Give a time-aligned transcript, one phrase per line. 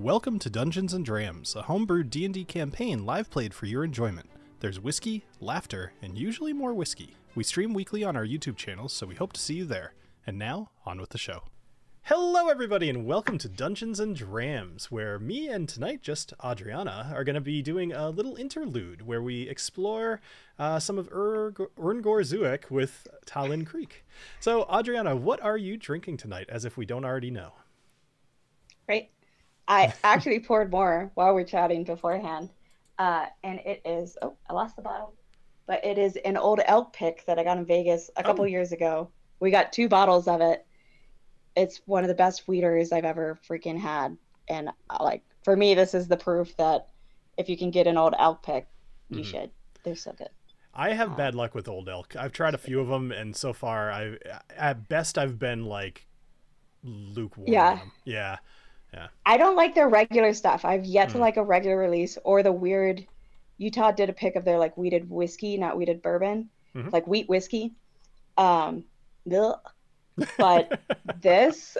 [0.00, 4.30] Welcome to Dungeons and Drams, a homebrew D&D campaign live played for your enjoyment.
[4.60, 7.16] There's whiskey, laughter, and usually more whiskey.
[7.34, 9.92] We stream weekly on our YouTube channels, so we hope to see you there.
[10.26, 11.42] And now, on with the show.
[12.04, 17.22] Hello, everybody, and welcome to Dungeons and Drams, where me and tonight just Adriana are
[17.22, 20.22] going to be doing a little interlude where we explore
[20.58, 24.06] uh, some of Ur- Urngor Zuek with Talin Creek.
[24.40, 27.52] So, Adriana, what are you drinking tonight, as if we don't already know?
[28.88, 29.10] Right.
[29.70, 32.50] I actually poured more while we are chatting beforehand,
[32.98, 34.18] uh, and it is.
[34.22, 35.14] Oh, I lost the bottle,
[35.66, 38.48] but it is an old elk pick that I got in Vegas a couple Oh.
[38.48, 39.12] years ago.
[39.40, 40.66] We got two bottles of it.
[41.56, 45.74] It's one of the best wheaters I've ever freaking had, and uh, like for me,
[45.74, 46.88] this is the proof that
[47.38, 48.68] if you can get an old elk pick,
[49.10, 49.26] you Mhm.
[49.26, 49.50] should.
[49.84, 50.30] They're so good.
[50.74, 51.14] I have Oh.
[51.16, 52.14] bad luck with Old Elk.
[52.16, 54.18] I've tried a few of them, and so far, I
[54.56, 56.06] at best I've been like
[56.82, 57.48] lukewarm.
[57.52, 57.78] Yeah.
[57.82, 57.92] 'em.
[58.92, 59.08] Yeah.
[59.24, 60.64] I don't like their regular stuff.
[60.64, 61.20] I've yet to Mm.
[61.20, 63.06] like a regular release or the weird.
[63.58, 66.92] Utah did a pick of their like wheated whiskey, not wheated bourbon, Mhm.
[66.92, 67.74] like wheat whiskey.
[68.36, 68.84] Um,
[70.38, 70.80] but
[71.22, 71.76] this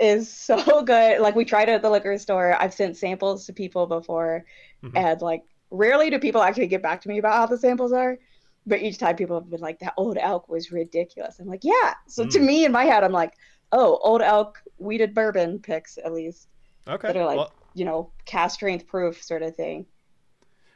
[0.00, 1.20] is so good.
[1.20, 2.54] Like we tried it at the liquor store.
[2.60, 4.44] I've sent samples to people before,
[4.84, 4.92] Mhm.
[4.96, 8.18] and like rarely do people actually get back to me about how the samples are.
[8.66, 11.94] But each time people have been like, "That old elk was ridiculous." I'm like, "Yeah."
[12.08, 12.44] So to Mm.
[12.46, 13.34] me, in my head, I'm like,
[13.72, 16.48] "Oh, old elk wheated bourbon picks at least."
[16.88, 17.08] Okay.
[17.08, 19.86] that are like well, you know cast strength proof sort of thing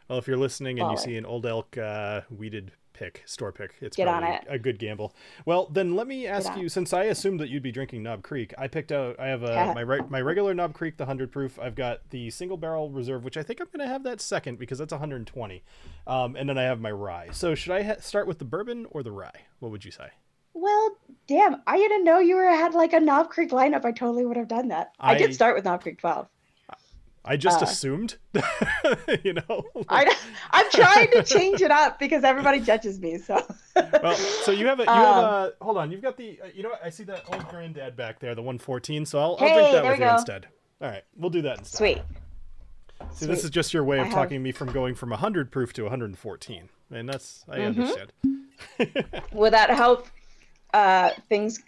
[0.09, 3.75] well, if you're listening and you see an Old Elk uh, wheated pick, store pick,
[3.81, 4.45] it's Get on it.
[4.49, 5.13] a good gamble.
[5.45, 8.55] Well, then let me ask you, since I assumed that you'd be drinking Knob Creek,
[8.57, 9.19] I picked out.
[9.19, 9.73] I have a, Yeah.
[9.75, 11.59] my re- my regular Knob Creek, the hundred proof.
[11.59, 14.61] I've got the single barrel reserve, which I think I'm going to have that second
[14.61, 15.65] because that's 120,
[16.07, 17.31] um, and then I have my rye.
[17.33, 19.41] So should I ha- start with the bourbon or the rye?
[19.59, 20.11] What would you say?
[20.59, 24.25] Well damn i didn't know you were had like a knob creek lineup i totally
[24.25, 26.27] would have done that i, I- did start with knob creek 12
[27.29, 28.19] I just Uh, assumed,
[29.25, 29.65] you know.
[29.89, 30.17] I,
[30.53, 33.45] i'm trying to change it up because everybody judges me so
[34.01, 35.91] well, so you have a you have Um, a hold on.
[35.91, 36.81] You've got the uh, you know what?
[36.85, 39.05] I see that old granddad back there, the 114.
[39.07, 40.15] So I'll, I'll drink that with you go.
[40.15, 40.47] instead.
[40.81, 41.77] All right, we'll do that instead.
[41.79, 42.03] sweet
[43.13, 45.51] See, this is just your way I of have- talking me from going from 100
[45.51, 47.67] proof to 114, and that's I Mhm.
[47.67, 48.13] understand.
[49.33, 50.07] will that help
[50.75, 51.61] uh things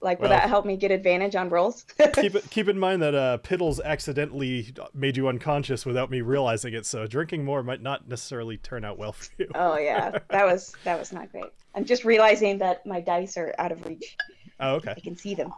[0.00, 3.00] like will Well- that help me get advantage on rolls keep it keep in mind
[3.02, 6.84] that uh, Piddles accidentally made you unconscious without me realizing it.
[6.86, 9.48] So drinking more might not necessarily turn out well for you.
[9.54, 13.54] oh yeah that was that was not great i'm just realizing that my dice are
[13.58, 14.16] out of reach
[14.60, 14.94] Oh, okay.
[14.96, 15.52] i can see them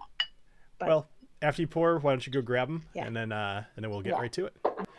[0.78, 1.09] but- Well,
[1.42, 3.06] after you pour, why don't you go grab them, Yeah.
[3.06, 4.20] and then uh, and then we'll get Yeah.
[4.20, 4.56] right to it.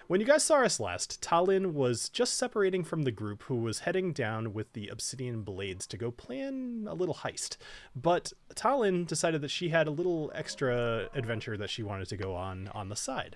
[0.07, 3.79] When you guys saw us last, Talin was just separating from the group who was
[3.79, 7.57] heading down with the obsidian blades to go plan a little heist.
[7.93, 12.35] But Talin decided that she had a little extra adventure that she wanted to go
[12.35, 13.35] on on the side.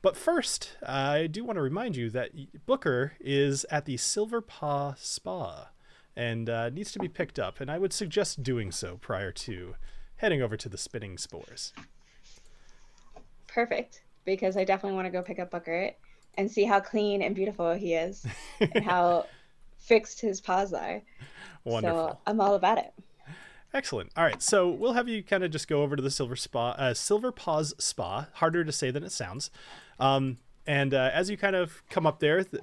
[0.00, 2.30] But first, I do want to remind you that
[2.64, 5.68] Booker is at the Silver Paw Spa
[6.14, 9.74] and uh, needs to be picked up, and I would suggest doing so prior to
[10.16, 11.74] heading over to the Spinning Spores.
[13.56, 15.90] Perfect because I definitely want to go pick up Booker
[16.36, 18.24] and see how clean and beautiful he is
[18.60, 19.24] and how
[19.78, 21.00] fixed his paws are.
[21.64, 22.08] Wonderful.
[22.08, 22.92] So I'm all about it.
[23.72, 24.12] Excellent.
[24.14, 26.72] All right, so we'll have you kind of just go over to the Silver Spa,
[26.72, 28.28] uh, Silver Paws Spa.
[28.34, 29.50] Harder to say than it sounds.
[29.98, 30.36] Um,
[30.66, 32.62] and uh, as you kind of come up there, th-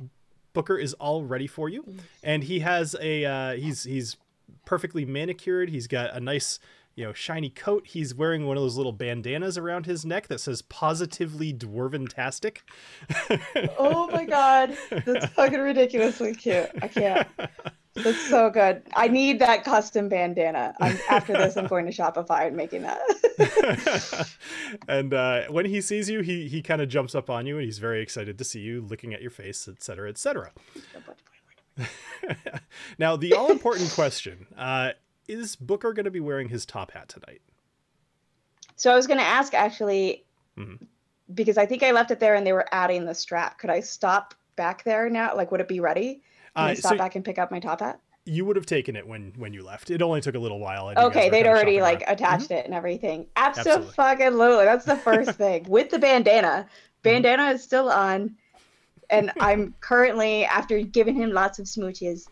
[0.53, 1.85] Booker is all ready for you,
[2.23, 4.17] and he has a uh, he's he's
[4.65, 5.69] perfectly manicured.
[5.69, 6.59] He's got a nice
[6.95, 7.87] you know shiny coat.
[7.87, 12.59] He's wearing one of those little bandanas around his neck that says "Positively Dwarventastic."
[13.77, 16.69] Oh my god, that's fucking ridiculously cute.
[16.81, 17.27] I can't.
[17.95, 18.81] That's so good.
[18.95, 20.73] I need that custom bandana.
[20.79, 24.27] I'm, after this, I'm going to Shopify and making that.
[24.87, 27.65] and uh, when he sees you, he he kind of jumps up on you, and
[27.65, 30.51] he's very excited to see you, looking at your face, etc., etc.
[32.97, 34.91] now, the all important question uh,
[35.27, 37.41] is Booker going to be wearing his top hat tonight?
[38.75, 40.25] so I was going to ask actually,
[40.57, 40.79] Mhm.
[41.33, 43.57] because I think I left it there and they were adding the strap.
[43.59, 45.35] Could I stop back there now?
[45.35, 46.21] Like, would it be ready?
[46.55, 47.99] Can I Uh, stop so back and pick up my top hat?
[48.25, 49.91] you would have taken it when when you left.
[49.91, 50.87] It only took a little while.
[50.89, 52.13] and you guys Okay, they'd already like around.
[52.13, 53.27] attached it and everything.
[53.35, 53.93] Absolutely.
[53.97, 54.65] Absolutely.
[54.65, 55.65] That's the first thing.
[55.69, 56.67] With the bandana.
[57.03, 58.35] Bandana is still on.
[59.09, 62.27] And I'm currently, after giving him lots of smooches,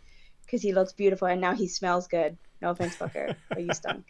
[0.46, 2.38] because he looks beautiful and now he smells good.
[2.62, 4.06] No offense, Booker, but you stunk.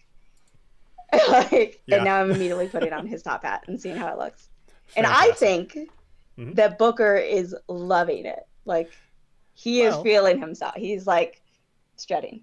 [1.29, 1.95] like, Yeah.
[1.97, 4.49] and now I'm immediately putting on his top hat and seeing how it looks.
[4.95, 5.05] And.
[5.05, 5.77] I think
[6.37, 6.55] Mhm.
[6.55, 8.47] that Booker is loving it.
[8.65, 8.91] Like,
[9.53, 10.75] he is feeling himself.
[10.75, 11.41] He's like
[11.97, 12.41] strutting.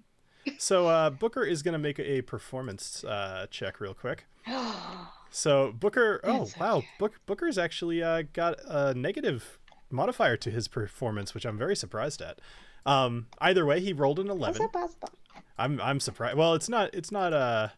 [0.57, 4.25] So uh, Booker is going to make a performance uh, check real quick.
[5.31, 6.87] So Booker, oh That's wow, okay.
[6.97, 9.59] Book, Booker's actually uh, got a negative
[9.91, 12.39] modifier to his performance, which I'm very surprised at.
[12.83, 14.59] Um, either way, he rolled an eleven.
[14.63, 15.09] that possible?
[15.57, 16.37] I'm I'm surprised.
[16.37, 17.69] Well, it's not it's not uh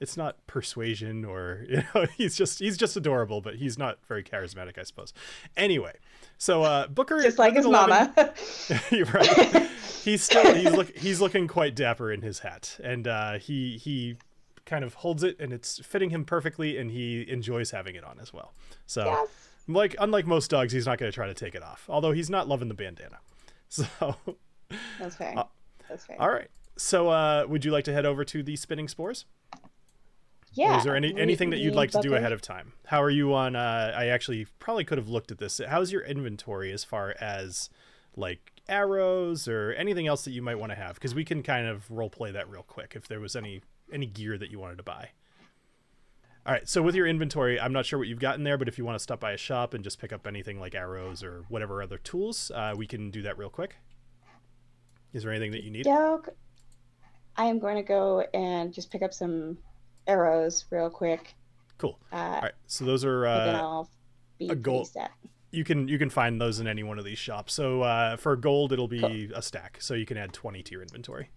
[0.00, 4.22] it's not persuasion or you know he's just he's just adorable, but he's not very
[4.22, 5.12] charismatic, I suppose.
[5.56, 5.94] Anyway,
[6.38, 8.34] so uh, Booker Just like his 11 mama.
[8.90, 9.68] You're right.
[10.02, 14.16] He's still he's look he's looking quite dapper in his hat, and uh, he he
[14.64, 18.18] kind of holds it, and it's fitting him perfectly, and he enjoys having it on
[18.20, 18.52] as well.
[18.86, 19.28] So yes.
[19.66, 21.86] like unlike most dogs, he's not going to try to take it off.
[21.88, 23.18] Although he's not loving the bandana.
[23.68, 23.84] So
[25.00, 25.36] That's fair.
[25.36, 25.44] Uh,
[25.88, 26.22] That's fair.
[26.22, 26.48] all right.
[26.76, 29.24] So uh, would you like to head over to the spinning spores?
[30.52, 30.74] Yeah.
[30.74, 32.72] Or is there any we- anything that you'd like to do ahead of time?
[32.86, 33.56] How are you on?
[33.56, 35.60] Uh, I actually probably could have looked at this.
[35.66, 37.68] How's your inventory as far as
[38.16, 40.94] like arrows or anything else that you might want to have?
[40.94, 43.62] Because we can kind of role play that real quick if there was any
[43.92, 45.10] any gear that you wanted to buy.
[46.46, 48.68] All right, so with your inventory, I'm not sure what you've got in there, but
[48.68, 51.22] if you want to stop by a shop and just pick up anything like arrows
[51.24, 53.76] or whatever other tools, uh, we can do that real quick.
[55.12, 55.86] Is there anything that you need?
[57.36, 59.58] I am going to go and just pick up some
[60.06, 61.34] arrows real quick.
[61.78, 61.98] Cool.
[62.12, 63.84] Uh, All right, so those are uh,
[64.40, 65.10] a goal- set.
[65.50, 67.52] you can you can find those in any one of these shops.
[67.52, 69.36] So uh, for gold, it'll be Cool.
[69.38, 71.28] a stack, so you can add 20 to your inventory.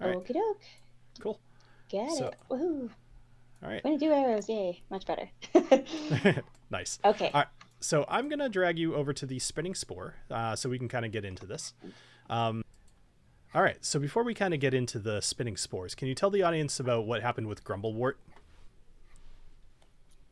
[0.00, 0.62] All right, Okie doke.
[1.20, 1.40] cool.
[1.88, 2.34] Get So- it.
[2.50, 2.90] Woohoo.
[3.62, 4.48] All right, 22 arrows.
[4.48, 4.82] Yay.
[4.90, 5.30] Much better.
[6.70, 6.98] nice.
[7.04, 7.30] okay.
[7.32, 7.48] All right,
[7.80, 11.04] so I'm gonna drag you over to the spinning spore, uh, so we can kind
[11.06, 11.72] of get into this.
[12.28, 12.64] Um,
[13.54, 16.30] all right, so before we kind of get into the spinning spores, can you tell
[16.30, 18.14] the audience about what happened with Grumblewort?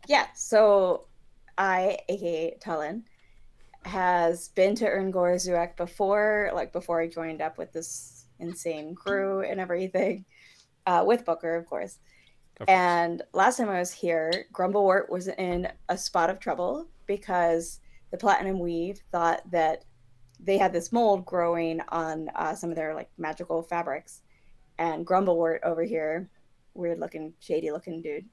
[0.08, 1.06] Yeah, so
[1.58, 3.02] I, aka Tulin,
[3.84, 9.42] has been to Erngor Zuek before, like before I joined up with this insane crew
[9.42, 10.24] and everything,
[10.86, 11.98] uh, with Booker, of course.
[12.58, 12.70] Of course.
[12.70, 17.80] And last time I was here, Grumblewort was in a spot of trouble because
[18.10, 19.84] the Platinum Weave thought that
[20.42, 24.22] they had this mold growing on uh, some of their like magical fabrics,
[24.78, 26.30] and Grumblewort over here,
[26.74, 28.24] weird looking, shady looking dude,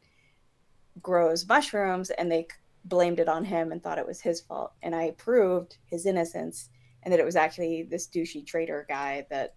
[1.02, 2.48] grows mushrooms, and they
[2.86, 4.72] blamed it on him and thought it was his fault.
[4.82, 6.70] And I proved his innocence
[7.04, 9.56] and that it was actually this douchey traitor guy that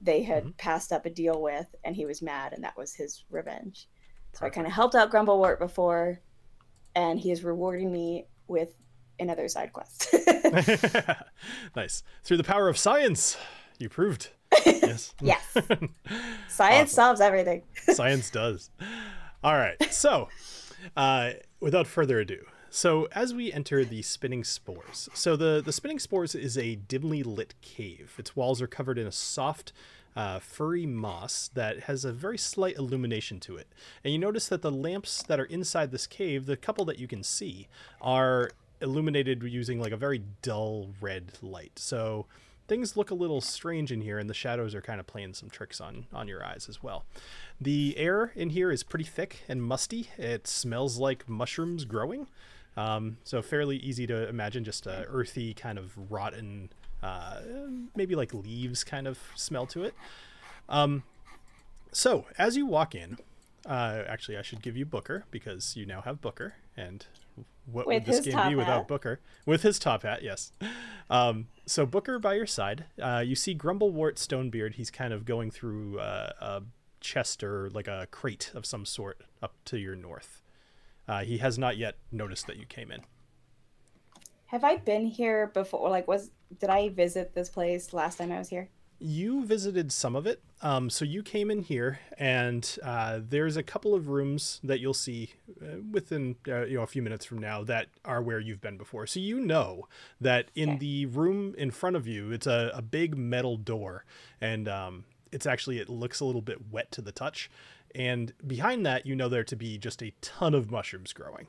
[0.00, 0.56] they had Mhm.
[0.56, 3.88] passed up a deal with, and he was mad, and that was his revenge.
[4.32, 6.20] So I kind of helped out Grumblewort before,
[6.94, 8.79] and he is rewarding me with
[9.20, 10.12] another side quest.
[11.76, 12.02] nice.
[12.24, 13.36] Through the power of science,
[13.78, 14.30] you proved.
[14.66, 15.14] Yes.
[15.20, 15.70] yes, science
[16.48, 16.86] Awesome.
[16.88, 17.62] solves everything.
[17.92, 18.70] Science does.
[19.44, 19.80] All right.
[19.92, 20.28] So,
[20.96, 25.98] uh, without further ado, so as we enter the spinning spores, so the the spinning
[26.00, 28.14] spores is a dimly lit cave.
[28.18, 29.72] Its walls are covered in a soft.
[30.16, 33.68] Uh, furry moss that has a very slight illumination to it.
[34.02, 37.06] And you notice that the lamps that are inside this cave, the couple that you
[37.06, 37.68] can see,
[38.00, 38.50] are
[38.80, 41.78] illuminated using like a very dull red light.
[41.78, 42.26] So
[42.68, 45.50] things look a little strange in here and the shadows are kind of playing some
[45.50, 47.04] tricks on on your eyes as well.
[47.60, 50.08] The air in here is pretty thick and musty.
[50.16, 52.26] It smells like mushrooms growing.
[52.76, 56.70] Um, so fairly easy to imagine just a earthy kind of rotten
[57.02, 57.40] uh,
[57.96, 59.94] maybe like leaves kind of smell to it.
[60.68, 61.02] Um,
[61.92, 63.18] so as you walk in
[63.66, 67.06] uh, actually i should give you booker because you now have booker and
[67.66, 68.88] what With would this game be without hat.
[68.88, 69.20] Booker?
[69.46, 70.52] With his top hat, yes.
[71.08, 74.74] Um, so Booker by your side, uh, you see Grumblewort Stonebeard.
[74.74, 76.62] He's kind of going through uh, a
[77.00, 80.42] chest or like a crate of some sort up to your north.
[81.08, 83.00] Uh, he has not yet noticed that you came in.
[84.46, 85.88] Have I been here before?
[85.90, 88.68] Like, was did I visit this place last time I was here?
[89.02, 90.42] You visited some of it.
[90.60, 94.92] Um, so you came in here, and uh, there's a couple of rooms that you'll
[94.92, 95.30] see
[95.62, 98.76] uh, within uh, you know a few minutes from now that are where you've been
[98.76, 99.06] before.
[99.06, 99.88] So you know
[100.20, 100.78] that in Okay.
[100.78, 104.04] the room in front of you, it's a, a big metal door,
[104.38, 107.50] and um, it's actually it looks a little bit wet to the touch.
[107.94, 111.46] And behind that, you know there to be just a ton of mushrooms growing.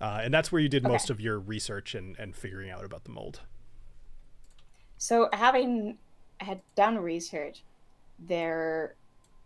[0.00, 0.92] Uh, and that's where you did Okay.
[0.92, 3.40] most of your research and, and figuring out about the mold.
[4.98, 5.98] So having
[6.40, 7.64] had done research,
[8.18, 8.96] there,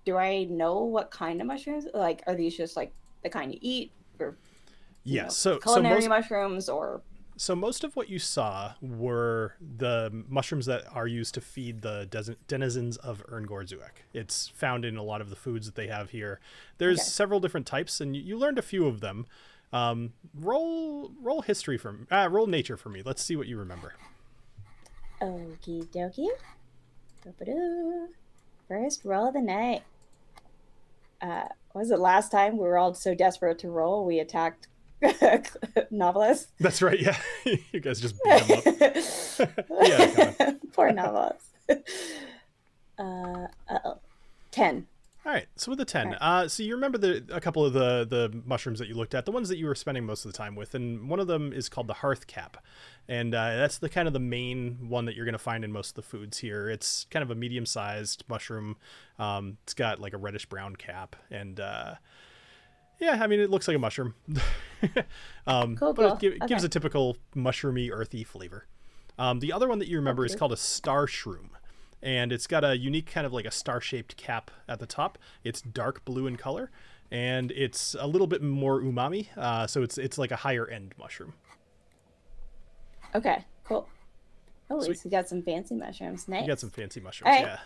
[0.04, 1.87] do I know what kind of mushrooms?
[1.94, 4.38] Like, are these just like the kind you eat, or
[5.09, 5.25] you Yes.
[5.25, 7.02] know, so so culinary most, mushrooms, or
[7.37, 12.06] So most of what you saw were the mushrooms that are used to feed the
[12.11, 14.04] des- denizens of Erngor Zuek.
[14.12, 16.38] It's found in a lot of the foods that they have here.
[16.78, 17.09] There's Okay.
[17.09, 19.26] several different types, and you, you learned a few of them.
[19.73, 22.06] Um, roll roll history for me.
[22.11, 23.02] Uh, roll nature for me.
[23.02, 23.94] Let's see what you remember.
[25.20, 26.28] okie dokie.
[28.68, 29.82] First roll of the night.
[31.20, 34.68] uh, was it last time we were all so desperate to roll, we attacked
[35.90, 36.48] Novelist.
[36.58, 36.98] That's right.
[37.00, 37.16] Yeah,
[37.72, 39.48] you guys just beat him up.
[39.82, 41.46] yeah, poor Novelist.
[42.98, 43.46] Uh,
[44.50, 44.86] ten.
[45.26, 46.18] All right, so with the ten, right.
[46.18, 49.26] uh, so you remember the a couple of the the mushrooms that you looked at,
[49.26, 51.52] the ones that you were spending most of the time with, and one of them
[51.52, 52.56] is called the hearth cap,
[53.06, 55.72] and uh, that's the kind of the main one that you're going to find in
[55.72, 56.70] most of the foods here.
[56.70, 58.78] It's kind of a medium sized mushroom.
[59.18, 61.96] Um, it's got like a reddish brown cap, and uh,
[62.98, 64.14] yeah, I mean it looks like a mushroom,
[65.46, 66.46] um, cool, but it, it okay.
[66.46, 68.68] gives a typical mushroomy, earthy flavor.
[69.18, 70.32] Um, the other one that you remember okay.
[70.32, 71.50] is called a star shroom
[72.02, 75.19] and it's got a unique kind of like a star shaped cap at the top.
[75.45, 76.71] It's dark blue in color,
[77.11, 79.26] and it's a little bit more umami.
[79.37, 81.35] Uh, so it's it's like a higher end mushroom.
[83.14, 83.88] Okay, cool.
[84.71, 86.28] Oh, at least we got some fancy mushrooms.
[86.28, 86.42] Nice.
[86.42, 87.45] You got some fancy mushrooms, right.
[87.45, 87.59] yeah.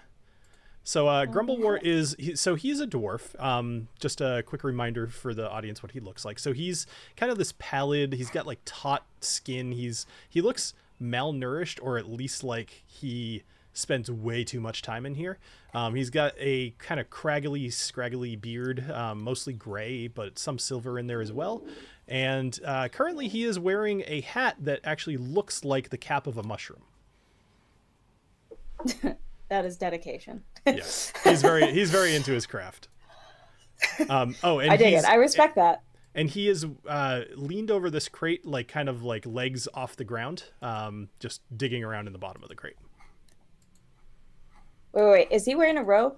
[0.87, 3.41] So uh, Grumblewort is he, so he's a dwarf.
[3.43, 6.39] Um, just a quick reminder for the audience what he looks like.
[6.39, 6.87] So he's
[7.17, 8.13] kind of this pallid.
[8.13, 9.73] He's got like taut skin.
[9.73, 15.15] He's he looks malnourished, or at least like he spends way too much time in
[15.15, 15.39] here.
[15.75, 20.99] Um, he's got a kind of craggly, scraggly beard, um, mostly gray, but some silver
[20.99, 21.63] in there as well.
[22.09, 26.39] And uh, currently, he is wearing a hat that actually looks like the cap of
[26.39, 26.83] a mushroom.
[29.49, 30.43] that is dedication.
[30.67, 32.89] yes, he's very he's very into his craft.
[34.09, 35.05] Um, oh, and I dig it.
[35.05, 35.83] I respect that.
[36.15, 40.05] And he is uh, leaned over this crate, like kind of like legs off the
[40.05, 42.77] ground, um, just digging around in the bottom of the crate.
[44.95, 46.17] Wait, wait, is he wearing a robe?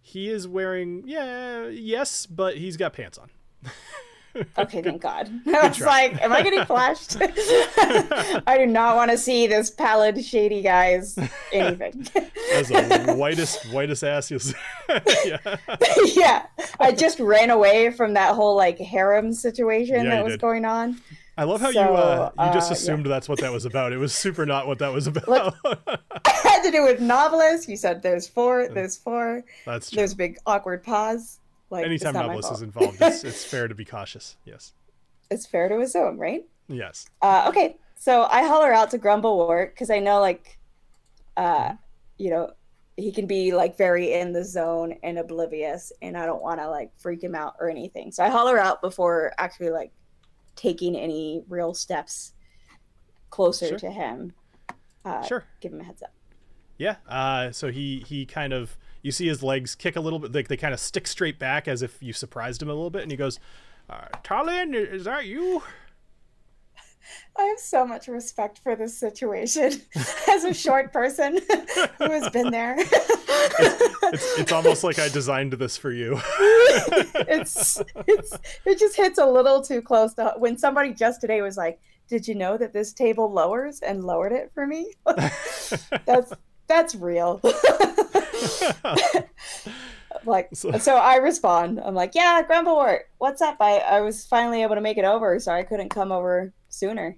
[0.00, 3.30] He is wearing, yeah, yes, but he's got pants on.
[4.58, 5.30] okay, thank God.
[5.46, 7.18] I was like, am I getting flashed?
[7.20, 11.16] I do not want to see this pallid, shady guy's
[11.52, 12.06] anything.
[12.52, 14.54] That's the whitest, whitest ass you'll see.
[15.24, 15.56] yeah.
[16.16, 16.46] yeah.
[16.80, 20.40] I just ran away from that whole like harem situation yeah, that was did.
[20.40, 21.00] going on.
[21.38, 23.10] I love how so, you uh, you just uh, assumed yeah.
[23.10, 23.92] that's what that was about.
[23.92, 25.28] It was super not what that was about.
[25.64, 25.80] Look,
[26.26, 27.68] had to do with novelists.
[27.68, 28.68] You said there's four.
[28.68, 29.44] There's four.
[29.64, 29.98] That's true.
[29.98, 31.38] There's a big awkward pause.
[31.70, 34.36] Like anytime novelist is involved, it's, it's fair to be cautious.
[34.44, 34.72] Yes.
[35.30, 36.44] It's fair to assume, right?
[36.66, 37.06] Yes.
[37.22, 40.58] Uh, okay, so I holler out to Grumblewort because I know, like,
[41.36, 41.74] uh,
[42.16, 42.52] you know,
[42.96, 46.68] he can be like very in the zone and oblivious, and I don't want to
[46.68, 48.10] like freak him out or anything.
[48.10, 49.92] So I holler out before actually like
[50.58, 52.32] taking any real steps
[53.30, 53.78] closer sure.
[53.78, 54.32] to him.
[55.04, 55.44] Uh, sure.
[55.60, 56.12] Give him a heads up.
[56.76, 56.96] Yeah.
[57.08, 60.48] Uh, so he he kind of you see his legs kick a little bit, like
[60.48, 63.10] they kind of stick straight back as if you surprised him a little bit, and
[63.10, 63.38] he goes,
[63.88, 65.62] uh, "Talin, is that you?"
[67.38, 69.72] I have so much respect for this situation
[70.28, 71.38] as a short person
[71.98, 72.74] who has been there.
[72.78, 76.20] it's, it's, it's, almost like I designed this for you.
[77.28, 81.56] it's it's it just hits a little too close to when somebody just today was
[81.56, 84.92] like, "Did you know that this table lowers?" and lowered it for me.
[86.06, 86.32] that's
[86.66, 87.40] that's real.
[90.24, 91.80] like so, so, I respond.
[91.80, 93.58] I'm like, "Yeah, Grumblewort, what's up?
[93.60, 97.16] I I was finally able to make it over, so I couldn't come over sooner."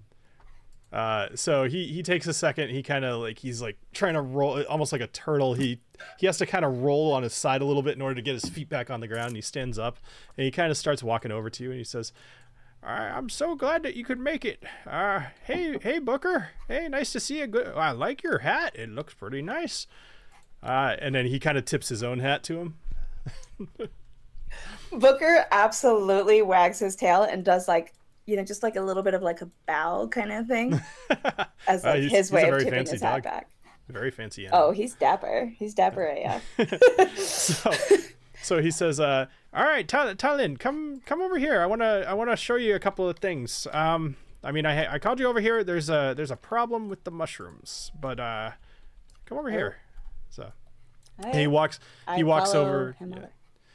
[0.93, 2.71] Uh, so he he takes a second.
[2.71, 5.55] He kind of like he's like trying to roll, almost like a turtle.
[5.55, 5.81] He
[6.19, 8.23] he has to kind of roll on his side a little bit in order to
[8.23, 9.29] get his feet back on the ground.
[9.29, 9.99] And he stands up
[10.37, 12.13] and he kind of starts walking over to you and he says,
[12.83, 14.65] "I'm so glad that you could make it.
[14.85, 17.47] Uh, hey hey Booker, hey nice to see you.
[17.47, 17.69] Good.
[17.69, 18.75] I like your hat.
[18.75, 19.87] It looks pretty nice."
[20.63, 22.75] Uh, and then he kind of tips his own hat to him.
[24.93, 27.95] Booker absolutely wags his tail and does like
[28.31, 30.81] you know, just like a little bit of like a bow kind of thing,
[31.67, 33.51] as uh, like uh, his way of tipping his hat back.
[33.89, 34.47] Very fancy.
[34.47, 34.69] Animal.
[34.69, 35.53] Oh, he's dapper.
[35.59, 36.41] He's dapper yeah.
[37.17, 37.73] so,
[38.41, 41.61] so he says, uh, "All right, Talin, come come over here.
[41.61, 43.67] I wanna I wanna show you a couple of things.
[43.73, 45.65] Um, I mean, I I called you over here.
[45.65, 48.53] There's a there's a problem with the mushrooms, but uh,
[49.27, 49.53] come over oh.
[49.53, 49.79] here."
[50.29, 50.53] So
[51.33, 51.81] he walks
[52.15, 52.95] he I walks over.
[53.01, 53.27] Yeah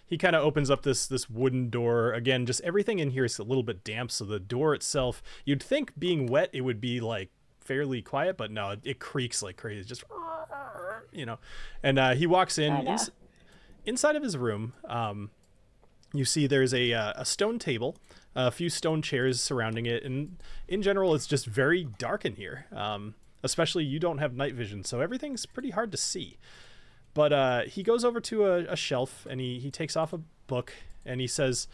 [0.07, 2.13] he kind of opens up this this wooden door.
[2.13, 5.63] Again just everything in here is a little bit damp so the door itself you'd
[5.63, 9.57] think being wet it would be like fairly quiet but no it, it creaks like
[9.57, 9.83] crazy.
[9.83, 10.03] Just
[11.11, 11.39] you know.
[11.83, 13.11] And uh, he walks in ins-
[13.85, 15.31] inside of his room um,
[16.13, 17.95] you see there's a, uh, a stone table
[18.35, 22.65] a few stone chairs surrounding it and in general it's just very dark in here
[22.73, 26.37] um, especially you don't have night vision so everything's pretty hard to see
[27.15, 30.19] but uh, he goes over to a, a, shelf and he, he takes off a
[30.47, 30.73] book
[31.05, 31.67] and he says,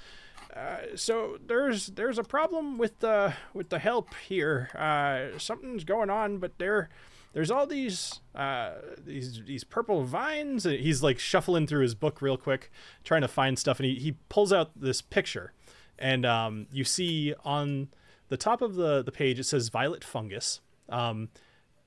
[0.56, 4.70] uh, "So there's there's a problem with the with the help here.
[4.76, 6.90] Uh, something's going on, but they're
[7.34, 10.64] there's all these uh, these these purple vines.
[10.64, 12.72] He's like shuffling through his book real quick,
[13.04, 15.54] trying to find stuff, and he, he pulls out this picture,
[15.98, 17.90] and um, you see on
[18.30, 21.30] the top of the the page it says violet fungus, um,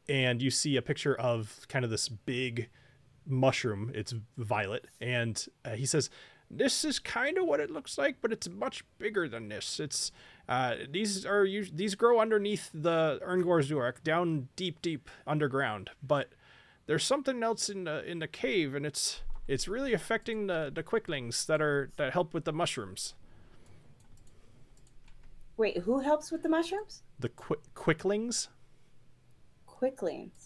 [0.08, 2.68] and you see a picture of kind of this big
[3.26, 3.90] mushroom.
[3.94, 6.10] It's violet, and uh, he says,
[6.50, 9.80] "This is kind of what it looks like, but it's much bigger than this.
[9.80, 10.12] It's
[10.48, 15.90] uh, these are these grow underneath the Erngorzurk, down deep, deep underground.
[16.02, 16.30] But
[16.86, 20.82] there's something else in the in the cave, and it's it's really affecting the the
[20.82, 23.14] quicklings that are that help with the mushrooms.
[25.56, 27.02] Wait, who helps with the mushrooms?
[27.18, 28.48] The qu- quicklings.
[29.66, 30.43] Quicklings.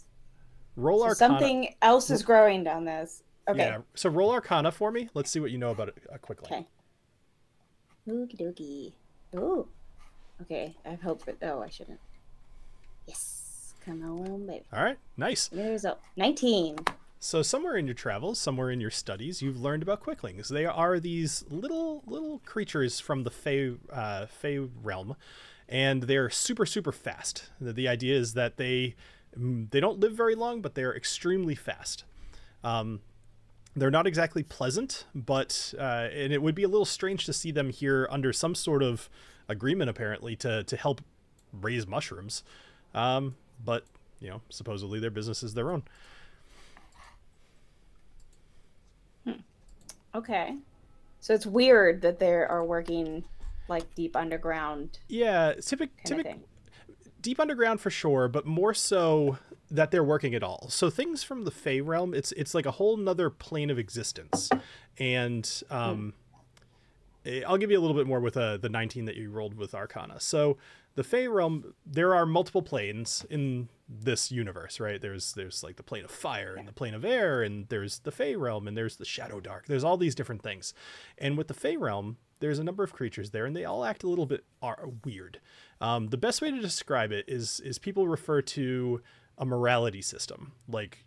[0.79, 1.17] Roll So Arcana.
[1.17, 3.23] something else is growing down this.
[3.49, 3.59] Okay.
[3.59, 3.79] Yeah.
[3.95, 5.09] So roll Arcana for me.
[5.15, 6.53] Let's see what you know about it a quickling.
[6.53, 6.67] Okay.
[8.09, 8.93] Okie dokie.
[9.39, 9.67] Ooh.
[10.43, 10.77] Okay.
[10.87, 11.39] I have hope it.
[11.43, 11.99] Oh, I shouldn't.
[13.07, 13.75] Yes.
[13.85, 14.65] Come on, baby.
[14.73, 14.99] All right.
[15.17, 15.51] Nice.
[15.51, 15.99] Me result.
[16.17, 16.77] 19.
[17.21, 20.49] So somewhere in your travels, somewhere in your studies, you've learned about quicklings.
[20.49, 25.17] They are these little little creatures from the Fey uh, Fey realm,
[25.69, 27.51] and they're super super fast.
[27.61, 28.95] The, the idea is that they
[29.39, 32.05] they don't live very long, but they're extremely fast.
[32.65, 33.01] Um,
[33.77, 37.51] they're not exactly pleasant, but uh, and it would be a little strange to see
[37.53, 39.09] them here under some sort of
[39.49, 41.01] agreement, apparently, to to help
[41.53, 42.43] raise mushrooms.
[42.95, 43.85] Um, but
[44.21, 45.85] you know, supposedly their business is their own.
[50.15, 50.57] Okay.
[51.21, 53.25] So it's weird that they are working
[53.69, 56.39] like deep underground Yeah, typic, typic.
[57.29, 59.37] Deep underground for sure, but more so
[59.71, 60.67] that they're working at all.
[60.71, 64.49] So things from the Fey realm, it's it's like a whole nother plane of existence,
[64.99, 66.15] and um,
[67.27, 69.59] eh, I'll give you a little bit more with uh, the 19 that you rolled
[69.59, 70.21] with Arcana.
[70.21, 70.57] So
[70.95, 74.99] the Fey realm, there are multiple planes in this universe, right?
[74.99, 78.11] There's there's like the plane of fire and the plane of air, and there's the
[78.11, 79.67] Fey realm, and there's the Shadow Dark.
[79.67, 80.73] There's all these different things,
[81.19, 84.03] and with the Fey realm, there's a number of creatures there, and they all act
[84.03, 85.41] a little bit are weird.
[85.81, 89.01] Um, the best way to describe it is is people refer to
[89.37, 91.05] a morality system, like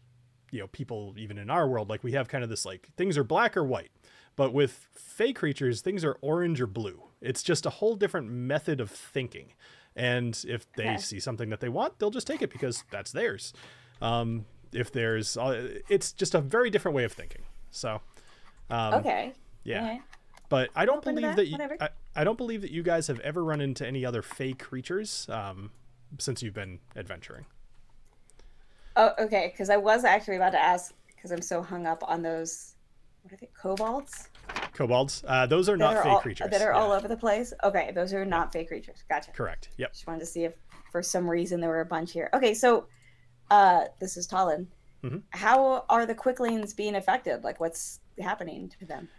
[0.52, 3.18] you know people even in our world, like we have kind of this like things
[3.18, 3.92] are black or white,
[4.36, 7.04] but with Fey creatures, things are orange or blue.
[7.22, 9.54] It's just a whole different method of thinking,
[9.96, 10.98] and if they Okay.
[10.98, 13.54] see something that they want, they'll just take it because that's theirs.
[14.02, 17.44] Um, if there's, uh, it's just a very different way of thinking.
[17.72, 18.02] So,
[18.70, 19.34] um, Okay.
[19.64, 19.84] yeah.
[19.84, 20.02] Okay.
[20.50, 21.58] But I don't believe that, that, you.
[21.80, 25.28] I, I don't believe that you guys have ever run into any other fey creatures
[25.30, 25.72] um,
[26.20, 27.46] since you've been adventuring.
[28.96, 29.50] Oh, okay.
[29.52, 32.76] Because I was actually about to ask because I'm so hung up on those.
[33.24, 33.50] What are they?
[33.54, 34.30] Kobolds.
[34.74, 36.50] Kobolds, uh, those are that not are fey all, creatures.
[36.50, 37.54] That are Yeah, all over the place.
[37.64, 39.04] Okay, those are not fey creatures.
[39.10, 39.32] Gotcha.
[39.32, 39.70] Correct.
[39.78, 39.94] Yep.
[39.94, 40.54] Just wanted to see if
[40.92, 42.30] for some reason there were a bunch here.
[42.34, 42.88] Okay, so
[43.52, 44.68] uh, this is Talin.
[45.04, 45.24] Mhm.
[45.32, 47.44] How are the quicklings being affected?
[47.44, 49.10] Like, what's happening to them?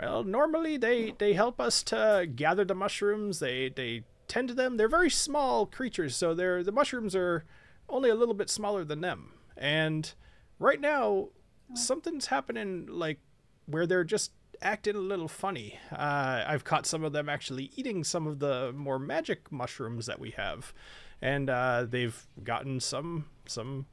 [0.00, 3.40] Well, normally they they help us to gather the mushrooms.
[3.40, 4.76] They they tend to them.
[4.76, 7.44] They're very small creatures, so they're the mushrooms are
[7.88, 9.32] only a little bit smaller than them.
[9.56, 10.12] And
[10.58, 11.30] right now,
[11.74, 13.18] something's happening like
[13.66, 14.32] where they're just
[14.62, 15.78] acting a little funny.
[15.90, 20.20] Uh, I've caught some of them actually eating some of the more magic mushrooms that
[20.20, 20.72] we have,
[21.20, 23.86] and uh, they've gotten some some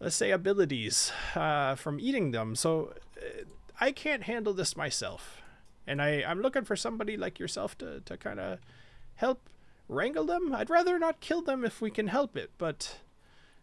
[0.00, 2.54] let's say abilities uh, from eating them.
[2.54, 3.44] So uh,
[3.80, 5.40] I can't handle this myself,
[5.86, 8.58] and I I'm looking for somebody like yourself to to kind of
[9.16, 9.48] help
[9.88, 10.54] wrangle them.
[10.54, 13.00] I'd rather not kill them if we can help it, but.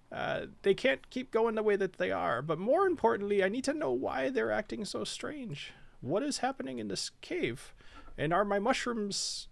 [0.09, 2.41] Uh, they can't keep going the way that they are.
[2.41, 5.73] But more importantly, I need to know why they're acting so strange.
[5.99, 7.73] What is happening in this cave?
[8.17, 9.49] And are my mushrooms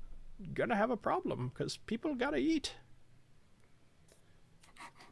[0.54, 1.52] gonna have a problem?
[1.54, 2.76] Because people gotta eat.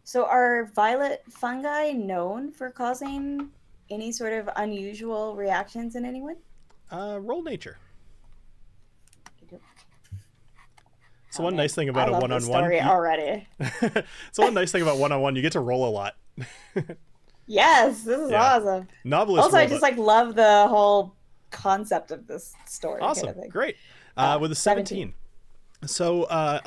[0.05, 3.51] So, are violet fungi known for causing
[3.89, 6.35] any sort of unusual reactions in anyone?
[6.91, 7.77] Uh, roll nature.
[11.29, 12.63] So one nice thing about I a love one on this one.
[12.63, 13.47] story already.
[14.31, 16.15] So one nice thing about one on one, you get to roll a lot.
[17.45, 18.55] Yes, this is Yeah.
[18.55, 18.87] awesome.
[19.03, 21.13] Novelist also, I just like love the whole
[21.51, 23.01] concept of this story.
[23.01, 23.75] awesome, Kind of great.
[24.15, 25.13] Uh, Uh, with a 17.
[25.81, 25.87] 17.
[25.89, 26.61] So uh,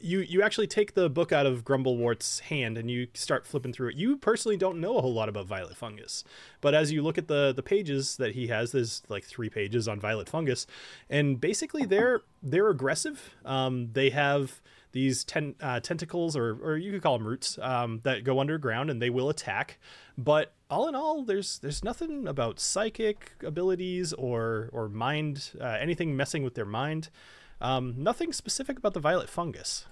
[0.00, 3.90] you you actually take the book out of Grumblewort's hand and you start flipping through
[3.90, 3.96] it.
[3.96, 6.24] You personally don't know a whole lot about violet fungus,
[6.60, 9.88] but as you look at the the pages that he has, there's like three pages
[9.88, 10.66] on violet fungus,
[11.08, 13.34] and basically they're they're aggressive.
[13.44, 14.60] Um, they have
[14.92, 18.90] these ten, uh, tentacles, or or you could call them roots, um, that go underground
[18.90, 19.78] and they will attack.
[20.16, 26.16] But all in all, there's there's nothing about psychic abilities or or mind uh, anything
[26.16, 27.10] messing with their mind.
[27.60, 29.86] Um, nothing specific about the violet fungus.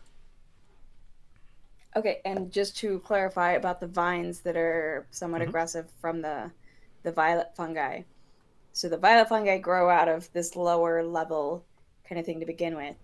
[1.96, 5.48] Okay, and just to clarify about the vines that are somewhat Mhm.
[5.48, 6.50] aggressive from the
[7.04, 8.02] the violet fungi.
[8.72, 11.64] So the violet fungi grow out of this lower level
[12.08, 12.96] kind of thing to begin with,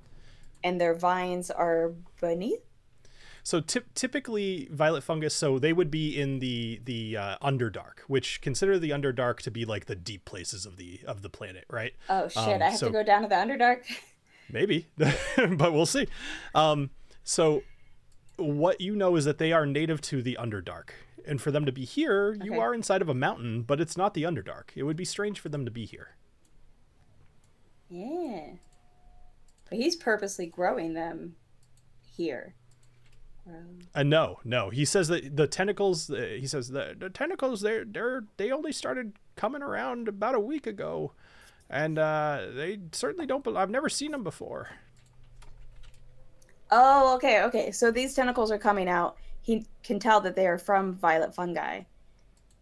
[0.64, 2.62] and their vines are beneath.
[3.42, 8.40] So typ typically violet fungus, so they would be in the the uh, underdark, which
[8.40, 11.94] consider the underdark to be like the deep places of the of the planet, right?
[12.09, 12.37] Oh shit!
[12.42, 13.85] Um, I have so- to go down to the underdark.
[14.53, 16.07] Maybe, but we'll see.
[16.55, 16.91] Um,
[17.25, 17.63] so
[18.37, 20.91] what you know is that they are native to the underdark,
[21.27, 24.15] and for them to be here, you are inside of a mountain, but it's not
[24.15, 24.71] the underdark.
[24.75, 26.17] It would be strange for them to be here.
[27.89, 28.53] yeah,
[29.69, 31.37] but he's purposely growing them
[32.17, 32.55] here.
[33.47, 34.71] Um, Uh, no, no.
[34.71, 36.11] He says that the tentacles.
[36.11, 37.63] Uh, he says the the tentacles.
[37.63, 41.13] They're they're they only started coming around about a week ago,
[41.70, 43.42] and uh, they certainly don't.
[43.44, 44.68] bel I've never seen them before.
[46.70, 47.70] Oh, okay, okay.
[47.70, 49.16] So these tentacles are coming out.
[49.42, 51.83] He can tell that they are from violet fungi.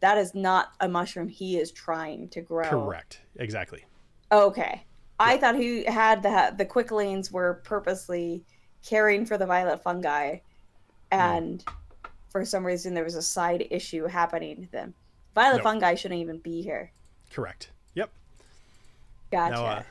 [0.00, 2.68] That is not a mushroom he is trying to grow.
[2.68, 3.20] Correct.
[3.36, 3.84] Exactly.
[4.30, 4.84] Okay.
[5.18, 8.44] I thought he had the the quicklings were purposely
[8.86, 10.38] caring for the violet fungi,
[11.10, 11.64] and
[12.30, 14.94] for some reason there was a side issue happening to them.
[15.34, 15.62] Violet No.
[15.64, 16.92] fungi shouldn't even be here.
[17.32, 17.72] Correct.
[19.30, 19.54] Gotcha.
[19.54, 19.82] Now, uh,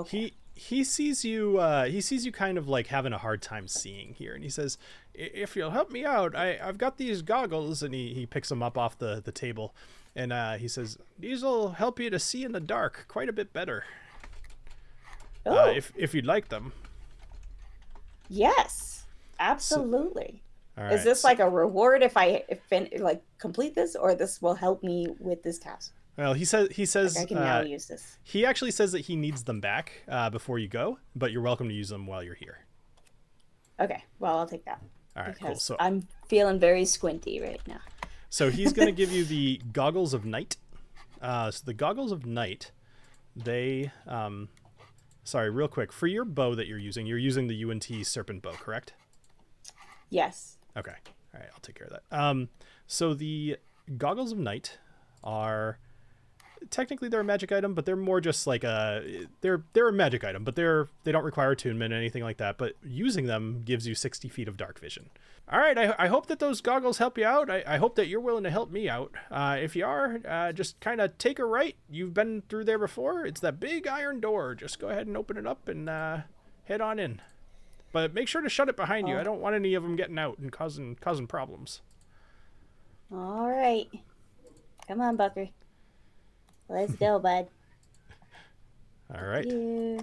[0.00, 0.18] okay.
[0.18, 3.66] he he sees you uh he sees you kind of like having a hard time
[3.66, 4.76] seeing here and he says
[5.14, 8.62] if you'll help me out i i've got these goggles and he he picks them
[8.62, 9.74] up off the the table
[10.14, 13.54] and uh he says these'll help you to see in the dark quite a bit
[13.54, 13.84] better
[15.46, 16.72] oh, uh, if if you'd like them
[18.30, 19.04] yes,
[19.38, 20.42] absolutely.
[20.78, 24.14] all Is this so- like a reward if I if fin- like complete this, or
[24.14, 25.92] this will help me with this task?
[26.16, 28.18] Well he says he says Like I can uh, now use this.
[28.22, 31.68] he actually says that he needs them back uh before you go but you're welcome
[31.68, 32.58] to use them while you're here
[33.80, 34.82] Okay, well I'll take that
[35.16, 37.80] all right cool so I'm feeling very squinty right now.
[38.28, 40.56] So he's going to give you the goggles of night.
[41.20, 42.70] Uh, so the goggles of night,
[43.34, 44.48] they, um,
[45.24, 48.52] sorry, real quick for your bow that you're using, you're using the UNT serpent bow,
[48.52, 48.92] correct?
[50.10, 50.58] Yes.
[50.76, 50.94] Okay,
[51.34, 52.16] all right, I'll take care of that.
[52.16, 52.48] Um,
[52.86, 53.56] so the
[53.98, 54.78] goggles of night
[55.24, 55.78] are
[56.68, 60.24] technically they're a magic item, but they're more just like a they're they're a magic
[60.24, 62.58] item, but they're they don't require attunement or anything like that.
[62.58, 65.10] But using them gives you 60 feet of dark vision.
[65.50, 67.50] All right, I, I hope that those goggles help you out.
[67.50, 69.12] I, I hope that you're willing to help me out.
[69.32, 71.74] Uh, if you are, uh, just kind of take a right.
[71.90, 73.26] You've been through there before.
[73.26, 74.54] It's that big iron door.
[74.54, 76.18] Just go ahead and open it up and uh,
[76.64, 77.20] head on in.
[77.92, 79.18] But make sure to shut it behind you.
[79.18, 81.80] I don't want any of them getting out and causing causing problems.
[83.12, 83.88] All right.
[84.86, 85.48] Come on, Booker.
[86.70, 87.48] Let's go, bud.
[89.14, 89.44] All right.
[89.44, 90.00] Yeah.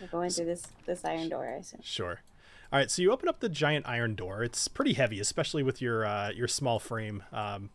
[0.00, 1.80] We're going through this this iron door, I assume.
[1.82, 2.20] Sure.
[2.72, 4.42] All right, so you open up the giant iron door.
[4.42, 7.22] It's pretty heavy, especially with your uh, your small frame.
[7.32, 7.70] Um,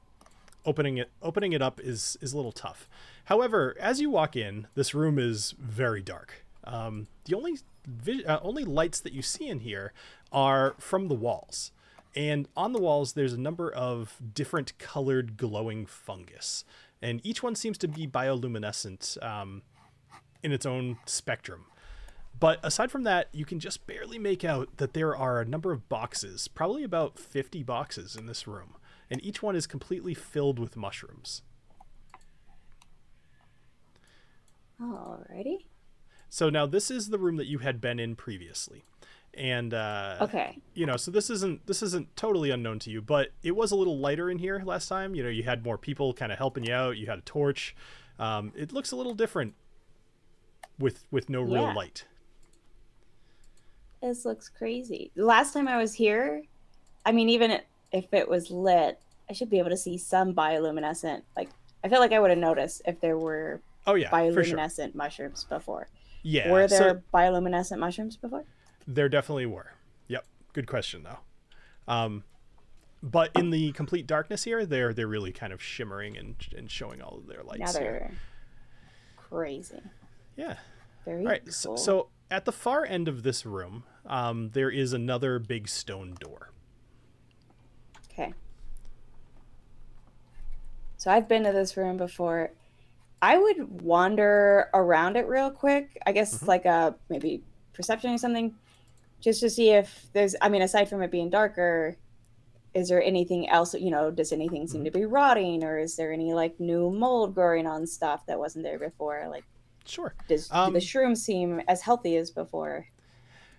[0.65, 2.89] opening it opening it up is is a little tough.
[3.25, 6.45] However, as you walk in, this room is very dark.
[6.63, 9.93] Um, the only vi- uh, only lights that you see in here
[10.31, 11.71] are from the walls,
[12.15, 16.65] and on the walls there's a number of different colored glowing fungus,
[17.01, 19.63] and each one seems to be bioluminescent um,
[20.43, 21.65] in its own spectrum.
[22.39, 25.71] But aside from that, you can just barely make out that there are a number
[25.71, 28.75] of boxes, probably about 50 boxes in this room,
[29.09, 31.43] and each one is completely filled with mushrooms.
[34.81, 35.65] Alrighty.
[36.29, 38.85] So now this is the room that you had been in previously.
[39.33, 40.57] And uh Okay.
[40.73, 43.75] you know, so this isn't this isn't totally unknown to you, but it was a
[43.75, 45.15] little lighter in here last time.
[45.15, 47.75] You know, you had more people kind of helping you out, you had a torch.
[48.19, 49.53] Um it looks a little different
[50.77, 51.55] with with no Yeah.
[51.67, 52.05] real light.
[54.01, 55.11] This looks crazy.
[55.15, 56.43] The last time I was here,
[57.05, 61.21] I mean, even if it was lit, I should be able to see some bioluminescent.
[61.37, 61.49] Like,
[61.83, 64.57] I feel like I would have noticed if there were Oh yeah, for sure.
[64.57, 65.87] bioluminescent mushrooms before.
[66.23, 66.51] Yeah.
[66.51, 68.43] were so- there bioluminescent mushrooms before?
[68.87, 69.71] There definitely were.
[70.07, 70.25] Yep.
[70.53, 71.19] Good question though.
[71.87, 72.23] Um,
[73.03, 77.01] but in the complete darkness here, they're they're really kind of shimmering and and showing
[77.01, 77.59] all of their lights.
[77.75, 77.91] now here.
[77.99, 78.11] they're
[79.17, 79.81] crazy.
[80.35, 80.55] Yeah.
[81.05, 81.43] Very All right.
[81.43, 81.51] cool.
[81.51, 86.15] So, so at the far end of this room, um, there is another big stone
[86.19, 86.51] door.
[88.11, 88.33] Okay.
[90.97, 92.51] So I've been to this room before.
[93.21, 95.97] I would wander around it real quick.
[96.05, 96.47] I guess Mhm.
[96.47, 98.53] like a maybe perception or something,
[99.21, 100.35] just to see if there's.
[100.41, 101.95] I mean, aside from it being darker,
[102.73, 103.73] is there anything else?
[103.73, 107.33] You know, does anything seem to be rotting, or is there any like new mold
[107.35, 109.27] growing on stuff that wasn't there before?
[109.29, 109.45] Like,
[109.85, 110.13] Sure.
[110.27, 112.87] does do Um, the shrooms seem as healthy as before?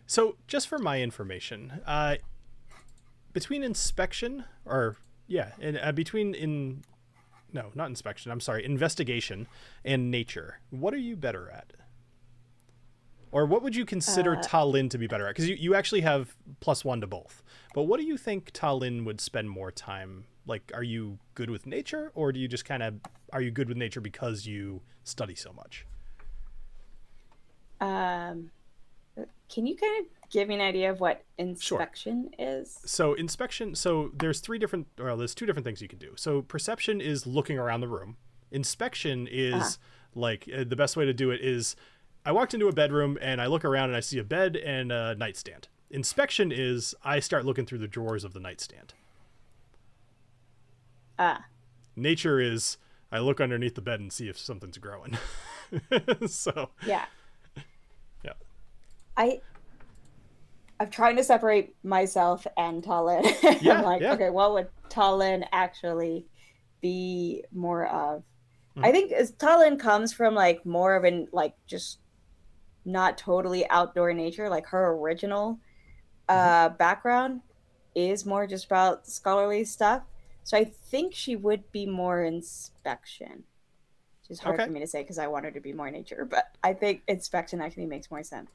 [0.07, 2.17] So, just for my information, uh,
[3.33, 4.97] between inspection or
[5.27, 6.83] yeah, and uh, between in
[7.55, 8.33] no, not inspection.
[8.33, 9.47] I'm sorry, investigation
[9.85, 10.59] and nature.
[10.71, 11.73] What are you better at?
[13.33, 15.31] Or what would you consider Uh, Talin to be better at?
[15.31, 17.43] Because you, you actually have plus one to both.
[17.75, 20.27] But what do you think Talin would spend more time?
[20.47, 22.95] Like, are you good with nature, or do you just kind of
[23.33, 25.87] are you good with nature because you study so much?
[27.81, 28.51] Um,
[29.49, 32.81] can you kind of give me an idea of what inspection is?
[32.85, 33.75] So inspection.
[33.75, 34.89] So there's three different.
[34.99, 36.13] Well, there's two different things you can do.
[36.17, 38.17] So perception is looking around the room.
[38.51, 39.71] Inspection is Uh-huh.
[40.15, 41.77] like uh, the best way to do it is.
[42.25, 44.93] I walked into a bedroom and I look around and I see a bed and
[44.93, 45.69] a nightstand.
[45.91, 48.95] Inspection is I start looking through the drawers of the nightstand.
[51.19, 51.45] Ah,
[51.97, 52.79] Nature is
[53.11, 55.19] I look underneath the bed and see if something's growing.
[56.27, 57.05] so yeah.
[58.25, 58.33] Yeah.
[59.17, 59.41] I.
[60.81, 63.23] I'm trying to separate myself and Talin.
[63.63, 64.15] Yeah, I'm like, yeah.
[64.15, 66.27] okay, what would Talin actually
[66.81, 68.23] be more of?
[68.77, 68.85] Mm-hmm.
[68.85, 71.99] I think as Talin comes from like more of an like just
[72.85, 74.49] not totally outdoor nature.
[74.49, 75.59] Like her original
[76.29, 76.77] uh, Mm-hmm.
[76.77, 77.41] background
[77.95, 80.03] is more just about scholarly stuff.
[80.45, 83.45] So I think she would be more inspection.
[84.23, 84.67] Which is hard Okay.
[84.67, 87.03] for me to say because I want her to be more nature, but I think
[87.09, 88.51] inspection actually makes more sense.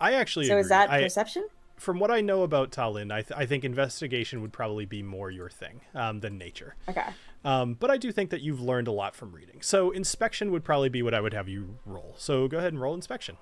[0.00, 1.48] I actually So is that I- perception?
[1.78, 5.30] from what I know about Talin, I, th- I think investigation would probably be more
[5.32, 6.76] your thing um, than nature.
[6.88, 7.06] Okay.
[7.44, 9.62] Um, but I do think that you've learned a lot from reading.
[9.62, 12.14] So inspection would probably be what I would have you roll.
[12.18, 13.36] So go ahead and roll inspection.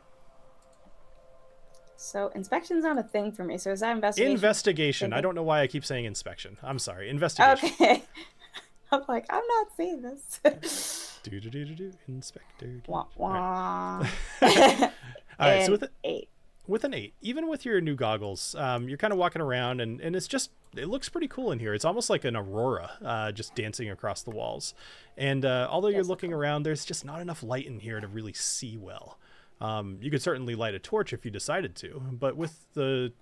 [2.02, 3.58] So inspection's not a thing for me.
[3.58, 4.32] So is that investigation?
[4.32, 5.12] Investigation.
[5.12, 6.56] I don't know why I keep saying inspection.
[6.62, 7.10] I'm sorry.
[7.10, 7.70] Investigation.
[7.78, 8.02] Okay.
[8.92, 11.18] I'm like, I'm not seeing this.
[11.22, 11.92] Do do do do do.
[12.08, 12.80] Inspector.
[12.86, 13.98] wah, wah.
[13.98, 14.06] All
[14.40, 14.90] right.
[15.38, 16.30] And So with an eight.
[16.66, 20.00] with an eight, even with your new goggles, um, you're kind of walking around, and,
[20.00, 21.74] and it's just it looks pretty cool in here.
[21.74, 24.72] It's almost like an aurora, uh, just dancing across the walls.
[25.18, 28.32] And uh, although you're looking around, there's just not enough light in here to really
[28.32, 29.18] see well.
[29.60, 33.12] Um, you could certainly light a torch if you decided to, but with the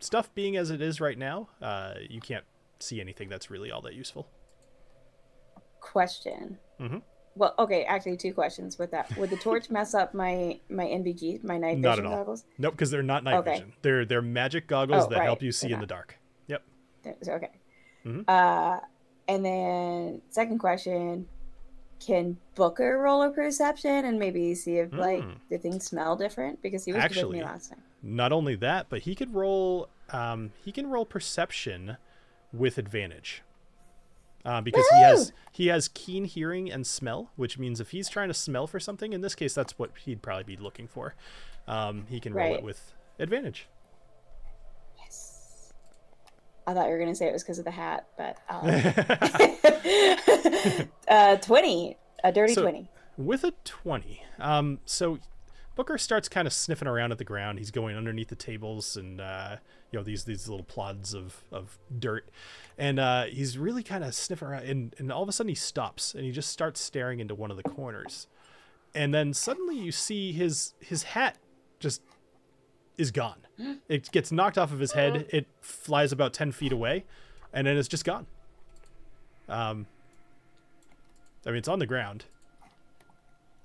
[0.00, 2.44] stuff being as it is right now, uh, you can't
[2.80, 4.28] see anything that's really all that useful.
[5.80, 6.58] Question.
[6.80, 7.02] Mhm.
[7.36, 9.16] Well, okay, actually, two questions with that.
[9.16, 12.18] Would the torch mess up my my NVG, my night Not vision at all.
[12.18, 12.44] goggles?
[12.58, 13.52] Nope, because they're not night Okay.
[13.52, 13.72] vision.
[13.82, 16.18] They're they're magic goggles Oh, that help you see they're in the dark.
[16.48, 16.62] Yep.
[17.02, 17.50] There's- Okay.
[18.04, 18.24] Mhm.
[18.28, 18.80] Uh,
[19.28, 21.28] and then second question:
[22.00, 25.32] Can Booker roll a perception and maybe see if like Hmm.
[25.50, 26.62] the things smell different?
[26.62, 27.82] Because he was with me last time.
[28.02, 29.88] Not only that, but he could roll.
[30.08, 31.96] Um, he can roll perception
[32.52, 33.42] with advantage.
[34.42, 38.28] Uh, because he has he has keen hearing and smell, which means if he's trying
[38.28, 41.14] to smell for something, in this case, that's what he'd probably be looking for.
[41.68, 43.68] Um, he can roll it with advantage.
[46.70, 48.60] I thought you were gonna say it was because of the hat, but uh,
[51.08, 52.88] uh, twenty, a dirty So- twenty.
[53.16, 55.18] with a 20 um so
[55.74, 57.58] booker starts kind of sniffing around at the ground.
[57.58, 59.56] He's going underneath the tables and uh
[59.90, 62.28] you know these these little plods of of dirt.
[62.78, 65.54] And uh he's really kind of sniffing around and, and all of a sudden he
[65.54, 68.26] stops and he just starts staring into one of the corners.
[68.94, 71.36] And then suddenly you see his his hat
[71.78, 72.02] just
[73.00, 73.38] is gone
[73.88, 77.04] it gets knocked off of his head it flies about 10 feet away
[77.52, 78.26] and then it's just gone
[79.48, 79.86] um
[81.46, 82.24] i mean it's on the ground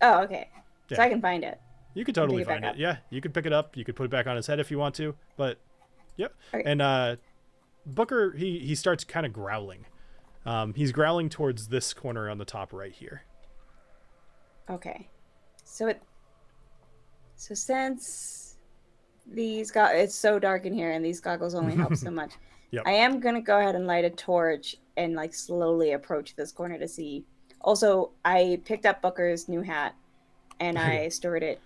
[0.01, 0.49] Oh, okay.
[0.89, 1.59] So I can find it.
[1.93, 2.69] You could totally it find it.
[2.69, 2.75] up.
[2.77, 3.75] Yeah, you could pick it up.
[3.77, 5.15] You could put it back on his head if you want to.
[5.37, 5.57] But,
[6.17, 6.33] yep.
[6.53, 6.69] Okay.
[6.69, 7.15] And uh,
[7.85, 9.85] Booker, he he starts kind of growling.
[10.45, 13.23] Um, he's growling towards this corner on the top right here.
[14.69, 15.07] Okay.
[15.63, 16.01] So it.
[17.35, 18.44] So since
[19.27, 22.33] these go it's so dark in here and these goggles only help so much.
[22.71, 22.83] Yep.
[22.85, 26.77] I am gonna go ahead and light a torch and like slowly approach this corner
[26.77, 27.25] to see.
[27.61, 29.95] Also, I picked up Booker's new hat,
[30.59, 31.59] and I stored it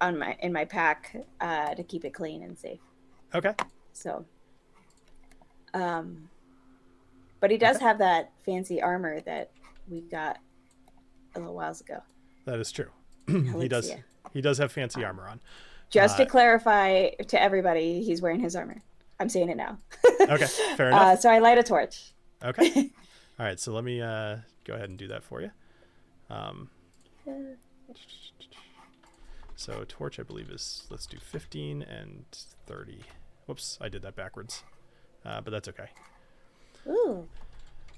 [0.00, 2.80] on my in my pack uh, to keep it clean and safe.
[3.34, 3.52] Okay.
[3.92, 4.24] So,
[5.74, 6.28] um,
[7.40, 9.50] but he does have that fancy armor that
[9.88, 10.38] we got
[11.34, 12.02] a little whiles ago.
[12.44, 12.90] That is true.
[13.26, 13.92] he does.
[14.32, 15.40] He does have fancy armor on.
[15.90, 18.82] Just Uh, to clarify to everybody, he's wearing his armor.
[19.20, 19.78] I'm saying it now.
[20.20, 20.46] Okay.
[20.76, 21.20] Fair Uh, enough.
[21.20, 22.12] so I light a torch.
[22.44, 22.90] Okay.
[23.40, 23.58] All right.
[23.58, 25.50] So let me uh, go ahead and do that for you.
[26.30, 26.68] Um,
[29.56, 32.24] so torch, I believe, is let's do 15 and
[32.66, 33.00] 30.
[33.46, 34.62] Whoops, I did that backwards.
[35.24, 35.88] Uh, but that's okay.
[36.86, 37.26] Ooh,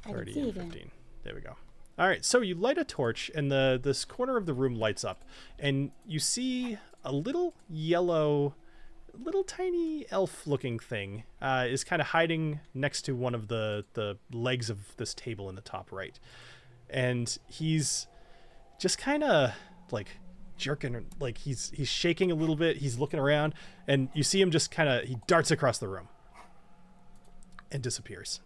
[0.06, 0.70] I 30 can see and again.
[0.70, 0.90] 15.
[1.24, 1.56] There we go.
[1.98, 5.04] All right, so you light a torch, and the this corner of the room lights
[5.04, 5.22] up,
[5.58, 8.54] and you see a little yellow
[9.18, 14.16] little tiny elf-looking thing uh, is kind of hiding next to one of the the
[14.32, 16.18] legs of this table in the top right,
[16.88, 18.06] and he's
[18.78, 19.52] just kind of
[19.90, 20.08] like
[20.56, 22.76] jerking, like he's he's shaking a little bit.
[22.76, 23.54] He's looking around,
[23.88, 26.08] and you see him just kind of he darts across the room
[27.72, 28.40] and disappears.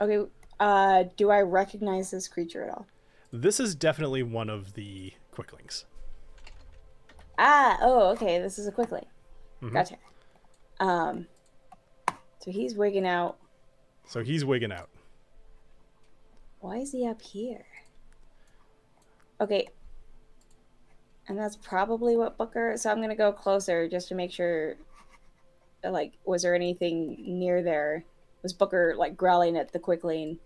[0.00, 0.30] Okay.
[0.58, 2.86] Uh, do I recognize this creature at all?
[3.32, 5.84] This is definitely one of the quicklings.
[7.42, 8.38] Ah, oh, okay.
[8.38, 9.06] This is a quickling.
[9.62, 9.72] Mhm.
[9.72, 9.96] Gotcha.
[10.78, 11.26] Um,
[12.38, 13.38] so he's wigging out.
[14.06, 14.90] So he's wigging out.
[16.60, 17.64] Why is he up here?
[19.40, 19.68] Okay.
[21.28, 22.74] And that's probably what Booker.
[22.76, 24.74] So I'm gonna go closer just to make sure.
[25.82, 28.04] Like, was there anything near there?
[28.42, 30.38] Was Booker like growling at the quickling,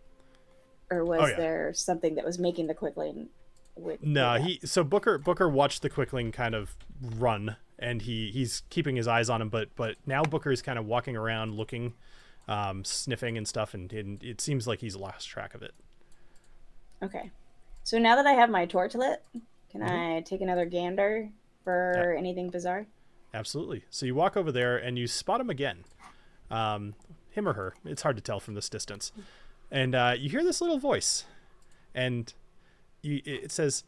[0.92, 1.36] or was Oh, yeah.
[1.36, 3.30] there something that was making the quickling?
[3.76, 8.62] Wig- No, he so Booker Booker watched the quickling kind of run and he he's
[8.70, 11.94] keeping his eyes on him but but now Booker is kind of walking around looking
[12.46, 15.72] um sniffing and stuff and, and it seems like he's lost track of it.
[17.02, 17.30] Okay.
[17.82, 19.22] So now that I have my torch lit,
[19.70, 20.16] can Mhm.
[20.18, 21.28] I take another gander
[21.64, 22.86] for anything bizarre?
[23.32, 23.84] Absolutely.
[23.90, 25.84] So you walk over there and you spot him again.
[26.50, 26.94] Um
[27.30, 27.74] him or her.
[27.84, 29.10] It's hard to tell from this distance.
[29.70, 31.24] And uh you hear this little voice
[31.94, 32.32] and
[33.04, 33.84] you, it says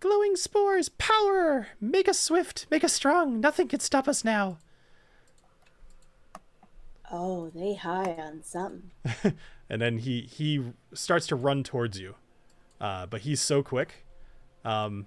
[0.00, 1.68] glowing spores power!
[1.80, 3.40] Make us swift make us strong.
[3.40, 4.58] Nothing can stop us now.
[7.10, 8.90] Oh, they high on something.
[9.70, 12.14] and then he he starts to run towards you
[12.82, 14.04] uh, but he's so quick.
[14.64, 15.06] Um,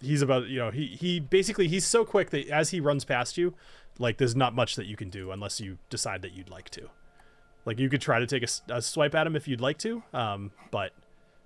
[0.00, 3.38] he's about you know he he basically he's so quick that as he runs past
[3.38, 3.54] you
[3.98, 6.90] like there's not much that you can do unless you decide that you'd like to.
[7.64, 10.02] Like you could try to take a, a swipe at him if you'd like to
[10.12, 10.92] um, but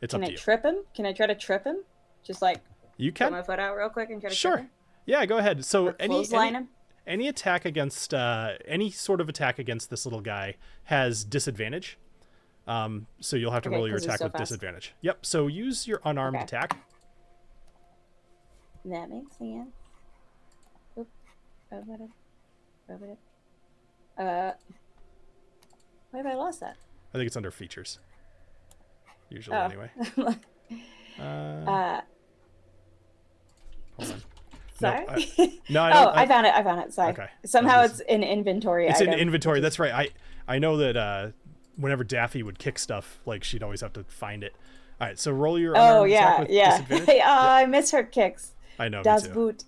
[0.01, 0.85] it's Can up I to you trip him?
[0.95, 1.79] Can I try to trip him?
[2.25, 2.61] Just like
[2.97, 4.71] you put can my foot out real quick and try to sure trip him?
[5.07, 6.69] yeah go ahead so any, any him?
[7.07, 11.99] any attack against uh, any sort of attack against this little guy has disadvantage.
[12.67, 14.43] Um, so you'll have to Okay, roll your attack so with fast.
[14.51, 14.95] disadvantage.
[15.01, 15.25] Yep.
[15.25, 16.45] So use your unarmed Okay.
[16.45, 16.77] attack.
[18.85, 19.69] That makes sense.
[20.99, 21.09] Oop.
[21.73, 22.11] Rub it up.
[22.89, 23.19] Rub it up.
[24.19, 24.53] Uh,
[26.11, 26.77] why have I lost that?
[27.15, 27.99] I think it's under features.
[29.31, 29.64] Usually, Oh.
[29.64, 29.91] anyway.
[31.19, 32.01] Uh, uh,
[33.99, 34.23] hold on.
[34.79, 35.05] sorry.
[35.09, 36.17] I- No, I oh, don't.
[36.17, 36.55] I, found it.
[36.55, 36.93] I found it.
[36.93, 37.11] Sorry.
[37.11, 37.27] Okay.
[37.45, 38.87] Somehow I it's an inventory.
[38.87, 39.14] it's item.
[39.14, 39.59] in inventory.
[39.59, 39.93] That's right.
[39.93, 40.09] I
[40.47, 41.31] I know that uh,
[41.77, 44.55] whenever Daffy would kick stuff, like she'd always have to find it.
[45.01, 45.19] All right.
[45.19, 45.75] So roll your.
[45.77, 46.85] Oh yeah, yeah.
[46.91, 48.53] oh, I miss her kicks.
[48.79, 49.03] I know.
[49.03, 49.27] Das.
[49.27, 49.64] Boot.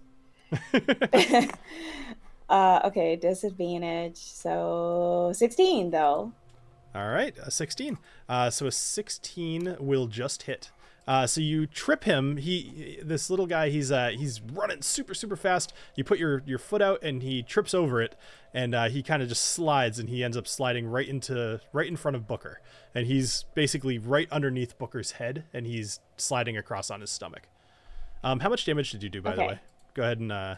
[2.49, 4.19] uh, okay, disadvantage.
[4.19, 6.33] So 16 though.
[6.95, 7.99] All right, a 16.
[8.29, 10.71] Uh, so a 16 will just hit.
[11.07, 12.37] Uh, so you trip him.
[12.37, 15.73] He, this little guy, he's uh, he's running super super fast.
[15.97, 18.15] You put your your foot out, and he trips over it,
[18.55, 21.89] and uh, he kind of just slides, and he ends up sliding right into right
[21.89, 22.61] in front of Booker,
[22.95, 27.49] and he's basically right underneath Booker's head, and he's sliding across on his stomach.
[28.23, 29.59] Um, how much damage did you do, by the way?
[29.95, 30.57] Go ahead and uh,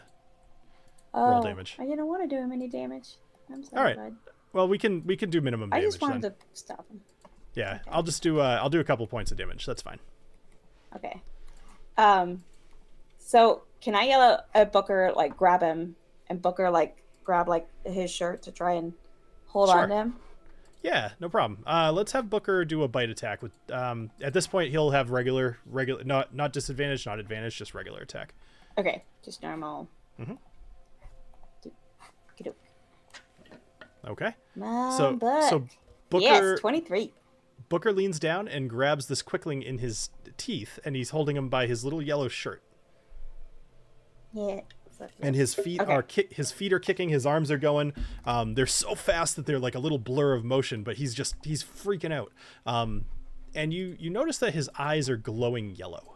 [1.13, 1.77] Oh, damage.
[1.79, 3.15] I didn't want to do him any damage.
[3.51, 4.11] I'm sorry, All right.
[4.25, 4.32] bud.
[4.53, 5.83] Well, we can we can do minimum damage.
[5.83, 6.31] I just wanted then.
[6.31, 7.01] to stop him.
[7.55, 9.65] Yeah, I'll just do uh, I'll do a couple points of damage.
[9.65, 9.99] That's fine.
[10.95, 11.21] Okay.
[11.97, 12.43] Um,
[13.19, 15.95] so can I yell at, Booker like grab him
[16.29, 18.93] and Booker like grab like his shirt to try and
[19.47, 19.79] hold Sure.
[19.79, 20.15] on to him?
[20.81, 21.63] Yeah, no problem.
[21.65, 23.51] Uh, let's have Booker do a bite attack with.
[23.71, 28.01] Um, at this point, he'll have regular, regular, not not disadvantage, not advantage, just regular
[28.01, 28.33] attack.
[28.77, 29.87] Okay, just normal.
[30.19, 30.37] Mhm.
[31.61, 31.71] Do-
[32.35, 32.55] Get
[34.07, 34.33] Okay.
[34.55, 35.49] My So butt.
[35.49, 35.65] so
[36.09, 37.13] Booker yes, twenty three.
[37.69, 41.65] Booker leans down and grabs this quickling in his teeth, and he's holding him by
[41.65, 42.61] his little yellow shirt.
[44.33, 44.61] Yeah.
[45.19, 45.91] And his feet Okay.
[45.91, 47.93] are ki- his feet are kicking, his arms are going.
[48.25, 51.35] Um, they're so fast that they're like a little blur of motion, but he's just
[51.43, 52.31] he's freaking out.
[52.65, 53.05] Um,
[53.55, 56.15] and you you notice that his eyes are glowing yellow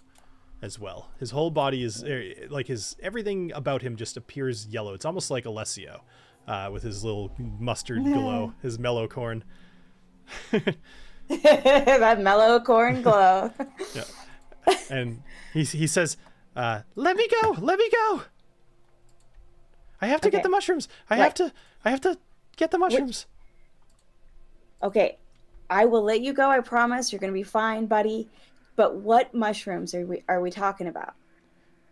[0.62, 1.12] as well.
[1.20, 4.94] His whole body is er, like his everything about him just appears yellow.
[4.94, 6.04] It's almost like Alessio
[6.48, 9.44] uh, with his little mustard glow, his mellow corn.
[11.30, 13.52] that mellow corn glow.
[13.96, 14.04] yeah.
[14.90, 15.22] and
[15.54, 16.18] he he says,
[16.56, 18.24] uh, "Let me go, let me go.
[20.02, 20.88] I have to get the mushrooms.
[21.10, 21.24] I Right.
[21.24, 21.52] have to,
[21.84, 22.18] I have to
[22.56, 23.26] get the mushrooms."
[24.84, 25.18] okay,
[25.70, 26.50] I will let you go.
[26.50, 27.12] I promise.
[27.12, 28.30] You're gonna be fine, buddy.
[28.76, 31.14] But what mushrooms are we are we talking about?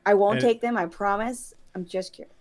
[0.05, 0.77] I won't And- take them.
[0.77, 1.53] I promise.
[1.73, 2.34] I'm just curious.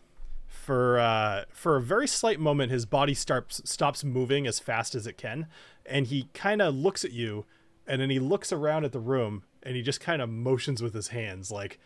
[0.55, 5.07] For uh, for a very slight moment, his body starts stops moving as fast as
[5.07, 5.46] it can,
[5.84, 7.44] and he kind of looks at you,
[7.86, 10.94] and then he looks around at the room, and he just kind of motions with
[10.94, 11.78] his hands, like,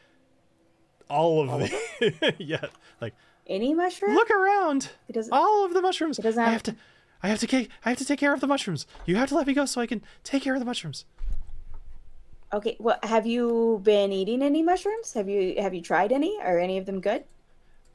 [1.10, 2.66] all of the yeah,
[3.00, 3.14] like
[3.48, 4.14] Any mushroom?
[4.14, 4.90] look around.
[5.08, 5.32] It doesn't.
[5.32, 6.18] All of the mushrooms.
[6.18, 6.76] It doesn't I have- have to
[7.20, 8.86] I have to ca- I have to take care of the mushrooms.
[9.06, 11.04] You have to let me go so I can take care of the mushrooms.
[12.52, 12.76] Okay.
[12.78, 15.14] Well, have you been eating any mushrooms?
[15.14, 16.38] Have you have you tried any?
[16.40, 17.24] Are any of them good?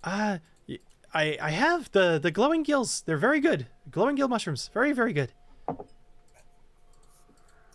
[0.03, 0.39] Uh
[1.13, 3.01] I I have the the glowing gills.
[3.01, 3.67] They're very good.
[3.91, 4.69] Glowing gill mushrooms.
[4.73, 5.31] Very very good.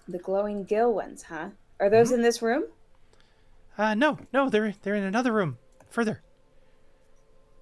[0.09, 1.51] The glowing gill ones, huh?
[1.80, 2.64] Are those in this room?
[3.76, 5.59] Uh no, no, they're they're in another room
[5.91, 6.22] further.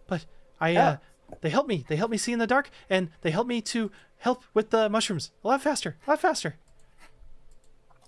[0.07, 0.25] But
[0.61, 0.97] I uh
[1.41, 1.85] they help me.
[1.89, 4.89] They help me see in the dark and they help me to help with the
[4.89, 5.97] mushrooms a lot faster.
[6.07, 6.57] A lot faster.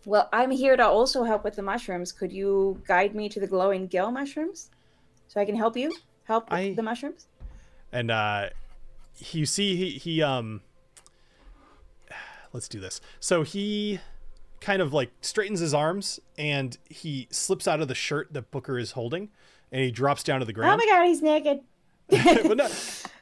[0.06, 2.12] Well, I'm here to also help with the mushrooms.
[2.12, 4.70] Could you guide me to the glowing gill mushrooms,
[5.26, 5.92] so I can help you
[6.24, 7.26] help with I- the mushrooms?
[7.92, 8.48] And uh
[9.30, 10.60] you see he he um
[12.52, 13.00] let's do this.
[13.20, 14.00] So he
[14.60, 18.78] kind of like straightens his arms and he slips out of the shirt that booker
[18.78, 19.28] is holding
[19.70, 20.80] and he drops down to the ground.
[20.80, 21.60] Oh my god, he's naked.
[22.08, 22.68] but no,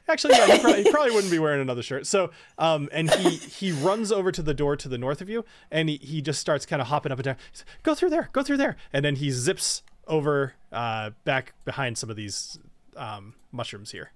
[0.07, 2.07] actually yeah, he, probably, he probably wouldn't be wearing another shirt.
[2.07, 5.45] So um and he he runs over to the door to the north of you
[5.71, 7.35] and he, he just starts kind of hopping up and down.
[7.51, 8.77] He's, go through there go through there.
[8.93, 12.57] And then he zips over uh back behind some of these
[12.95, 14.11] um mushrooms here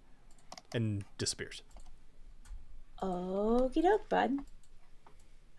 [0.73, 1.61] and disappears
[3.01, 4.31] Okie doke, bud.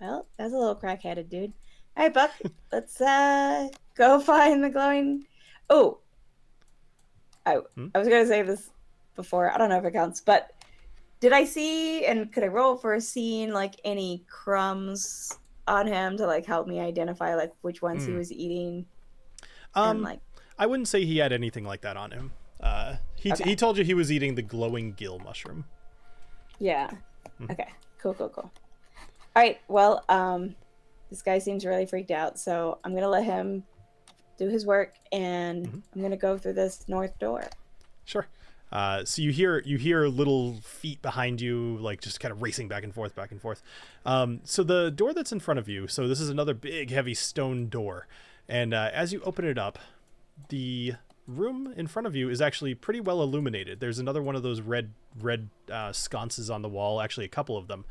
[0.01, 1.53] Well, that's a little crack-headed dude.
[1.97, 2.31] All right, Buck,
[2.73, 5.27] let's uh go find the glowing.
[5.69, 5.99] Oh,
[7.45, 7.89] I Hmm?
[7.95, 8.71] I was gonna say this
[9.17, 9.51] before.
[9.51, 10.51] I don't know if it counts, but
[11.21, 15.39] did I see and could I roll for a scene like any crumbs
[15.69, 18.19] on him to like help me identify like which ones he Hmm.
[18.19, 18.85] was eating
[19.75, 20.21] um and like
[20.59, 22.33] I wouldn't say he had anything like that on him.
[22.61, 23.45] Uh, he, Okay.
[23.45, 25.65] he told you he was eating the glowing gill mushroom.
[26.59, 26.91] Yeah.
[27.39, 27.51] Hmm.
[27.51, 27.69] Okay.
[28.01, 28.51] Cool, cool, cool.
[29.35, 29.61] All right.
[29.69, 30.55] Well, um,
[31.11, 33.65] this guy seems really freaked out, so I'm gonna let him
[34.39, 35.79] do his work, and Mm-hmm.
[35.95, 37.45] I'm gonna go through this north door.
[38.05, 38.27] Sure.
[38.73, 42.69] Uh, so you hear you hear little feet behind you, like just kind of racing
[42.69, 43.63] back and forth, back and forth.
[44.07, 45.87] Um, so the door that's in front of you.
[45.87, 48.07] So this is another big, heavy stone door,
[48.49, 49.79] and uh, as you open it up,
[50.49, 50.95] the
[51.27, 53.81] room in front of you is actually pretty well illuminated.
[53.81, 57.57] There's another one of those red red uh, sconces on the wall, actually a couple
[57.57, 57.85] of them.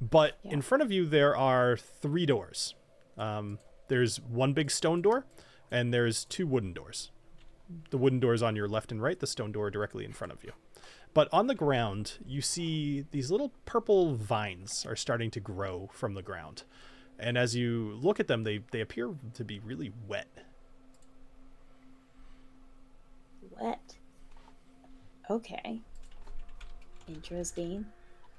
[0.00, 2.74] But in front of you there are three doors.
[3.18, 3.58] Um,
[3.88, 5.26] there's one big stone door,
[5.70, 7.10] and there's two wooden doors.
[7.90, 10.42] The wooden doors on your left and right, the stone door directly in front of
[10.42, 10.52] you.
[11.12, 16.14] But on the ground, you see these little purple vines are starting to grow from
[16.14, 16.62] the ground.
[17.18, 20.28] And as you look at them, they, they appear to be really wet.
[23.60, 23.78] What?
[25.28, 25.82] Okay.
[27.06, 27.84] Interesting.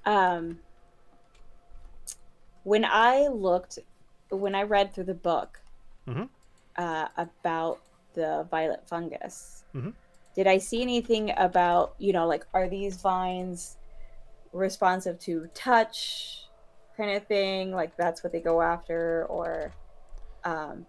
[0.04, 0.60] Um,
[2.64, 3.78] when I looked,
[4.30, 5.62] when I read through the book
[6.08, 6.28] Mhm.
[6.76, 7.82] uh, about
[8.14, 9.94] the violet fungus, Mhm.
[10.34, 13.78] did I see anything about, you know, like, are these vines
[14.54, 16.50] responsive to touch
[16.98, 17.72] kind of thing?
[17.72, 19.72] Like, that's what they go after, or
[20.44, 20.88] um,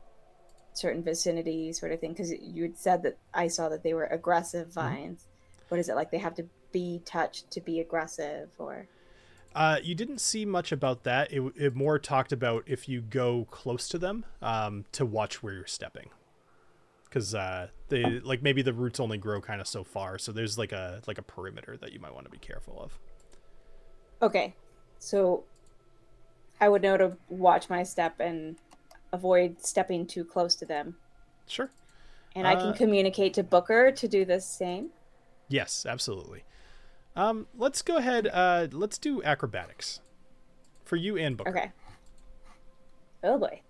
[0.75, 2.13] certain vicinity sort of thing?
[2.13, 5.27] Because you had said that I saw that they were aggressive vines.
[5.69, 6.11] What is it like?
[6.11, 8.89] They have to be touched to be aggressive, or
[9.55, 11.33] Uh, you didn't see much about that.
[11.33, 15.53] It, it more talked about if you go close to them um, to watch where
[15.55, 16.09] you're stepping.
[17.05, 20.57] Because uh, they like maybe the roots only grow kind of so far, so there's
[20.57, 22.99] like a like a perimeter that you might want to be careful of.
[24.23, 24.55] okay,
[24.99, 25.45] so
[26.61, 28.57] I would know to watch my step and
[29.13, 30.97] avoid stepping too close to them,
[31.47, 31.71] Sure.
[32.35, 34.91] and I can Uh, communicate to Booker to do the same.
[35.49, 36.45] Yes, absolutely.
[37.15, 38.27] Um, let's go ahead.
[38.27, 40.01] Uh, let's do acrobatics
[40.85, 41.51] for you and Booker.
[41.51, 41.73] Okay.
[43.23, 43.61] Oh boy.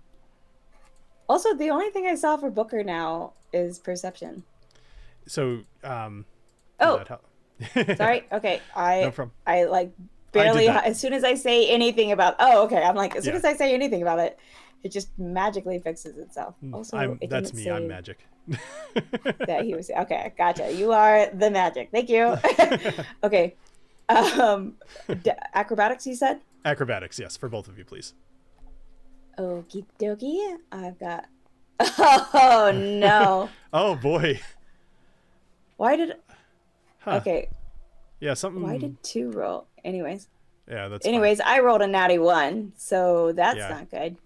[1.29, 4.45] Also, the only thing I saw for Booker now is perception.
[5.27, 6.27] So, um,
[6.81, 7.03] Oh,
[7.97, 8.27] sorry.
[8.33, 9.33] Okay, I no problem.
[9.47, 9.93] I like
[10.33, 10.67] barely.
[10.67, 10.85] that.
[10.85, 13.39] As soon as I say anything about, oh, okay, I'm like, as soon Yeah.
[13.39, 14.39] as I say anything about it,
[14.85, 16.55] it just magically fixes itself.
[16.73, 17.71] Also, Mm, I'm, it that's me.
[17.71, 18.19] I'm magic.
[19.47, 20.33] That he was okay.
[20.37, 20.73] Gotcha.
[20.73, 21.91] You are the magic.
[21.93, 22.37] Thank you.
[23.25, 23.55] okay.
[24.09, 24.75] Um,
[25.23, 26.07] d- acrobatics.
[26.07, 26.41] You said.
[26.65, 28.15] acrobatics, yes, for both of you, please.
[29.39, 30.57] Okie dokie.
[30.73, 31.27] I've got.
[31.81, 33.49] Oh no!
[33.73, 34.41] Oh boy.
[35.77, 36.15] Why did?
[37.01, 37.13] Huh.
[37.17, 37.49] Okay.
[38.21, 38.63] Yeah, something.
[38.63, 39.67] Why did two roll?
[39.85, 40.29] Anyways.
[40.69, 41.07] Yeah, that's.
[41.07, 41.15] fine.
[41.15, 43.69] Anyways, I rolled a natty one, so that's Yeah.
[43.69, 44.17] not good.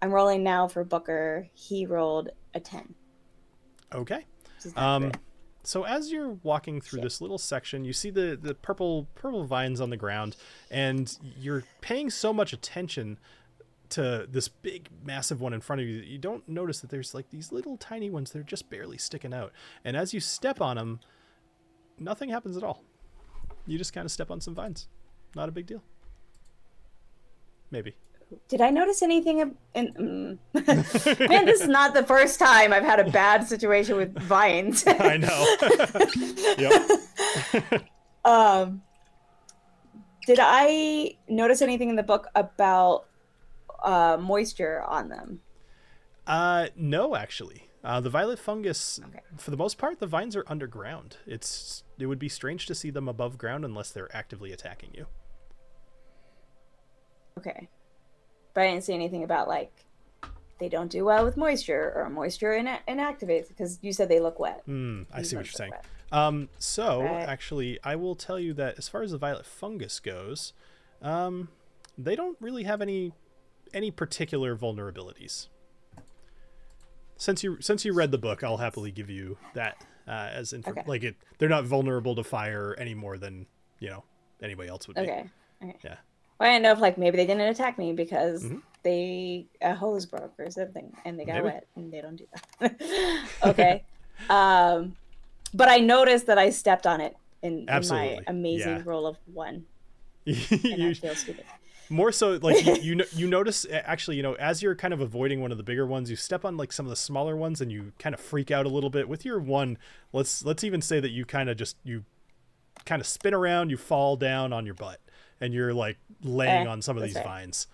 [0.00, 1.48] I'm rolling now for Booker.
[1.54, 2.94] He rolled a ten.
[3.94, 4.24] Okay.
[4.56, 5.12] which is not Um,
[5.64, 7.04] so as you're walking through Shit.
[7.04, 10.36] this little section, you see the the purple purple vines on the ground,
[10.70, 13.18] and you're paying so much attention
[13.90, 17.14] to this big, massive one in front of you, that you don't notice that there's
[17.14, 19.50] like these little tiny ones that are just barely sticking out.
[19.84, 21.00] And as you step on them,
[21.98, 22.82] nothing happens at all.
[23.66, 24.88] You just kind of step on some vines.
[25.34, 25.82] Not a big deal.
[27.70, 27.94] Maybe.
[28.48, 29.56] Did I notice anything?
[29.74, 31.18] In, mm.
[31.28, 34.84] Man, this is not the first time I've had a bad situation with vines.
[34.86, 35.56] I know.
[37.72, 37.84] yep.
[38.24, 38.82] um,
[40.26, 43.06] did I notice anything in the book about
[43.82, 45.40] uh, moisture on them?
[46.26, 47.68] Uh, no, actually.
[47.82, 49.20] Uh, the violet fungus, Okay.
[49.36, 51.16] for the most part, the vines are underground.
[51.26, 55.06] It's it would be strange to see them above ground unless they're actively attacking you.
[57.38, 57.68] Okay,
[58.58, 59.84] but I didn't see anything about like
[60.58, 64.40] they don't do well with moisture or moisture ina- inactivates because you said they look
[64.40, 64.62] wet.
[64.64, 65.74] Hmm, I see what you're saying.
[66.10, 67.22] Um, so Right.
[67.28, 70.54] actually, I will tell you that as far as the violet fungus goes,
[71.00, 71.50] um,
[71.96, 73.12] they don't really have any
[73.72, 75.46] any particular vulnerabilities.
[77.16, 80.72] Since you since you read the book, I'll happily give you that uh, as info.
[80.72, 80.82] Okay.
[80.84, 83.46] Like it, they're not vulnerable to fire any more than
[83.78, 84.02] you know
[84.42, 85.02] anybody else would be.
[85.02, 85.30] Okay.
[85.62, 85.76] Okay.
[85.84, 85.98] Yeah.
[86.38, 88.62] Well, I didn't know if like maybe they didn't attack me because Mhm.
[88.84, 91.46] they a hose broke or something and they got Maybe.
[91.46, 92.26] wet and they don't do
[92.60, 93.28] that.
[93.44, 93.84] okay.
[94.30, 94.96] um,
[95.54, 98.82] but I noticed that I stepped on it in, in my amazing Yeah.
[98.84, 99.64] roll of one,
[100.26, 101.44] and I feel stupid.
[101.88, 105.40] more so like you, you you notice actually you know as you're kind of avoiding
[105.40, 107.72] one of the bigger ones you step on like some of the smaller ones and
[107.72, 109.78] you kind of freak out a little bit with your one
[110.12, 112.04] let's let's even say that you kind of just you
[112.84, 115.00] kind of spin around you fall down on your butt
[115.40, 117.24] and you're like laying Eh, on some of these right.
[117.24, 117.66] vines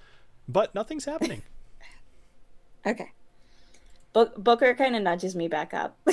[0.48, 1.42] but nothing's happening
[2.86, 3.10] Okay.
[4.12, 5.96] Book, Booker kind of nudges me back up,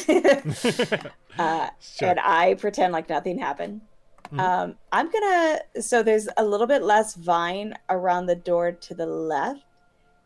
[1.37, 2.09] uh, Sure.
[2.09, 3.81] and I pretend like nothing happened.
[4.31, 4.39] Mhm.
[4.39, 5.59] Um, I'm gonna.
[5.81, 9.63] So there's a little bit less vine around the door to the left,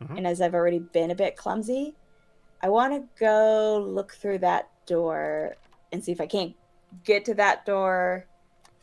[0.02, 0.18] Mhm.
[0.18, 1.94] and as I've already been a bit clumsy,
[2.62, 5.56] I want to go look through that door
[5.92, 6.54] and see if I can't
[7.04, 8.26] get to that door,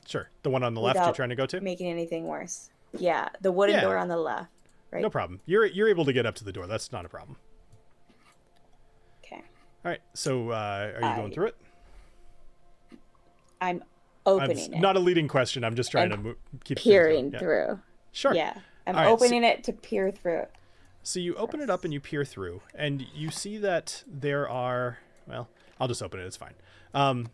[0.05, 2.69] sure the one on the left you're trying to go to making anything worse.
[2.97, 3.81] Yeah, the wooden Yeah.
[3.81, 4.49] door on the left.
[4.91, 5.01] Right.
[5.01, 7.35] no problem you're you're able to get up to the door that's not a problem
[9.25, 9.37] Okay.
[9.83, 11.55] all right so uh, are you going through it
[13.59, 13.83] I'm I'm
[14.25, 17.33] opening it, not a leading question i'm just trying And to keep peering going.
[17.33, 17.39] Yeah.
[17.39, 17.79] through.
[18.11, 18.53] sure Yeah,
[18.85, 20.45] I'm right, so- opening it to peer through.
[21.01, 24.99] So you open it up and you peer through, and you see that there are.
[25.27, 26.25] Well, I'll just open it.
[26.25, 26.53] It's fine.
[26.93, 27.27] Um,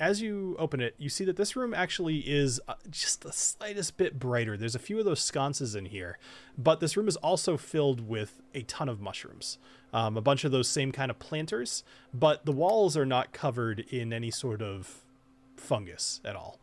[0.00, 3.98] as you open it, you see that this room actually is uh, just the slightest
[3.98, 4.56] bit brighter.
[4.56, 6.18] There's a few of those sconces in here,
[6.56, 9.58] but this room is also filled with a ton of mushrooms.
[9.92, 11.84] Um, a bunch of those same kind of planters,
[12.14, 15.04] but the walls are not covered in any sort of
[15.56, 16.58] fungus at all.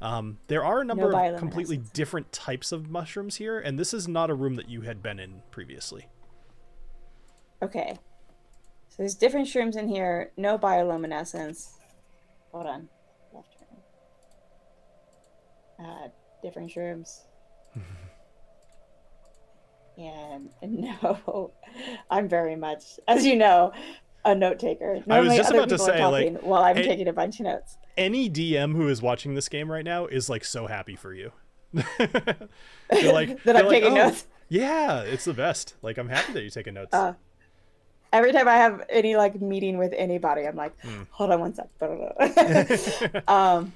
[0.00, 4.08] Um, there are a number of completely different types of mushrooms here, and this is
[4.08, 6.08] not a room that you had been in previously.
[7.62, 7.98] okay.
[8.88, 10.32] So there's different shrooms in here.
[10.38, 11.75] No bioluminescence.
[12.56, 12.88] Hold on.
[13.34, 13.68] Left turn.
[15.86, 16.08] Uh,
[16.42, 17.18] different shrooms.
[19.98, 21.52] and no,
[22.10, 23.74] I'm very much, as you know,
[24.24, 25.02] a note taker.
[25.06, 27.76] Normally, I was just about to say, like, while I'm taking a bunch of notes.
[27.98, 31.32] Any DM who is watching this game right now is like so happy for you.
[31.74, 35.74] they're like That I'm like, taking "Oh, notes." Yeah, it's the best.
[35.82, 36.94] Like I'm happy that you're taking notes.
[36.94, 37.12] Uh,
[38.12, 41.02] Every time I have any like meeting with anybody, I'm like, Hmm.
[41.10, 41.68] hold on one sec.
[43.28, 43.72] um,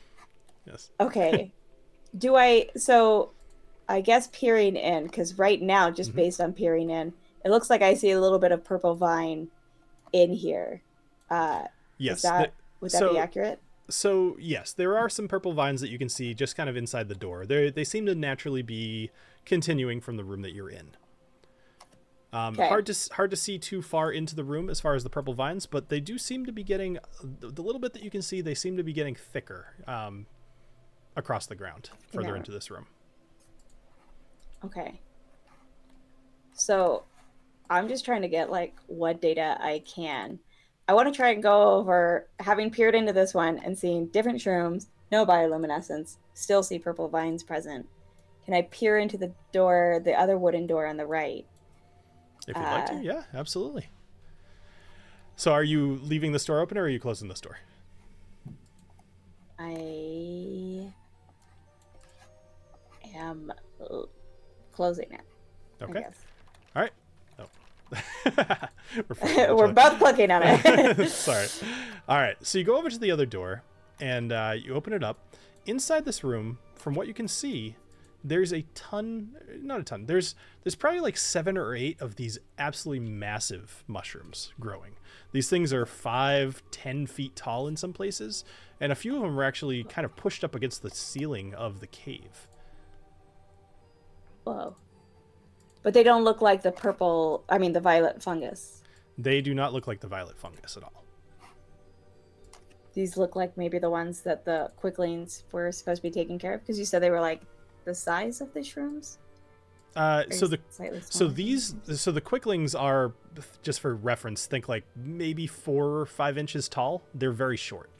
[0.66, 0.90] yes.
[1.00, 1.52] okay.
[2.18, 3.30] Do I so
[3.88, 6.16] I guess peering in because right now, just Mhm.
[6.16, 7.12] based on peering in,
[7.44, 9.48] it looks like I see a little bit of purple vine
[10.12, 10.82] in here.
[11.30, 11.64] Uh,
[11.98, 12.18] Yes.
[12.18, 12.50] is that th-
[12.80, 13.60] would that so- be accurate?
[13.88, 17.08] so yes, there are some purple vines that you can see just kind of inside
[17.08, 17.44] the door.
[17.44, 19.10] They they seem to naturally be
[19.44, 20.90] continuing from the room that you're in.
[22.32, 25.10] Um, Hard to hard to see too far into the room as far as the
[25.10, 26.96] purple vines, but they do seem to be getting
[27.40, 28.40] the, the little bit that you can see.
[28.40, 30.26] They seem to be getting thicker um,
[31.16, 32.36] across the ground further Yeah.
[32.36, 32.86] into this room.
[34.64, 35.00] Okay.
[36.52, 37.04] So
[37.68, 40.38] I'm just trying to get like what data I can.
[40.86, 44.38] I want to try and go over having peered into this one and seeing different
[44.40, 47.88] shrooms, no bioluminescence, still see purple vines present.
[48.44, 51.46] Can I peer into the door, the other wooden door on the right?
[52.50, 53.88] If you'd like to, Uh, yeah, absolutely.
[55.36, 57.58] So, are you leaving the store open or are you closing the store?
[59.58, 60.92] I
[63.14, 64.02] am uh,
[64.72, 65.20] closing it.
[65.82, 66.04] Okay.
[66.76, 66.92] All right.
[67.38, 67.46] Oh.
[69.20, 71.08] We're, We're both clicking on it.
[71.10, 71.46] Sorry.
[72.08, 72.36] All right.
[72.44, 73.62] So you go over to the other door
[74.00, 75.18] and uh, you open it up.
[75.66, 77.76] Inside this room, from what you can see,
[78.22, 82.38] there's a ton not a ton there's there's probably like seven or eight of these
[82.58, 84.92] absolutely massive mushrooms growing
[85.32, 88.44] these things are five ten feet tall in some places
[88.80, 91.80] and a few of them are actually kind of pushed up against the ceiling of
[91.80, 92.46] the cave
[94.44, 94.74] Whoa.
[95.82, 98.82] But they don't look like the purple, I mean, the violet fungus.
[99.18, 101.04] they do not look like the violet fungus at all
[102.94, 106.54] These look like maybe the ones that the quicklings were supposed to be taking care
[106.54, 107.42] of because you said they were like
[107.84, 109.16] the size of the shrooms.
[109.96, 110.58] uh, so the
[111.08, 113.12] So these, so the quicklings are,
[113.62, 117.02] just for reference, think like maybe four or five inches tall.
[117.14, 117.90] They're very short.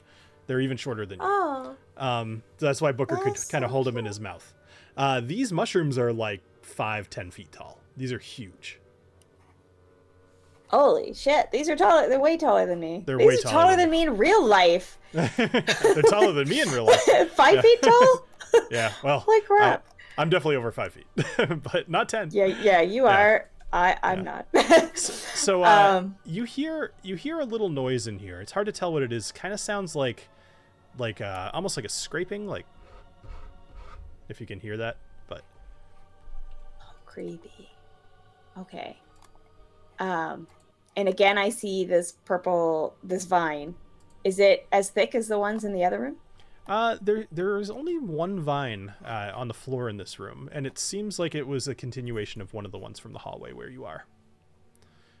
[0.47, 1.25] They're even shorter than you.
[1.27, 4.53] Oh, Um, so that's why Booker could kind of so hold them in his mouth.
[4.97, 7.79] Uh, these mushrooms are like five, ten feet tall.
[7.95, 8.79] These are huge.
[10.67, 11.51] holy shit!
[11.51, 12.07] These are taller.
[12.09, 13.03] They're way taller than me.
[13.05, 14.97] They're These way taller taller than than me in real life.
[15.11, 17.01] They're taller than me in real life.
[17.35, 17.61] Five Yeah.
[17.61, 18.27] feet tall.
[18.71, 19.85] Yeah, well, Holy crap!
[20.17, 21.07] I, am definitely over five feet,
[21.71, 22.29] but not ten.
[22.31, 23.17] yeah, yeah, you Yeah.
[23.17, 23.49] are.
[23.73, 24.41] I, I'm Yeah.
[24.53, 24.97] not.
[24.97, 28.41] So uh, Um, you hear you hear a little noise in here.
[28.41, 29.31] It's hard to tell what it is.
[29.31, 30.27] Kind of sounds like
[30.97, 32.65] like uh, almost like a scraping, like
[34.27, 34.97] if you can hear that.
[35.27, 35.43] But
[36.81, 37.69] oh, creepy.
[38.57, 38.97] Okay.
[39.99, 40.47] Um,
[40.97, 43.75] and again, I see this purple, this vine.
[44.25, 46.17] Is it as thick as the ones in the other room?
[46.67, 50.65] Uh, there there is only one vine uh, on the floor in this room, and
[50.67, 53.51] it seems like it was a continuation of one of the ones from the hallway
[53.53, 54.05] where you are.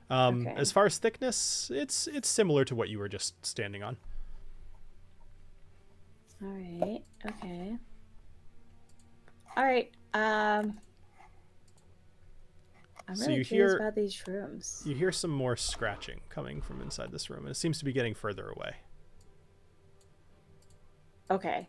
[0.09, 0.55] Um, Okay.
[0.59, 3.97] As far as thickness, it's it's similar to what you were just standing on.
[6.43, 7.01] All right.
[7.25, 7.77] Okay.
[9.55, 9.91] All right.
[10.13, 10.79] Um,
[13.07, 14.85] I'm So really you curious hear- about these shrooms.
[14.85, 17.93] You hear some more scratching coming from inside this room, and it seems to be
[17.93, 18.75] getting further away.
[21.31, 21.67] Okay.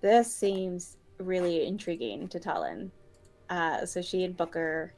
[0.00, 2.90] This seems really intriguing to Talin.
[3.50, 4.94] Uh, so she and Booker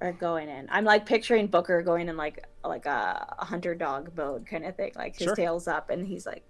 [0.00, 0.68] are going in.
[0.70, 4.76] I'm like picturing Booker going in like like a, a hunter dog mode kind of
[4.76, 4.92] thing.
[4.94, 5.34] Like his Sure.
[5.34, 6.44] tail's up and he's like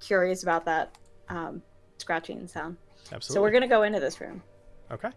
[0.00, 0.96] curious about that
[1.28, 1.62] um,
[1.98, 2.76] scratching sound.
[3.12, 3.34] Absolutely.
[3.34, 4.42] So we're gonna go into this room.
[4.90, 5.08] Okay.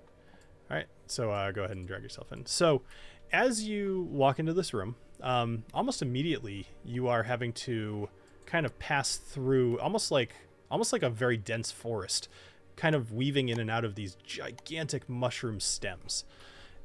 [0.69, 0.87] All right.
[1.07, 2.45] So uh, go ahead and drag yourself in.
[2.45, 2.83] So
[3.31, 8.09] as you walk into this room, um, almost immediately you are having to
[8.51, 10.35] kind of pass through almost like
[10.69, 12.27] almost like a very dense forest,
[12.75, 16.25] kind of weaving in and out of these gigantic mushroom stems.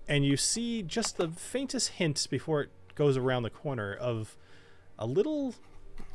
[0.08, 4.36] And you see just the faintest hint before it goes around the corner of
[4.98, 5.54] a little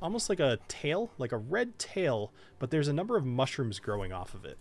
[0.02, 4.14] almost like a tail, like a red tail, but there's a number of mushrooms growing
[4.14, 4.58] off of it.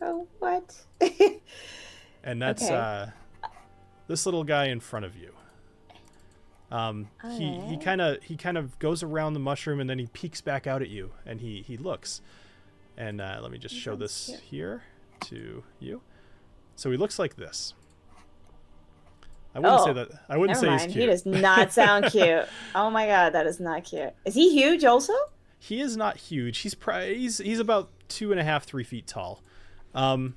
[0.00, 0.74] Oh, what?
[2.24, 2.74] and that's Okay.
[2.74, 3.06] uh,
[4.08, 5.32] this little guy in front of you.
[6.72, 10.06] Um, he he kind of he kind of goes around the mushroom and then he
[10.06, 12.20] peeks back out at you and he he looks.
[12.96, 14.40] And uh, let me just show this cute.
[14.40, 14.82] here
[15.26, 16.00] to you.
[16.76, 17.74] So he looks like this.
[19.54, 20.08] I wouldn't say Oh, that.
[20.30, 20.82] I wouldn't say mind.
[20.82, 22.46] he's He does not sound cute.
[22.74, 24.12] Oh my god, that is not cute.
[24.24, 25.12] Is he huge also?
[25.58, 26.58] He is not huge.
[26.58, 29.42] He's pri- he's he's about two and a half, three feet tall.
[29.94, 30.36] Um,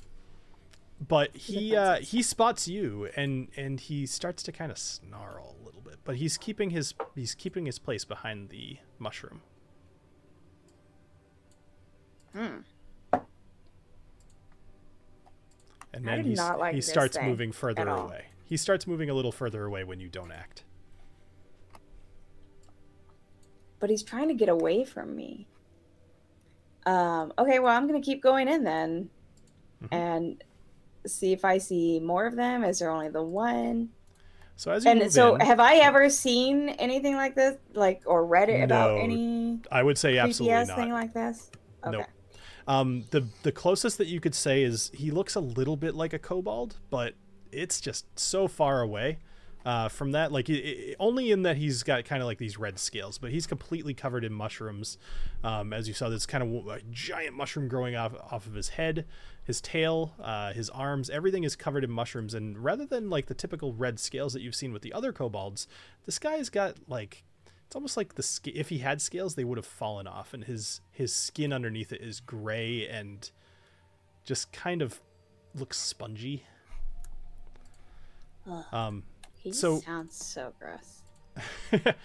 [1.05, 5.37] but he uh, he spots you and and he starts to kind of snarl a
[5.37, 5.54] little bit.
[6.05, 9.41] But he's keeping his he's keeping his place behind the mushroom.
[12.33, 12.57] Hmm.
[15.93, 18.25] And then not like he starts moving further away.
[18.43, 20.63] He starts moving a little further away when you don't act.
[23.79, 25.47] But he's trying to get away from me.
[26.85, 29.09] Um, okay, well, I'm gonna keep going in then,
[29.81, 29.87] Mhm.
[29.91, 30.43] and
[31.07, 32.63] see if I see more of them.
[32.63, 33.89] Is there only the one?
[34.57, 38.25] So as you And so, in, have I ever seen anything like this, like or
[38.25, 40.77] read it about any I would say absolutely ass not.
[40.77, 41.51] thing like this?
[41.85, 41.97] Okay.
[41.97, 42.05] Nope.
[42.67, 46.13] Um, the the closest that you could say is he looks a little bit like
[46.13, 47.13] a kobold, but
[47.51, 49.19] it's just so far away
[49.65, 50.31] uh, from that.
[50.31, 53.31] Like it, it- only in that he's got kind of like these red scales, but
[53.31, 54.97] he's completely covered in mushrooms.
[55.43, 58.69] Um, as you saw, this kind of a giant mushroom growing off off of his
[58.69, 59.05] head,
[59.45, 61.09] his tail, uh, his arms.
[61.09, 64.55] Everything is covered in mushrooms, and rather than like the typical red scales that you've
[64.55, 65.67] seen with the other kobolds,
[66.05, 67.23] this guy's got like
[67.67, 70.43] it's almost like the sk- if he had scales they would have fallen off and
[70.45, 73.31] his his skin underneath it is gray and
[74.23, 74.99] just kind of
[75.55, 76.43] looks spongy
[78.49, 78.63] Ugh.
[78.71, 79.03] um
[79.37, 81.01] He So- sounds so gross.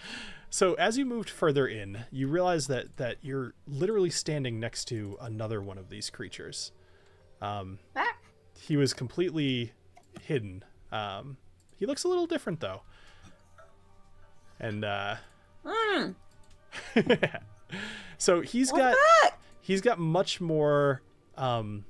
[0.49, 5.17] so as you moved further in you realize that that you're literally standing next to
[5.21, 6.71] another one of these creatures
[7.41, 8.13] um Ah.
[8.59, 9.71] he was completely
[10.21, 11.37] hidden um
[11.77, 12.81] he looks a little different though
[14.59, 15.15] and uh
[15.65, 16.15] Mm,
[18.17, 19.39] so he's what got fuck?
[19.61, 21.01] he's got much more
[21.37, 21.85] um,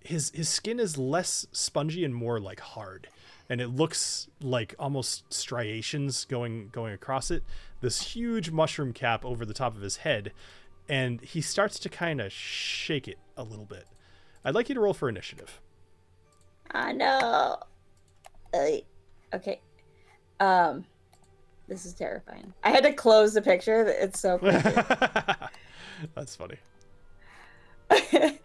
[0.00, 3.08] his his skin is less spongy and more like hard,
[3.50, 7.42] and it looks like almost striations going going across it.
[7.82, 10.32] This huge mushroom cap over the top of his head,
[10.88, 13.86] and he starts to kind of shake it a little bit.
[14.44, 15.60] I'd like you to roll for initiative.
[16.70, 17.58] I know.
[18.54, 19.60] Okay.
[20.38, 20.84] Um,
[21.68, 22.52] this is terrifying.
[22.64, 23.86] I had to close the picture.
[23.86, 24.38] It's so.
[26.14, 26.56] That's funny.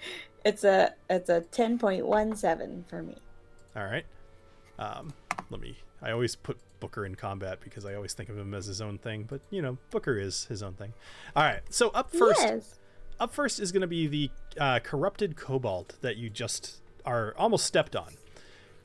[0.46, 3.18] it's a it's a ten point one seven for me.
[3.76, 4.06] All right.
[4.80, 5.14] Um,
[5.50, 5.78] let me.
[6.02, 8.98] I always put Booker in combat because I always think of him as his own
[8.98, 10.93] thing, but you know, Booker is his own thing.
[11.36, 11.62] All right.
[11.70, 12.80] So up first, Yes.
[13.20, 17.66] Up first is going to be the uh, corrupted kobold that you just are almost
[17.66, 18.13] stepped on,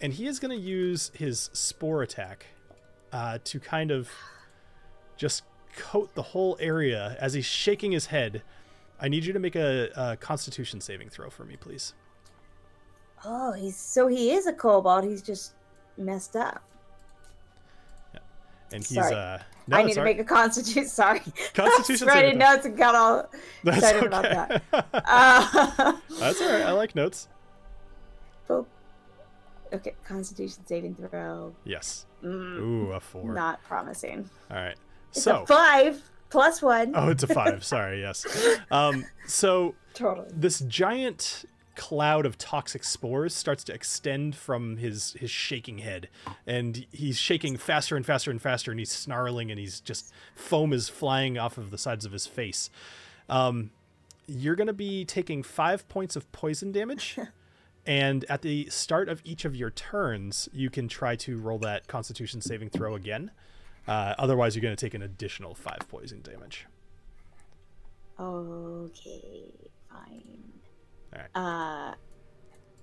[0.00, 2.46] and he is going to use his spore attack
[3.12, 4.08] uh, to kind of
[5.16, 5.42] just
[5.76, 8.42] coat the whole area as he's shaking his head.
[9.00, 11.94] I need you to make a, a Constitution saving throw for me, please.
[13.24, 15.04] Oh, he's so he is a kobold.
[15.04, 15.54] He's just
[15.96, 16.62] messed up.
[18.72, 19.14] And he's Sorry.
[19.14, 20.86] uh, no, I need to make a constitution.
[20.88, 21.20] Sorry,
[21.54, 23.28] Constitution I was saving writing notes and got all
[23.64, 24.06] That's excited okay.
[24.06, 24.22] about
[24.72, 24.86] that.
[24.92, 26.62] Uh, That's all right.
[26.62, 27.28] I like notes.
[28.48, 28.66] boop.
[29.72, 31.54] Okay, Constitution saving throw.
[31.64, 32.06] Yes.
[32.24, 33.32] Mm, Ooh, a four.
[33.32, 34.28] not promising.
[34.50, 34.76] All right.
[35.10, 36.92] It's So, five plus one.
[36.94, 37.64] oh, it's a five.
[37.64, 38.00] Sorry.
[38.00, 38.26] Yes.
[38.70, 39.04] Um.
[39.26, 40.28] So Totally.
[40.32, 41.44] this giant
[41.76, 46.08] cloud of toxic spores starts to extend from his his shaking head,
[46.46, 50.72] and he's shaking faster and faster and faster, and he's snarling, and he's just foam
[50.72, 52.70] is flying off of the sides of his face.
[53.28, 53.70] Um,
[54.26, 57.18] you're gonna be taking five points of poison damage.
[57.86, 61.86] And at the start of each of your turns, you can try to roll that
[61.86, 63.30] Constitution saving throw again.
[63.88, 66.66] Uh, otherwise, you're going to take an additional five poison damage.
[68.18, 69.50] Okay,
[69.90, 70.49] fine.
[71.14, 71.30] Alright.
[71.34, 71.94] Uh,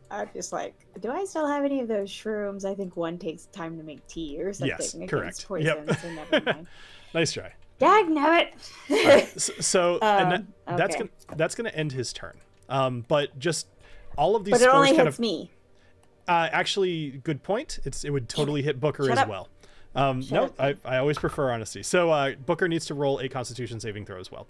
[0.10, 2.64] I'm just like, do I still have any of those shrooms?
[2.66, 4.76] I think one takes time to make tea or something.
[5.02, 5.46] Yes, correct.
[5.48, 6.00] Poison, Yep.
[6.00, 6.68] so never mind.
[7.14, 7.54] Nice try.
[7.80, 9.40] Dag nabbit.
[9.40, 12.38] So, so and that, Um, that's gonna that's gonna end his turn.
[12.70, 13.68] Um, but just
[14.18, 15.52] all of these but it only kind hits of me.
[16.28, 17.80] uh, actually good point.
[17.86, 19.28] It's it would totally hit Booker Shut as up.
[19.30, 19.50] well.
[19.94, 20.56] Um, Shut no, up.
[20.86, 21.84] I, I always prefer honesty.
[21.84, 24.48] So uh, Booker needs to roll a Constitution saving throw as well.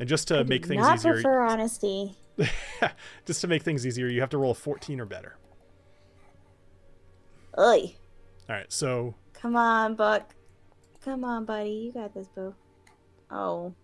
[0.00, 2.16] And just to make things Not easier, prefer honesty.
[3.26, 5.36] just to make things easier, you have to roll a 14 or better.
[7.58, 7.94] Oi.
[8.48, 10.34] All right, so Come on, Buck.
[11.04, 11.70] Come on, buddy.
[11.70, 12.54] You got this, boo.
[13.30, 13.74] Oh,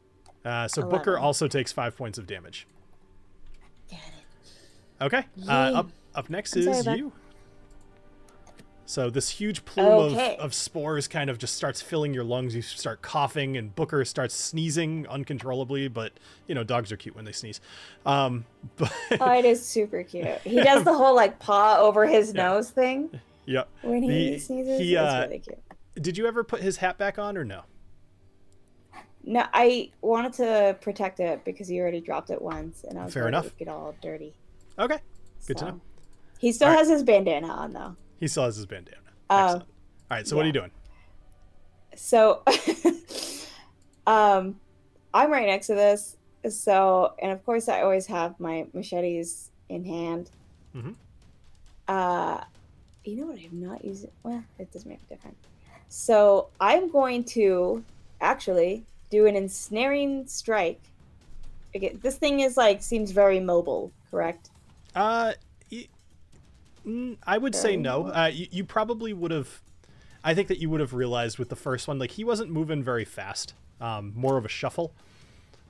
[0.44, 2.66] uh, so Booker also takes five points of damage.
[3.90, 3.98] it.
[5.00, 5.24] Okay.
[5.48, 6.98] Uh, up up next I'm is bud.
[6.98, 7.12] you.
[8.86, 10.34] So this huge plume Okay.
[10.36, 12.54] of, of spores kind of just starts filling your lungs.
[12.54, 15.88] You start coughing, and Booker starts sneezing uncontrollably.
[15.88, 16.12] But
[16.46, 17.60] you know, dogs are cute when they sneeze.
[18.04, 18.44] Um,
[18.76, 20.26] but Oh, it is super cute.
[20.44, 22.48] He does the whole like paw over his Yeah.
[22.48, 23.64] nose thing yeah.
[23.82, 24.78] when he The- sneezes.
[24.80, 25.58] he, it's uh, really cute.
[26.00, 27.62] Did you ever put his hat back on or no?
[29.26, 33.14] No, I wanted to protect it because he already dropped it once, and I was
[33.14, 33.46] Fair enough.
[33.46, 34.34] it would get all dirty.
[34.78, 34.98] Okay.
[35.46, 35.80] Good to know.
[36.38, 36.80] He still Alright.
[36.80, 37.96] has his bandana on though.
[38.20, 38.98] He still has his bandana.
[39.30, 39.62] Um, Excellent.
[39.62, 39.68] All
[40.10, 40.26] right.
[40.26, 40.70] So what are you doing?
[41.96, 42.42] So,
[44.06, 44.58] um,
[45.12, 46.16] I'm right next to this.
[46.48, 50.30] So, and of course, I always have my machetes in hand.
[50.74, 50.92] Mm-hmm.
[51.88, 52.40] Uh,
[53.04, 53.38] you know what?
[53.38, 54.10] I'm not using.
[54.22, 55.36] Well, it doesn't make a difference.
[55.88, 57.84] So I'm going to
[58.20, 60.80] actually do an ensnaring strike.
[61.74, 64.50] Again, this thing is like seems very mobile, correct?
[64.94, 65.32] Uh,
[66.86, 68.06] mm, I would say no.
[68.08, 69.60] Uh, you, you probably would have.
[70.22, 72.82] I think that you would have realized with the first one, like he wasn't moving
[72.82, 73.54] very fast.
[73.80, 74.92] Um, more of a shuffle.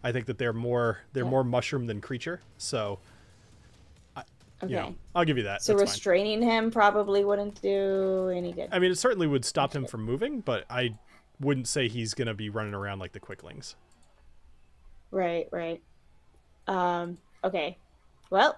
[0.04, 1.30] I think that they're more they're Yeah.
[1.30, 2.40] more mushroom than creature.
[2.58, 2.98] So,
[4.62, 4.72] Okay.
[4.72, 5.62] you know, I'll give you that.
[5.62, 5.92] so That's fine.
[5.92, 8.68] restraining him probably wouldn't do any good.
[8.70, 10.94] I mean, it certainly would stop him from moving, but I
[11.40, 13.74] wouldn't say he's gonna be running around like the quicklings.
[15.10, 15.82] Right, right.
[16.68, 17.76] Um, okay.
[18.30, 18.56] Well,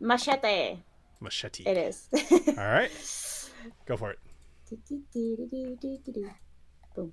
[0.00, 0.78] machete.
[1.20, 1.64] Machete.
[1.66, 2.08] It is.
[2.48, 2.90] All right,
[3.86, 4.18] go for it.
[6.94, 7.12] Boom.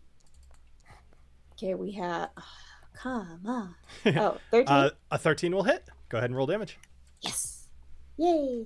[1.53, 2.29] Okay, we have.
[2.93, 3.75] come on.
[4.17, 4.67] Oh, 13?
[4.67, 5.87] Uh, a thirteen will hit.
[6.09, 6.77] Go ahead and roll damage.
[7.21, 7.67] yes.
[8.17, 8.65] Yay.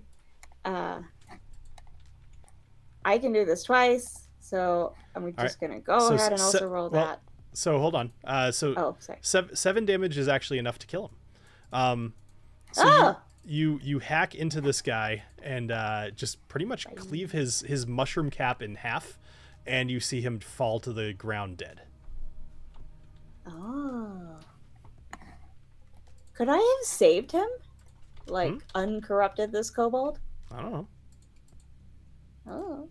[0.63, 0.99] Uh,
[3.03, 6.45] I can do this twice, so I'm just going to go So ahead and se-
[6.45, 7.21] also roll well, that.
[7.53, 8.11] So hold on.
[8.23, 9.19] Uh, so Oh, sorry.
[9.21, 11.15] seven, seven damage is actually enough to kill him.
[11.73, 12.13] Um,
[12.73, 13.17] so oh!
[13.45, 18.29] You, you hack into this guy and uh, just pretty much cleave his his mushroom
[18.29, 19.17] cap in half,
[19.65, 21.81] and you see him fall to the ground dead.
[23.47, 24.37] Oh.
[26.33, 27.47] Could I have saved him?
[28.27, 28.57] Like Hmm?
[28.75, 30.19] uncorrupted this kobold?
[30.51, 30.87] I don't know.
[32.47, 32.89] Oh.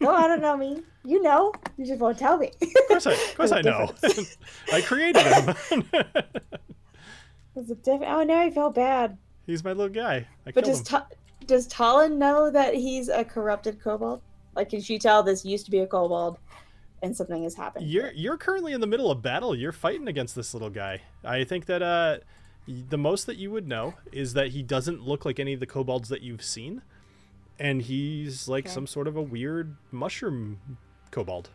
[0.00, 0.82] no, I don't know me.
[1.04, 1.52] You know.
[1.76, 2.50] You just won't tell me.
[2.60, 3.92] Of course I, of course I know.
[4.72, 5.84] I created him.
[7.54, 8.12] There's a different.
[8.12, 9.16] Oh, now I feel bad.
[9.46, 10.26] He's my little guy.
[10.46, 10.82] I But does.
[10.82, 11.06] Ta-
[11.46, 14.20] does Talin know that he's a corrupted kobold?
[14.54, 16.38] Like, can she tell this used to be a kobold,
[17.02, 17.86] and something has happened?
[17.86, 19.54] You're you're currently in the middle of battle.
[19.54, 21.02] You're fighting against this little guy.
[21.24, 22.18] I think that uh,
[22.66, 25.66] the most that you would know is that he doesn't look like any of the
[25.66, 26.82] kobolds that you've seen,
[27.58, 28.74] and he's like Okay.
[28.74, 30.58] some sort of a weird mushroom
[31.12, 31.50] kobold.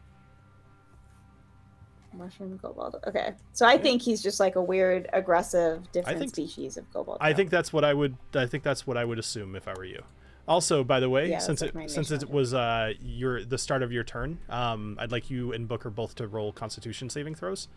[2.14, 2.96] Mushroom kobold.
[3.08, 7.18] Okay, so I think he's just like a weird, aggressive, different think- species of kobold.
[7.22, 8.16] I think that's what I would.
[8.34, 10.04] I think that's what I would assume if I were you.
[10.48, 13.84] Also, by the way, Yeah, since like it since it was uh your the start
[13.84, 17.68] of your turn, um, I'd like you and Booker both to roll Constitution saving throws,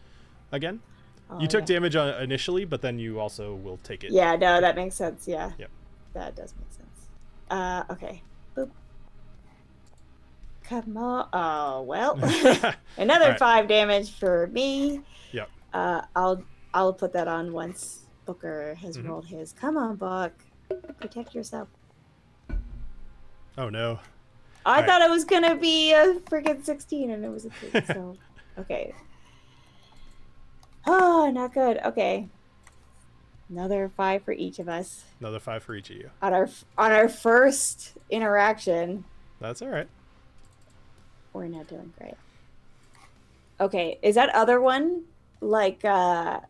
[0.50, 0.80] again.
[1.30, 1.76] Oh, you took yeah.
[1.76, 4.12] damage uh, initially, but then you also will take it.
[4.12, 5.26] Yeah, no, that makes sense.
[5.28, 5.52] Yeah.
[5.58, 5.70] Yep.
[6.14, 7.08] That does make sense.
[7.50, 8.22] Uh, okay.
[10.64, 11.28] Come on.
[11.32, 12.14] Oh well.
[12.96, 13.38] Another Alright.
[13.38, 15.00] five damage for me.
[15.32, 15.50] Yep.
[15.72, 16.42] Uh, I'll
[16.72, 19.08] I'll put that on once Booker has Mhm.
[19.08, 19.52] rolled his.
[19.52, 20.32] Come on, Buck.
[21.00, 21.68] Protect yourself.
[23.58, 23.98] oh no.
[24.66, 24.88] I Alright.
[24.88, 27.80] thought it was gonna be a freaking sixteen, and it was a three.
[27.86, 28.16] So,
[28.58, 28.94] okay.
[30.86, 31.78] Oh, not good.
[31.84, 32.28] Okay.
[33.50, 36.10] Another five for each of us Another five for each of you.
[36.22, 36.48] on our
[36.78, 39.04] on our first interaction.
[39.40, 39.88] That's all right.
[41.34, 42.14] We're not doing great.
[43.60, 45.02] Okay, is that other one
[45.40, 45.84] like?
[45.84, 46.40] uh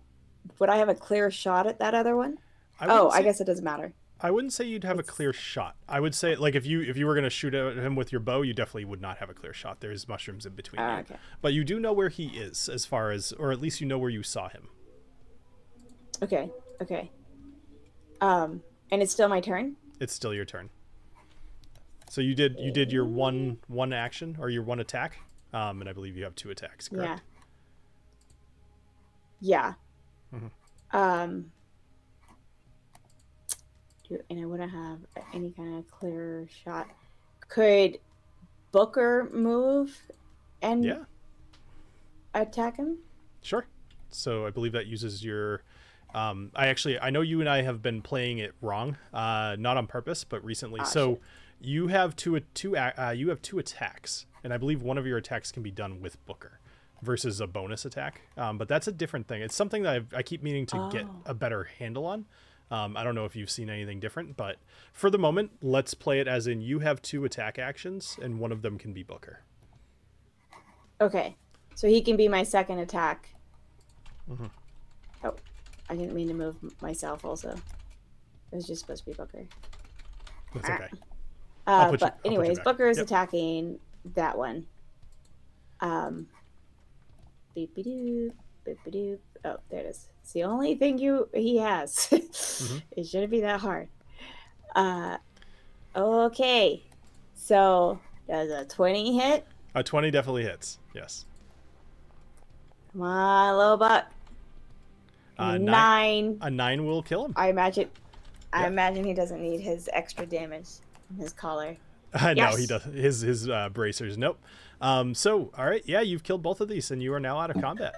[0.60, 2.38] Would I have a clear shot at that other one?
[2.78, 3.92] I Oh, wouldn't I guess it doesn't matter.
[4.20, 5.74] I wouldn't say you'd have a clear shot.
[5.88, 8.20] I would say like if you if you were gonna shoot at him with your
[8.20, 9.80] bow, you definitely would not have a clear shot.
[9.80, 11.16] There's mushrooms in between Ah, you, okay.
[11.42, 13.98] but you do know where he is, as far as, or at least you know
[13.98, 14.68] where you saw him.
[16.22, 16.50] Okay.
[16.80, 17.10] Okay.
[18.20, 19.76] Um, and it's still my turn.
[20.00, 20.70] It's still your turn.
[22.08, 25.18] So you did you did your one one action or your one attack,
[25.52, 26.88] um, and I believe you have two attacks.
[26.88, 27.22] Correct.
[29.40, 29.74] Yeah.
[30.32, 30.38] Yeah.
[30.38, 30.50] Mhm.
[30.96, 31.50] Um.
[34.30, 34.98] And I wouldn't have
[35.32, 36.88] any kind of clear shot.
[37.48, 37.98] Could
[38.70, 39.96] Booker move
[40.62, 41.04] and Yeah.
[42.34, 42.98] attack him?
[43.40, 43.66] Sure.
[44.10, 45.62] So I believe that uses your.
[46.14, 49.76] Um, I actually I know you and I have been playing it wrong, uh, not
[49.76, 50.80] on purpose, but recently.
[50.80, 51.22] Ah, so shit.
[51.60, 55.18] You have two two uh, you have two attacks, and I believe one of your
[55.18, 56.60] attacks can be done with Booker
[57.02, 58.22] versus a bonus attack.
[58.36, 59.42] Um, but that's a different thing.
[59.42, 61.22] It's something that I've, I keep meaning to get Oh.
[61.26, 62.24] a better handle on.
[62.70, 64.56] Um, I don't know if you've seen anything different, but
[64.94, 68.52] for the moment, let's play it as in you have two attack actions, and one
[68.52, 69.40] of them can be Booker.
[71.00, 71.36] Okay.
[71.74, 73.34] So he can be my second attack.
[74.30, 74.50] Mhm.
[75.24, 75.34] Oh,
[75.90, 77.50] I didn't mean to move myself also.
[77.50, 79.44] It was just supposed to be Booker.
[80.54, 80.74] That's Ah.
[80.76, 80.88] okay.
[81.66, 82.60] Uh, put you- I'll but you anyways.
[82.60, 83.06] Booker is Yep.
[83.06, 83.78] attacking
[84.14, 84.66] that one.
[85.80, 86.28] Um,
[87.54, 88.32] beep doop,
[88.64, 89.18] beep doop.
[89.44, 90.08] Oh, there it is.
[90.22, 92.08] It's the only thing you he has.
[92.54, 92.78] Mm-hmm.
[92.92, 93.88] It shouldn't be that hard.
[94.76, 95.16] Uh,
[95.96, 96.82] okay.
[97.34, 97.98] So
[98.28, 99.44] does a twenty hit?
[99.74, 100.78] A twenty definitely hits.
[100.94, 101.26] Yes.
[102.92, 104.06] Come on, little buck.
[105.36, 105.64] Uh, nine.
[105.64, 106.38] Nine.
[106.42, 107.32] A nine will kill him.
[107.36, 107.90] I imagine.
[108.52, 110.68] I imagine he doesn't need his extra damage
[111.18, 111.76] his collar.
[112.22, 112.84] no, he does.
[112.84, 114.16] His his uh, bracers.
[114.16, 114.38] Nope.
[114.80, 115.14] Um.
[115.14, 115.82] So, all right.
[115.84, 117.94] Yeah, you've killed both of these, and you are now out of combat.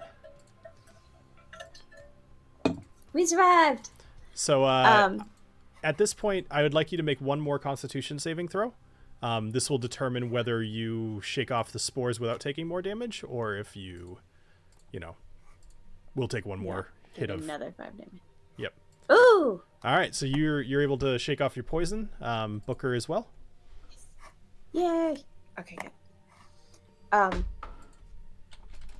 [3.12, 3.90] We survived.
[4.34, 5.30] So, uh, um.
[5.82, 8.74] at this point, I would like you to make one more Constitution saving throw.
[9.22, 13.56] Um, this will determine whether you shake off the spores without taking more damage, or
[13.56, 14.18] if you,
[14.92, 15.16] you know,
[16.14, 17.42] will take one more hit of.
[17.42, 18.20] another five damage.
[19.84, 20.14] All right.
[20.14, 22.08] So you're you're able to shake off your poison.
[22.20, 23.28] Um, Booker as well.
[24.72, 25.16] Yay.
[25.58, 25.90] Okay, good.
[27.12, 27.44] Um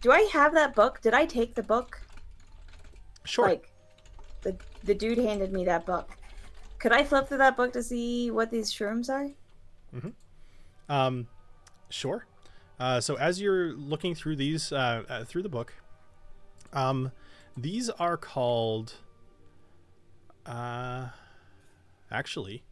[0.00, 1.00] Do I have that book?
[1.02, 2.00] Did I take the book?
[3.24, 3.46] Sure.
[3.46, 3.72] Like
[4.42, 6.16] the the dude handed me that book.
[6.78, 9.30] Could I flip through that book to see what these shrooms are?
[10.88, 11.26] Um,
[11.88, 12.26] sure.
[12.78, 15.74] Uh, so as you're looking through these uh, uh, through the book,
[16.72, 17.10] um,
[17.56, 18.94] these are called.
[20.46, 21.08] Uh,
[22.10, 22.62] actually,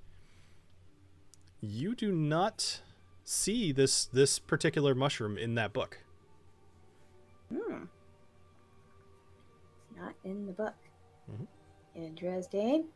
[1.60, 2.80] you do not
[3.24, 5.98] see this this particular mushroom in that book.
[7.52, 7.84] Hmm.
[9.90, 10.74] It's not in the book.
[11.30, 11.46] Mhm.
[11.94, 12.86] Interesting.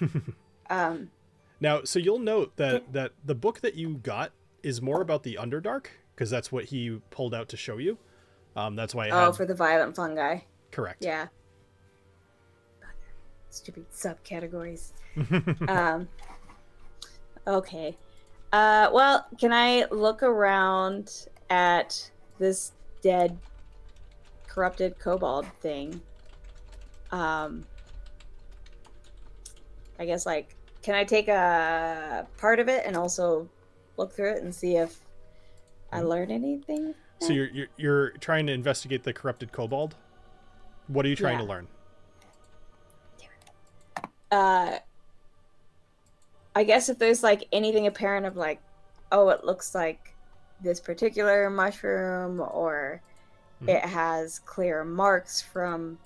[0.70, 1.10] um
[1.60, 4.32] Now, so you'll note that that the book that you got
[4.62, 7.98] is more about the Underdark because that's what he pulled out to show you.
[8.56, 9.10] Um, that's why.
[9.10, 10.40] Oh, had, for the violet fungi.
[10.72, 11.04] correct.
[11.04, 11.28] Yeah.
[13.56, 14.92] Stupid subcategories.
[15.68, 16.08] um,
[17.46, 17.96] okay.
[18.52, 23.36] Uh, well, can I look around at this dead,
[24.46, 26.00] corrupted kobold thing?
[27.10, 27.64] Um,
[29.98, 33.48] I guess like, can I take a part of it and also
[33.96, 35.00] look through it and see if
[35.92, 36.94] I learn anything?
[37.20, 39.94] so you're, you're you're trying to investigate the corrupted kobold.
[40.88, 41.44] What are you trying Yeah.
[41.46, 41.68] to learn?
[44.36, 44.78] Uh
[46.54, 48.60] i guess if there's like anything apparent of like
[49.12, 50.14] oh it looks like
[50.62, 53.00] this particular mushroom or
[53.62, 53.68] Mhm.
[53.68, 55.98] it has clear marks from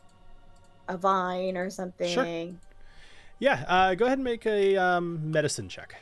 [0.89, 2.29] a vine or something Sure.
[3.39, 5.95] Yeah, uh, go ahead and make a um, medicine check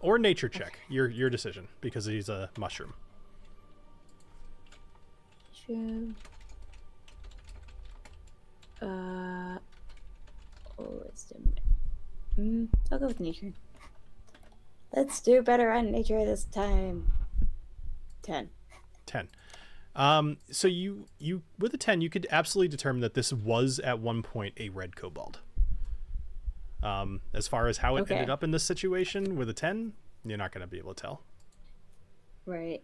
[0.00, 0.78] or nature check.
[0.90, 2.92] Your your decision because he's a mushroom.
[5.66, 6.04] Sure.
[8.82, 9.58] uh
[10.84, 11.54] wisdom
[12.38, 13.52] mm, i'll go with nature
[14.94, 17.10] let's do better on nature this time
[18.22, 18.50] 10
[19.06, 19.28] Ten.
[19.96, 23.98] Um, so you you with a ten, you could absolutely determine that this was at
[24.00, 25.40] one point a red kobold.
[26.82, 28.14] Um, as far as how it Okay.
[28.16, 29.94] ended up in this situation with a ten,
[30.26, 31.22] you're not going to be able to tell.
[32.44, 32.82] Right.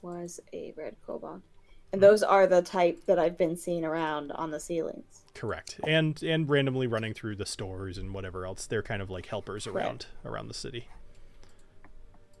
[0.00, 1.42] Was a red kobold.
[1.92, 5.22] And those are the type that I've been seeing around on the ceilings.
[5.34, 5.80] Correct.
[5.86, 8.66] And and randomly running through the stores and whatever else.
[8.66, 10.88] They're kind of like helpers around around the city.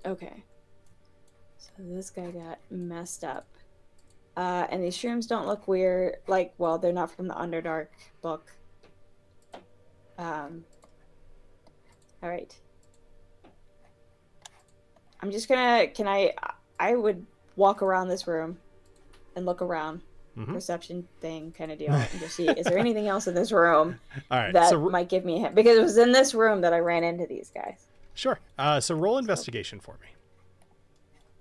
[0.04, 0.44] Okay.
[1.58, 3.46] So this guy got messed up.
[4.36, 6.16] Uh, and these shrooms don't look weird.
[6.28, 7.88] Like, well, they're not from the Underdark
[8.22, 8.52] book.
[10.16, 10.64] Um.
[12.22, 12.54] All right.
[15.20, 15.88] I'm just gonna.
[15.88, 16.34] Can I?
[16.78, 17.26] I would
[17.56, 18.58] walk around this room,
[19.38, 20.02] and look around.
[20.36, 20.52] Mhm.
[20.52, 23.98] Perception thing, kind of deal, and just see is there anything else in this room
[24.30, 24.52] right.
[24.52, 25.54] that so might give me a hint?
[25.56, 27.86] Because it was in this room that I ran into these guys.
[28.14, 28.38] sure.
[28.58, 30.08] Uh, so roll investigation for me.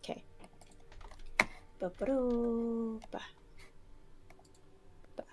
[0.03, 0.23] Okay.
[1.79, 3.21] Ba-ba-doo, ba.
[5.15, 5.23] Ba.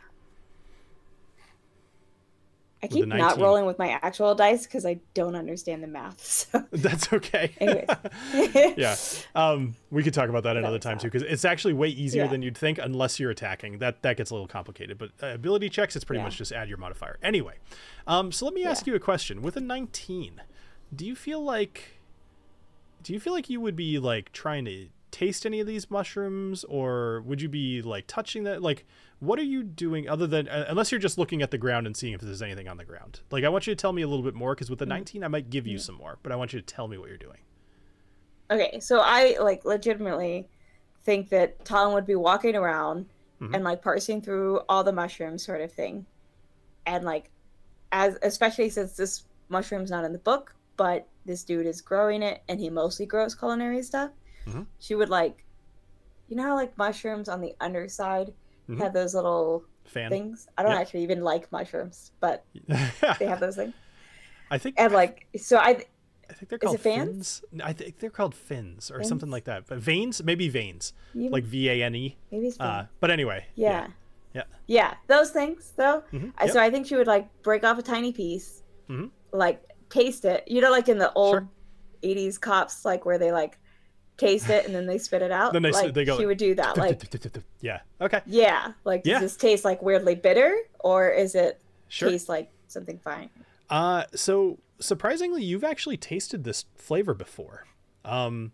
[2.84, 6.20] I keep not rolling with my actual dice because I don't understand the math.
[6.52, 7.54] So That's okay.
[8.76, 8.96] Yeah.
[9.34, 12.30] Um, we could talk about that another time too, because it's actually way easier Yeah.
[12.30, 13.78] than you'd think, unless you're attacking.
[13.78, 14.98] That that gets a little complicated.
[14.98, 16.24] But uh, ability checks, it's pretty Yeah.
[16.24, 17.18] much just add your modifier.
[17.22, 17.54] Anyway,
[18.06, 18.92] um, so let me ask Yeah.
[18.92, 19.40] you a question.
[19.42, 20.42] With a 19,
[20.94, 21.98] do you feel like,
[23.02, 26.64] do you feel like you would be like trying to taste any of these mushrooms,
[26.64, 28.62] or would you be like touching that?
[28.62, 28.84] Like,
[29.20, 31.96] what are you doing other than uh, unless you're just looking at the ground and
[31.96, 33.20] seeing if there's anything on the ground?
[33.30, 35.24] Like, I want you to tell me a little bit more, because with the 19,
[35.24, 37.18] I might give you some more, but I want you to tell me what you're
[37.18, 37.38] doing.
[38.50, 40.48] okay, so I like legitimately
[41.02, 43.06] think that Talin would be walking around
[43.40, 43.54] Mhm.
[43.54, 46.06] and like parsing through all the mushrooms, sort of thing,
[46.86, 47.30] and like
[47.90, 52.42] as especially since this mushroom's not in the book, but this dude is growing it
[52.48, 54.10] and he mostly grows culinary stuff.
[54.46, 54.66] Mhm.
[54.78, 55.44] She would like,
[56.28, 58.32] you know how like mushrooms on the underside
[58.68, 58.78] Mhm.
[58.78, 60.10] have those little Fan.
[60.10, 60.48] things.
[60.56, 60.78] I don't Yeah.
[60.80, 62.44] actually even like mushrooms, but
[63.18, 63.74] they have those things.
[64.50, 65.84] I think And like, so I
[66.30, 67.42] I think they're called fins.
[67.62, 69.66] I think they're called fins or something like that.
[69.66, 72.16] But veins, maybe veins, you, like V A N E.
[72.32, 73.88] maybe it's Uh, but anyway, yeah.
[74.32, 74.44] yeah.
[74.66, 76.02] yeah, those things though.
[76.12, 76.52] Mhm, I, yep.
[76.54, 79.10] So I think she would like break off a tiny piece, Mhm.
[79.32, 80.44] like taste it.
[80.46, 81.48] You know, like in the old Sure.
[82.02, 83.58] '80s cops, like where they like
[84.16, 85.52] taste it and then they spit it out.
[85.52, 86.76] Then they like, they go She would do that.
[86.76, 87.02] Like,
[87.60, 87.80] yeah.
[88.00, 88.20] Okay.
[88.26, 92.10] yeah, like does this taste like weirdly bitter or is it Sure.
[92.10, 93.30] taste like something fine?
[93.70, 97.66] Uh, so surprisingly, you've actually tasted this flavor before.
[98.04, 98.52] Um,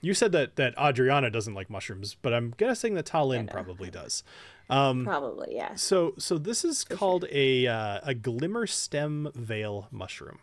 [0.00, 4.22] you said that that Adriana doesn't like mushrooms, but I'm guessing that Talin probably does.
[4.68, 5.76] Um, Probably, yeah.
[5.76, 10.40] so so this is called a uh, a glimmer stem veil mushroom.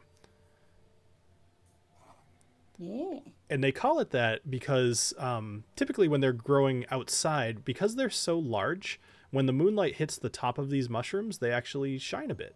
[2.79, 3.19] Yeah.
[3.49, 8.37] and they call it that because um, typically when they're growing outside because they're so
[8.37, 8.99] large
[9.31, 12.55] when the moonlight hits the top of these mushrooms they actually shine a bit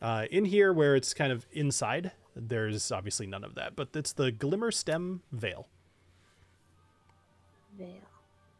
[0.00, 4.12] uh, in here where it's kind of inside there's obviously none of that but it's
[4.12, 5.68] the glimmer stem veil
[7.78, 7.88] Veil.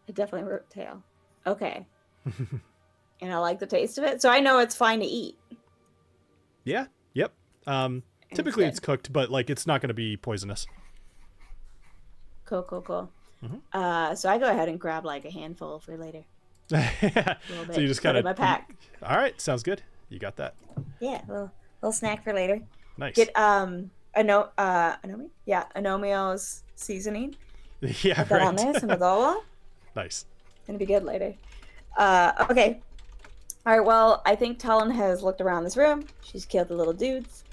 [0.08, 1.02] I definitely wrote tail.
[1.46, 1.86] Okay.
[3.20, 5.36] and I like the taste of it, so I know it's fine to eat.
[6.64, 7.32] yeah yep
[7.66, 8.02] um,
[8.34, 8.70] typically good.
[8.70, 10.66] it's cooked but like it's not going to be poisonous
[12.46, 13.10] Cool, cool, cool.
[13.44, 13.60] Mhm.
[13.72, 16.22] Uh, so I go ahead and grab like a handful for later.
[16.68, 17.78] so bit.
[17.78, 18.74] you just kind of my pack.
[19.02, 20.54] all right sounds good you got that
[20.98, 22.60] Yeah, little little snack for later.
[22.96, 27.36] nice Get um ano uh anomi yeah anomio's seasoning.
[27.80, 29.42] yeah Put that on right there, some adobo.
[29.94, 30.24] nice
[30.66, 31.34] Gonna be good later.
[31.96, 32.80] Uh, okay.
[33.64, 33.84] All right.
[33.86, 36.04] Well, I think Talin has looked around this room.
[36.22, 37.44] She's killed the little dudes,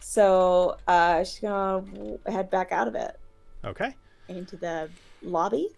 [0.00, 1.84] so uh, she's gonna
[2.26, 3.18] head back out of it
[3.64, 3.94] Okay.
[4.28, 4.88] Into the
[5.22, 5.68] lobby.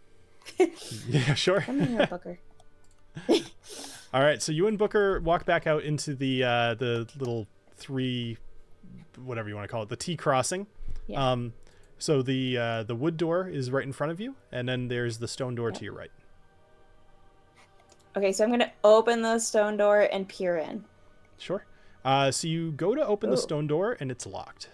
[1.08, 1.60] Yeah, sure.
[1.60, 2.38] Come here, Booker.
[4.14, 7.46] All right, so you and Booker walk back out into the uh, the little
[7.76, 8.38] three,
[9.22, 10.66] whatever you want to call it, the T crossing.
[11.06, 11.30] Yeah.
[11.32, 11.52] Um,
[11.98, 15.18] so the uh, the wood door is right in front of you, and then there's
[15.18, 16.10] the stone door to your right.
[18.16, 20.84] Okay, so I'm gonna open the stone door and peer in.
[21.38, 21.64] Sure.
[22.04, 23.40] Uh, so you go to open the Oh.
[23.40, 24.70] stone door, and it's locked.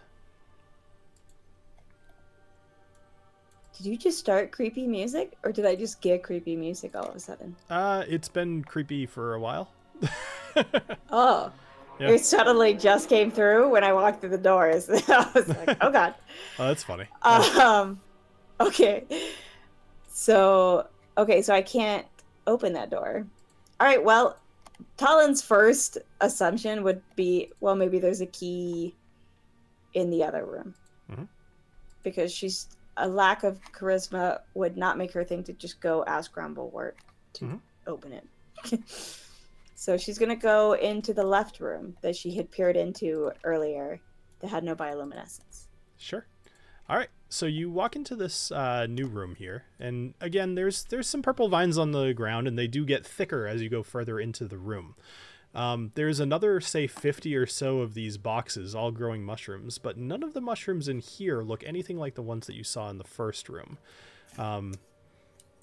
[3.76, 7.14] Did you just start creepy music, or did I just get creepy music all of
[7.14, 7.54] a sudden?
[7.68, 9.68] Uh, it's been creepy for a while.
[11.10, 11.52] Oh,
[12.00, 12.08] Yeah.
[12.12, 14.88] it suddenly just came through when I walked through the doors.
[15.08, 16.14] I was like, oh god.
[16.58, 17.04] Oh, that's funny.
[17.22, 18.00] Um,
[18.58, 19.04] okay.
[20.08, 20.86] So,
[21.18, 22.06] okay, so I can't
[22.46, 23.26] open that door.
[23.78, 24.38] All right, well,
[24.96, 28.94] Talin's first assumption would be, well, maybe there's a key
[29.92, 30.74] in the other room.
[31.12, 31.28] Mhm.
[32.02, 36.32] Because she's a lack of charisma would not make her think to just go ask
[36.34, 36.92] Grumblewort
[37.34, 37.60] to Mhm.
[37.86, 38.26] open it.
[39.74, 44.00] so she's gonna go into the left room that she had peered into earlier
[44.40, 45.66] that had no bioluminescence.
[45.98, 46.26] Sure.
[46.88, 47.08] All right.
[47.28, 51.48] So you walk into this uh, new room here, and again, there's there's some purple
[51.48, 54.58] vines on the ground, and they do get thicker as you go further into the
[54.58, 54.94] room.
[55.56, 60.22] Um, there's another, say, 50 or so of these boxes, all growing mushrooms, but none
[60.22, 63.04] of the mushrooms in here look anything like the ones that you saw in the
[63.04, 63.78] first room.
[64.36, 64.74] Um,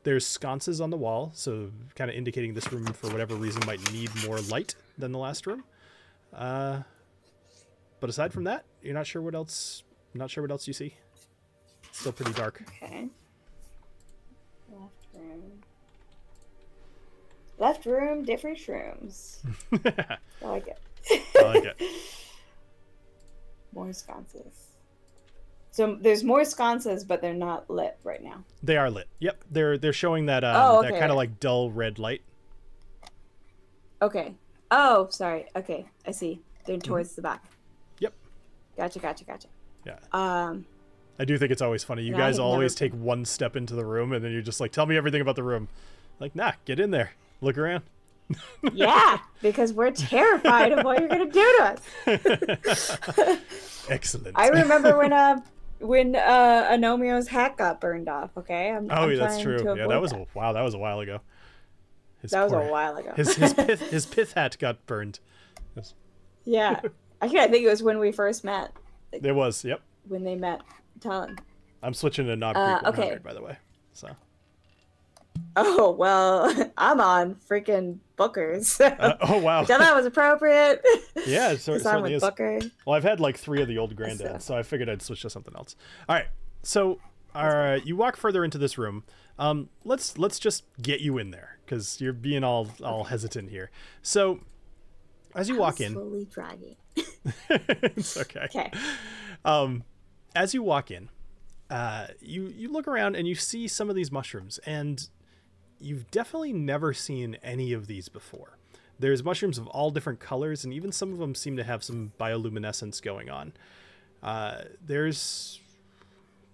[0.02, 3.94] there's sconces on the wall, so kind of indicating this room, for whatever reason, might
[3.94, 5.64] need more light than the last room.
[6.36, 6.82] Uh,
[8.00, 9.84] but aside from that, you're not sure what else.
[10.16, 10.96] Not sure what else you see.
[11.92, 12.64] Still pretty dark.
[12.68, 13.10] Okay.
[14.72, 15.63] Left room.
[17.58, 19.38] Left room, different shrooms.
[20.42, 20.80] I like it.
[21.40, 21.82] I like it.
[23.74, 24.68] More sconces.
[25.72, 28.44] So there's more sconces, but they're not lit right now.
[28.62, 29.08] They are lit.
[29.18, 32.22] Yep, they're they're showing that um, Oh, that kind of like dull red light.
[34.00, 34.36] Okay.
[34.70, 35.48] Oh, sorry.
[35.56, 36.42] Okay, I see.
[36.66, 37.44] They're towards the back.
[38.00, 38.14] Yep.
[38.78, 39.48] Gotcha, gotcha, gotcha.
[39.86, 40.66] Yeah, Um,
[41.20, 42.04] I do think it's always funny.
[42.04, 44.72] You guys never always take one step into the room and then you're just like,
[44.72, 45.68] "Tell me everything about the room."
[46.20, 47.14] Like, nah, get in there,
[47.44, 47.84] look around.
[48.74, 52.98] yeah, because we're terrified of what you're gonna do to us.
[53.90, 54.36] Excellent.
[54.36, 55.42] I remember when uh
[55.80, 58.32] when uh Anomio's hat got burned off.
[58.38, 59.62] Okay, I'm, oh, I'm yeah, that's true.
[59.78, 60.54] Yeah, that was a, wow.
[60.54, 61.20] That was a while ago.
[62.22, 63.12] His that was a while ago.
[63.16, 65.20] His his pith, his pith hat got burned.
[65.76, 65.94] Yes.
[66.46, 66.80] yeah,
[67.22, 68.72] I think it was when we first met.
[69.12, 69.64] There was.
[69.66, 69.82] Yep.
[70.08, 70.62] When they met
[71.00, 71.38] Talin.
[71.82, 73.20] I'm switching to Knob Uh, Creek 100, okay.
[73.24, 73.58] by the way.
[73.92, 74.10] So.
[75.56, 78.80] Oh well, I'm on freaking Booker's.
[78.82, 79.62] Uh, oh wow.
[79.62, 80.82] I thought that was appropriate.
[81.28, 82.22] Yeah, it Because I'm certainly with is.
[82.24, 82.60] Booker.
[82.86, 85.22] Well, I've had like three of the old So- granddads, so I figured I'd switch
[85.24, 85.76] to something else.
[86.10, 86.28] All right,
[86.64, 87.00] so
[87.36, 89.04] uh, you walk further into this room.
[89.40, 93.72] Um, let's let's just get you in there because you're being all all hesitant here.
[94.02, 94.40] So
[95.36, 96.76] as you walk in, Slowly dragging.
[97.50, 98.46] it's okay.
[98.46, 98.72] Okay.
[99.46, 99.84] Um,
[100.36, 101.10] as you walk in,
[101.70, 105.10] uh, you you look around and you see some of these mushrooms, and
[105.84, 108.58] you've definitely never seen any of these before.
[109.00, 112.14] There's mushrooms of all different colors, and even some of them seem to have some
[112.20, 113.54] bioluminescence going on.
[114.22, 115.60] Uh, there's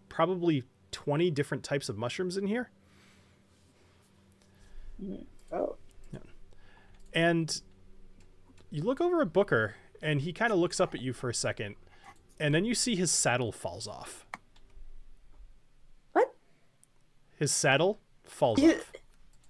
[0.07, 2.69] probably 20 different types of mushrooms in here,
[5.51, 5.75] Oh.
[6.11, 6.19] Yeah.
[7.13, 7.61] and
[8.71, 11.34] you look over at Booker, and he kind of looks up at you for a
[11.34, 11.75] second,
[12.39, 14.26] and then you see his saddle falls off.
[16.14, 16.34] What?
[17.38, 18.91] His saddle falls You- off.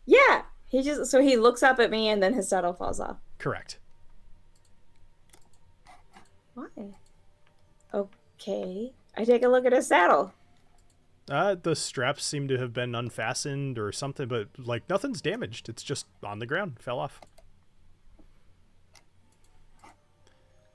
[0.09, 0.41] Yeah.
[0.67, 3.17] He just so he looks up at me and then his saddle falls off.
[3.37, 3.77] Correct.
[6.55, 6.65] Why?
[7.93, 8.91] Okay.
[9.15, 10.33] I take a look at his saddle.
[11.29, 15.69] Uh, the straps seem to have been unfastened or something, but like nothing's damaged.
[15.69, 17.21] It's just on the ground, fell off.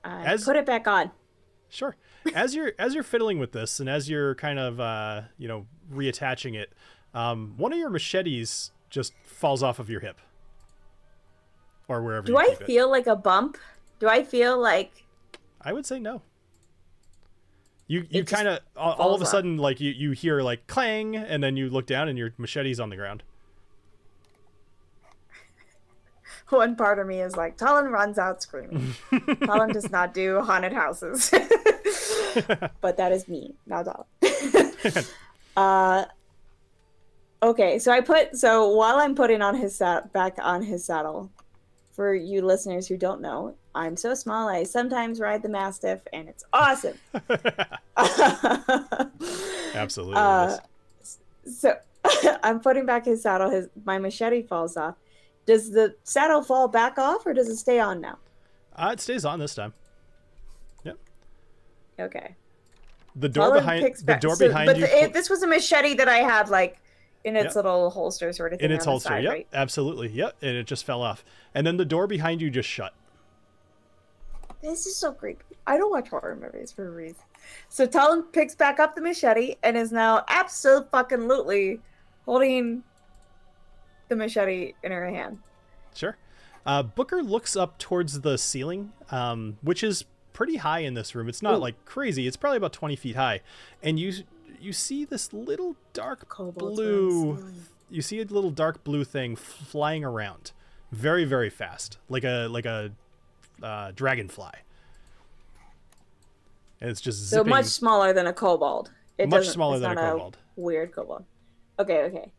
[0.04, 1.10] I As- put it back on.
[1.68, 1.96] Sure.
[2.34, 5.66] As you're as you're fiddling with this, and as you're kind of uh, you know
[5.92, 6.72] reattaching it,
[7.14, 10.20] um, one of your machetes just falls off of your hip,
[11.88, 12.26] or wherever.
[12.26, 12.66] Do you I keep it.
[12.66, 13.58] feel like a bump?
[13.98, 15.04] Do I feel like
[15.60, 16.22] I would say no.
[17.86, 19.30] You you kind of all, all of a off.
[19.30, 22.80] sudden like you you hear like clang, and then you look down and your machete's
[22.80, 23.22] on the ground.
[26.48, 28.94] one part of me is like Talin runs out screaming.
[29.12, 31.30] Talin does not do haunted houses.
[32.80, 35.10] but that is me, not Talin.
[35.56, 36.04] uh
[37.50, 41.30] okay, so I put so while I'm putting on his sat back on his saddle,
[41.92, 44.48] for you listeners who don't know, I'm so small.
[44.48, 46.98] I sometimes ride the Mastiff, and it's awesome.
[49.74, 50.16] Absolutely.
[50.16, 50.58] Uh,
[51.46, 51.76] so
[52.42, 53.50] I'm putting back his saddle.
[53.50, 54.96] His my machete falls off.
[55.46, 58.18] Does the saddle fall back off, or does it stay on now?
[58.74, 59.72] Uh, it stays on this time.
[60.84, 60.98] Yep.
[62.00, 62.34] Okay.
[63.16, 65.46] The door Colin behind the door so- behind but you the- it- this was a
[65.46, 66.78] machete that I had like
[67.24, 67.56] in its Yep.
[67.56, 68.66] little holster sort of thing.
[68.70, 69.08] in its holster.
[69.08, 69.48] side, yep, right?
[69.52, 70.08] absolutely.
[70.08, 71.24] Yep, and it just fell off.
[71.54, 72.92] And then the door behind you just shut.
[74.62, 75.42] This is so creepy.
[75.66, 77.22] I don't watch horror movies for a reason.
[77.68, 81.80] So Talin picks back up the machete and is now absolutely
[82.24, 82.82] holding
[84.08, 85.38] the machete in her hand.
[85.94, 86.16] Sure.
[86.64, 91.28] Uh, Booker looks up towards the ceiling, um, which is pretty high in this room.
[91.28, 91.58] It's not Ooh.
[91.58, 92.26] like crazy.
[92.26, 93.40] It's probably about twenty feet high,
[93.82, 94.24] and you
[94.64, 97.36] you see this little dark Kobolds are on blue.
[97.36, 97.52] the.
[97.90, 100.52] You see a little dark blue thing flying around,
[100.90, 102.92] very very fast, like a like a
[103.62, 104.50] uh, dragonfly.
[106.80, 107.50] And it's just So zipping.
[107.50, 108.90] much smaller than a kobold.
[109.16, 110.38] It Much smaller it's than a not kobold.
[110.56, 111.24] weird kobold.
[111.78, 112.30] Okay, okay.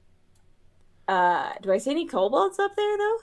[1.07, 3.17] Uh, do I see any kobolds up there though?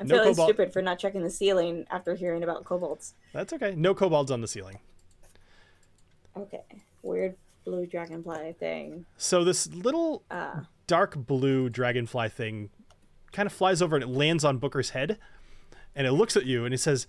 [0.00, 3.14] I'm No feeling kobold- stupid for not checking the ceiling after hearing about kobolds.
[3.32, 3.74] That's okay.
[3.76, 4.78] No kobolds on the ceiling.
[6.36, 6.60] Okay,
[7.02, 7.34] weird
[7.66, 9.04] blue dragonfly thing.
[9.18, 12.70] So this little Uh, dark blue dragonfly thing
[13.32, 15.18] kind of flies over and it lands on Booker's head.
[15.94, 17.06] And it looks at you and it says,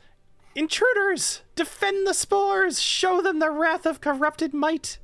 [0.56, 1.42] Intruders!
[1.56, 2.82] Defend the spores!
[2.82, 4.98] Show them the wrath of corrupted might!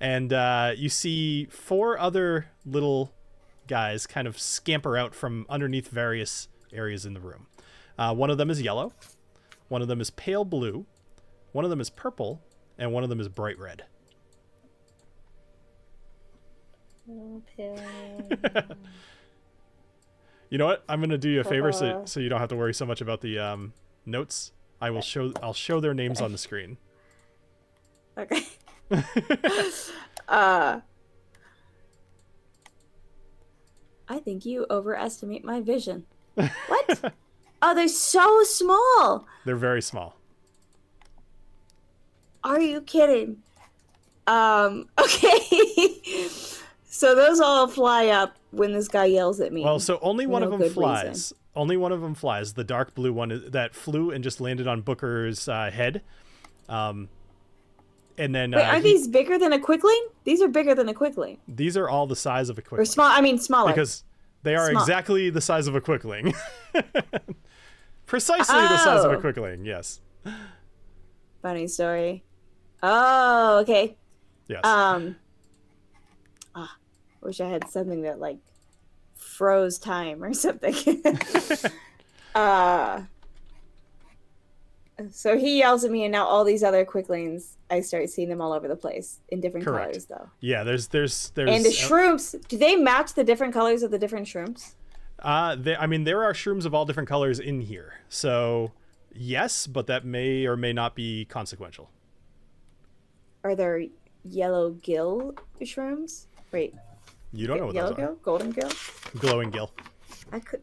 [0.00, 3.12] And uh, you see four other little
[3.66, 7.46] guys kind of scamper out from underneath various areas in the room.
[7.98, 8.92] Uh, one of them is yellow,
[9.68, 10.86] one of them is pale blue,
[11.52, 12.40] one of them is purple,
[12.78, 13.84] and one of them is bright red.
[20.50, 20.84] You know what?
[20.86, 22.04] I'm gonna do you a favor so, Uh-huh.
[22.04, 23.72] so you don't have to worry so much about the um,
[24.04, 24.52] notes.
[24.82, 26.76] I will show I'll show their names on the screen.
[28.18, 28.42] okay.
[30.28, 30.80] uh,
[34.08, 36.04] I think you overestimate my vision.
[36.34, 37.14] What?
[37.62, 39.26] oh, they're so small.
[39.46, 40.16] They're very small.
[42.44, 43.38] Are you kidding?
[44.26, 46.28] Um, okay.
[46.94, 49.64] So those all fly up when this guy yells at me.
[49.64, 51.06] Well, so only one no of them flies.
[51.08, 51.36] reason.
[51.56, 52.52] Only one of them flies.
[52.52, 56.02] The dark blue one that flew and just landed on Booker's uh, head.
[56.68, 57.08] Um,
[58.18, 60.06] and then Wait, uh, are he- these bigger than a quickling?
[60.24, 61.38] These are bigger than a quickling.
[61.48, 62.80] these are all the size of a quickling.
[62.82, 63.70] Or small, I mean smaller.
[63.72, 64.04] because
[64.42, 64.82] they are Small.
[64.82, 66.34] exactly the size of a quickling.
[68.06, 69.20] Precisely the size of a Oh.
[69.20, 69.64] quickling.
[69.64, 70.00] Yes.
[71.40, 72.22] Funny story.
[72.82, 73.96] Oh, okay.
[74.48, 74.60] Yes.
[74.64, 75.16] Um
[76.54, 76.76] ah,
[77.22, 78.38] wish I had something that like
[79.14, 80.74] froze time or something.
[82.34, 83.02] uh
[85.10, 88.40] so he yells at me and now all these other quicklings I start seeing them
[88.40, 89.92] all over the place in different Correct.
[89.92, 90.28] colors though.
[90.40, 90.62] yeah.
[90.64, 94.26] There's there's there's And the shrooms, do they match the different colors of the different
[94.26, 94.74] shrooms?
[95.18, 97.94] Uh, they, I mean, there are shrooms of all different colors in here.
[98.08, 98.72] So,
[99.14, 101.90] yes, but that may or may not be consequential.
[103.44, 103.84] Are there
[104.24, 106.26] yellow gill shrooms?
[106.50, 106.74] Wait,
[107.32, 108.70] You don't know what yellow those gill, golden gill?
[109.18, 109.70] Glowing gill.
[110.32, 110.62] I could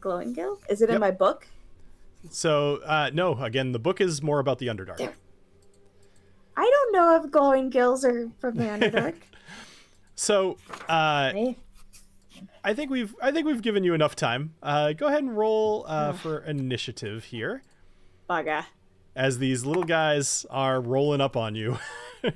[0.00, 0.58] glowing gill.
[0.68, 0.94] Is it Yep.
[0.96, 1.46] in my book?
[2.30, 4.96] So, uh, no, again, the book is more about the Underdark.
[4.98, 5.14] There.
[6.56, 9.14] I don't know if glowing gills are from the Underdark.
[10.18, 10.56] So,
[10.88, 11.52] uh, Eh?
[12.64, 14.54] I think we've I think we've given you enough time.
[14.62, 17.62] Uh, go ahead and roll uh, for initiative here,
[18.28, 18.64] Bugger.
[19.14, 21.76] as these little guys are rolling up on you.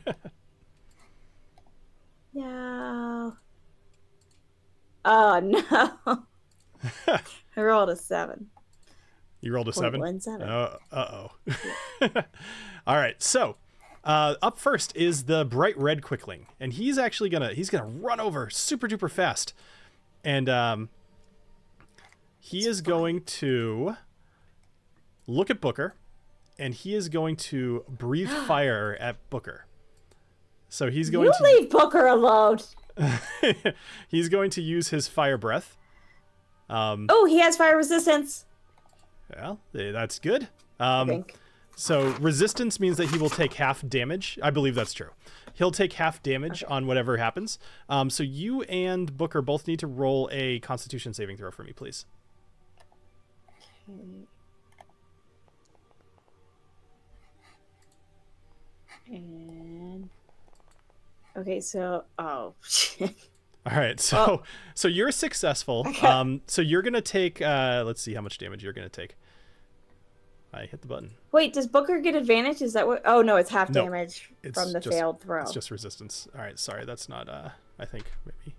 [2.33, 3.37] No.
[5.05, 6.23] Oh no.
[7.57, 8.49] I rolled a seven.
[9.41, 10.01] You rolled a seven.
[10.01, 10.49] One seven.
[10.49, 11.31] Uh oh.
[12.87, 13.21] All right.
[13.23, 13.57] So,
[14.05, 18.21] uh, up first is the bright red quickling, and he's actually gonna he's gonna run
[18.21, 19.55] over super duper fast,
[20.25, 20.89] and um,
[22.39, 23.97] he is going to
[25.27, 25.95] look at Booker,
[26.59, 29.67] and he is going to breathe fire at Booker.
[30.69, 32.59] So he's going You to leave Booker alone.
[34.09, 35.77] he's going to use his fire breath.
[36.69, 38.45] Um, Oh, he has fire resistance.
[39.35, 40.49] well, eh, that's good.
[40.79, 41.25] Um.
[41.77, 44.39] So resistance means that he will take half damage.
[44.43, 45.11] I believe that's true.
[45.55, 47.59] He'll take half damage on whatever happens.
[47.89, 51.73] Um, so you and Booker both need to roll a Constitution saving throw for me,
[51.73, 52.05] please.
[53.89, 54.27] And
[61.37, 63.15] okay, so oh shit.
[63.67, 64.43] All right, so
[64.75, 65.85] so you're successful.
[65.87, 66.07] Okay.
[66.07, 67.43] Um, so you're gonna take.
[67.43, 69.17] Uh, let's see how much damage you're gonna take.
[70.53, 71.13] I hit the button.
[71.31, 72.61] Wait, does Booker get advantage?
[72.63, 73.03] Is that what?
[73.05, 75.43] Oh no, it's half No, damage it's from the just- failed throw.
[75.43, 76.27] It's just resistance.
[76.35, 77.29] All right, sorry, that's not.
[77.29, 78.57] Uh, I think maybe.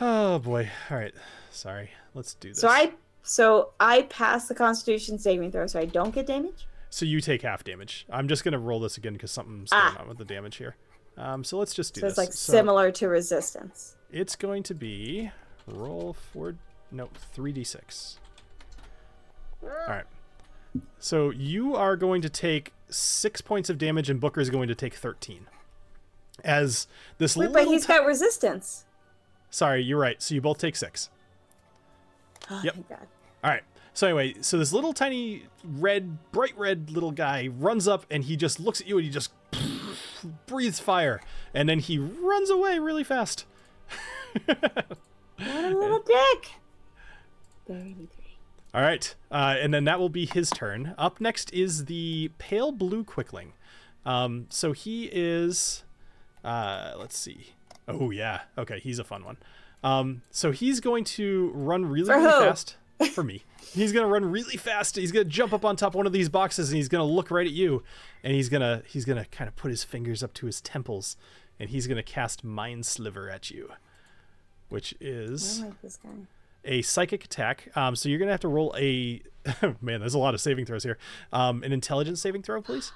[0.00, 0.70] Oh boy.
[0.90, 1.12] All right,
[1.50, 1.90] sorry.
[2.14, 2.60] Let's do this.
[2.60, 2.92] So I
[3.22, 6.66] so I pass the Constitution saving throw, so I don't get damage.
[6.88, 8.06] So you take half damage.
[8.10, 9.88] I'm just gonna roll this again because something's Ah.
[9.94, 10.76] going on with the damage here.
[11.18, 12.12] Um, so let's just do So this.
[12.12, 13.96] it's like So similar to resistance.
[14.10, 15.30] It's going to be
[15.66, 16.56] roll four.
[16.90, 18.18] No, three d six.
[19.62, 20.04] All right.
[20.98, 24.74] So you are going to take six points of damage, and Booker is going to
[24.74, 25.46] take thirteen.
[26.44, 26.86] As
[27.18, 28.84] this Wait, little but he's ti- got resistance.
[29.50, 30.20] sorry, you're right.
[30.22, 31.10] So you both take six.
[32.50, 32.88] Oh, Yep.
[32.88, 33.06] God.
[33.44, 33.62] All right.
[33.94, 38.36] So anyway, so this little tiny red, bright red little guy runs up and he
[38.36, 39.30] just looks at you and he just
[40.46, 41.20] breathes fire,
[41.54, 43.46] and then he runs away really fast.
[44.46, 46.52] What a little dick.
[48.74, 50.94] All right, uh, and then that will be his turn.
[50.96, 53.52] Up next is the pale blue quickling.
[54.06, 55.84] Um, so he is,
[56.44, 57.52] uh, let's see.
[57.86, 59.36] Oh yeah, okay, he's a fun one.
[59.84, 62.76] Um, so he's going to run really, really fast
[63.10, 63.42] for me.
[63.72, 64.96] He's gonna run really fast.
[64.96, 67.30] He's gonna jump up on top of one of these boxes and he's gonna look
[67.30, 67.82] right at you,
[68.22, 71.16] and he's gonna he's gonna kind of put his fingers up to his temples,
[71.58, 73.70] and he's gonna cast Mind Sliver at you,
[74.68, 76.10] which is like this guy.
[76.64, 77.68] a psychic attack.
[77.74, 79.22] Um, so you're gonna have to roll a
[79.80, 80.00] man.
[80.00, 80.98] There's a lot of saving throws here.
[81.32, 82.92] Um, an intelligence saving throw, please.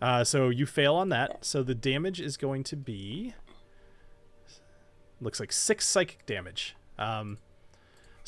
[0.00, 1.44] Uh, so you fail on that.
[1.44, 3.34] So the damage is going to be
[5.20, 6.76] looks like six psychic damage.
[6.98, 7.38] Um,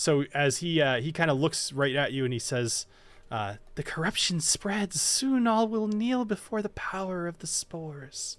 [0.01, 2.87] so as he uh, he kind of looks right at you and he says,
[3.31, 4.99] uh, "The corruption spreads.
[4.99, 8.39] Soon all will kneel before the power of the spores."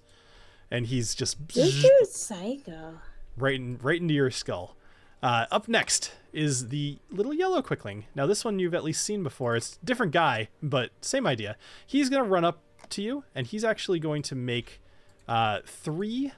[0.72, 2.98] And he's just This dude's psycho.
[3.36, 4.76] right in, right into your skull.
[5.22, 8.06] Uh, up next is the little yellow quickling.
[8.16, 9.54] Now this one you've at least seen before.
[9.54, 11.56] It's a different guy, but same idea.
[11.86, 12.58] He's gonna run up
[12.88, 14.80] to you, and he's actually going to make
[15.28, 16.32] uh, three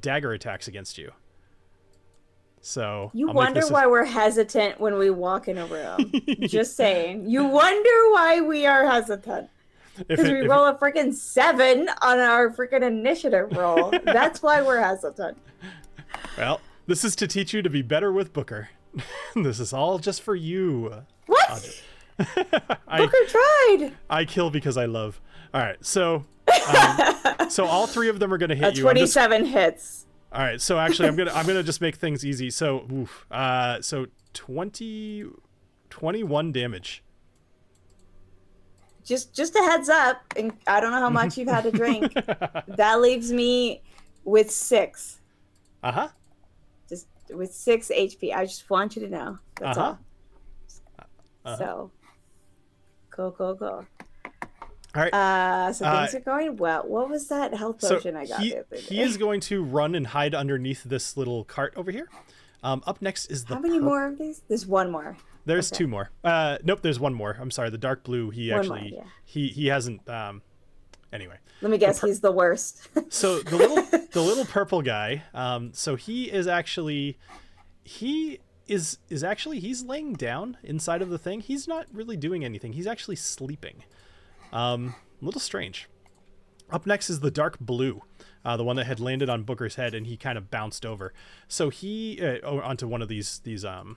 [0.00, 1.12] dagger attacks against you.
[2.62, 6.12] So You I'll wonder this a- why we're hesitant when we walk in a room.
[6.42, 7.28] Just saying.
[7.28, 9.48] You wonder why we are hesitant.
[9.96, 13.90] Because we if it- roll a freaking seven on our freaking initiative roll.
[14.04, 15.38] That's why we're hesitant.
[16.38, 18.68] well, this is to teach you to be better with Booker.
[19.34, 21.02] this is all just for you.
[21.26, 21.82] What?
[22.88, 23.92] I, Booker tried.
[24.10, 25.20] I kill because I love.
[25.54, 26.26] All right, so
[26.68, 28.88] um, so all three of them are gonna hit A you.
[28.88, 30.06] I'm just- 27 hits.
[30.32, 32.50] All right, so actually, I'm gonna I'm gonna just make things easy.
[32.50, 35.24] So, oof, uh, so 20,
[35.90, 37.02] 21 damage.
[39.04, 40.22] Just just a heads up.
[40.36, 42.12] And I don't know how much you've had to drink.
[42.68, 43.82] that leaves me
[44.24, 45.20] with six.
[45.82, 46.08] Uh huh.
[46.88, 48.32] Just with six HP.
[48.32, 49.38] I just want you to know.
[49.56, 49.86] That's Uh-huh.
[49.88, 49.98] all.
[51.44, 51.56] Uh-huh.
[51.56, 51.90] So
[53.10, 53.84] go go go.
[54.94, 55.14] All right.
[55.14, 56.82] Uh, so Uh, things are going well.
[56.86, 59.94] What was that health so potion I got he the he is going to run
[59.94, 62.08] and hide underneath this little cart over here.
[62.62, 64.42] Um, up next is the How many pur- more of these?
[64.48, 65.16] There's one more.
[65.46, 65.78] There's Okay.
[65.78, 66.10] two more.
[66.22, 67.36] Uh, nope, there's one more.
[67.40, 68.30] I'm sorry, the dark blue.
[68.30, 69.04] He One more, actually yeah.
[69.24, 70.06] he he hasn't.
[70.08, 70.42] Um,
[71.12, 71.36] anyway.
[71.62, 72.88] Let me guess, per- he's the worst.
[73.10, 75.22] So the little the little purple guy.
[75.32, 77.16] Um, so he is actually
[77.84, 81.40] he is is actually he's laying down inside of the thing.
[81.40, 82.72] He's not really doing anything.
[82.74, 83.84] He's actually sleeping.
[84.52, 85.88] Um, a little strange.
[86.70, 88.02] Up next is the dark blue,
[88.44, 91.12] uh, the one that had landed on Booker's head, and he kind of bounced over.
[91.48, 93.96] So he uh, onto one of these these um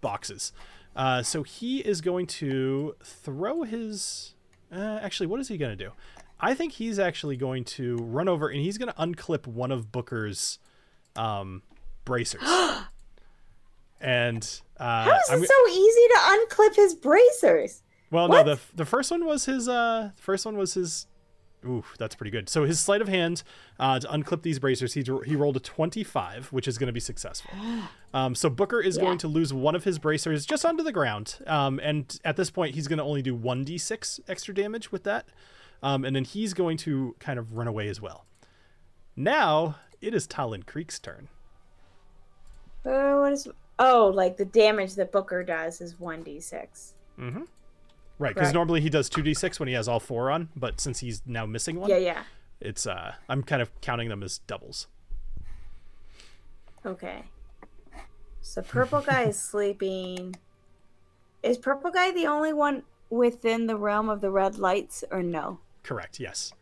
[0.00, 0.52] boxes.
[0.96, 4.34] Uh, so he is going to throw his.
[4.72, 5.92] Uh, actually, what is he going to do?
[6.40, 9.90] I think he's actually going to run over and he's going to unclip one of
[9.90, 10.58] Booker's
[11.16, 11.62] um,
[12.04, 12.42] bracers.
[14.00, 17.82] and uh, How is I'm it so easy to unclip his bracers?
[18.10, 18.46] Well, What?
[18.46, 19.68] no, the the first one was his.
[19.68, 21.06] Uh, the first one was his.
[21.66, 22.48] Ooh, that's pretty good.
[22.48, 23.42] So his sleight of hand
[23.80, 27.00] uh, to unclip these bracers, he he rolled a twenty-five, which is going to be
[27.00, 27.50] successful.
[28.14, 29.02] Um, so Booker is Yeah.
[29.02, 32.48] going to lose one of his bracers just onto the ground, um, and at this
[32.50, 35.26] point, he's going to only do one d six extra damage with that,
[35.82, 38.24] um, and then he's going to kind of run away as well.
[39.14, 41.28] Now it is Talin Creek's turn.
[42.86, 43.46] Uh, what is?
[43.78, 46.94] Oh, like the damage that Booker does is one d six.
[48.18, 48.54] Right, because Correct.
[48.54, 51.22] normally he does two d six when he has all four on, but since he's
[51.24, 52.22] now missing one, Yeah, yeah.
[52.60, 54.88] it's uh, I'm kind of counting them as doubles.
[56.84, 57.24] Okay.
[58.40, 60.34] So purple guy is sleeping.
[61.42, 65.60] Is purple guy the only one within the realm of the red lights, or no?
[65.82, 66.18] Correct.
[66.18, 66.52] Yes.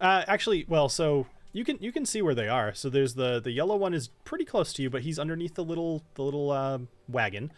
[0.00, 2.74] Uh, actually, well, so you can you can see where they are.
[2.74, 5.64] So there's the the yellow one is pretty close to you, but he's underneath the
[5.64, 6.78] little the little uh,
[7.08, 7.52] wagon.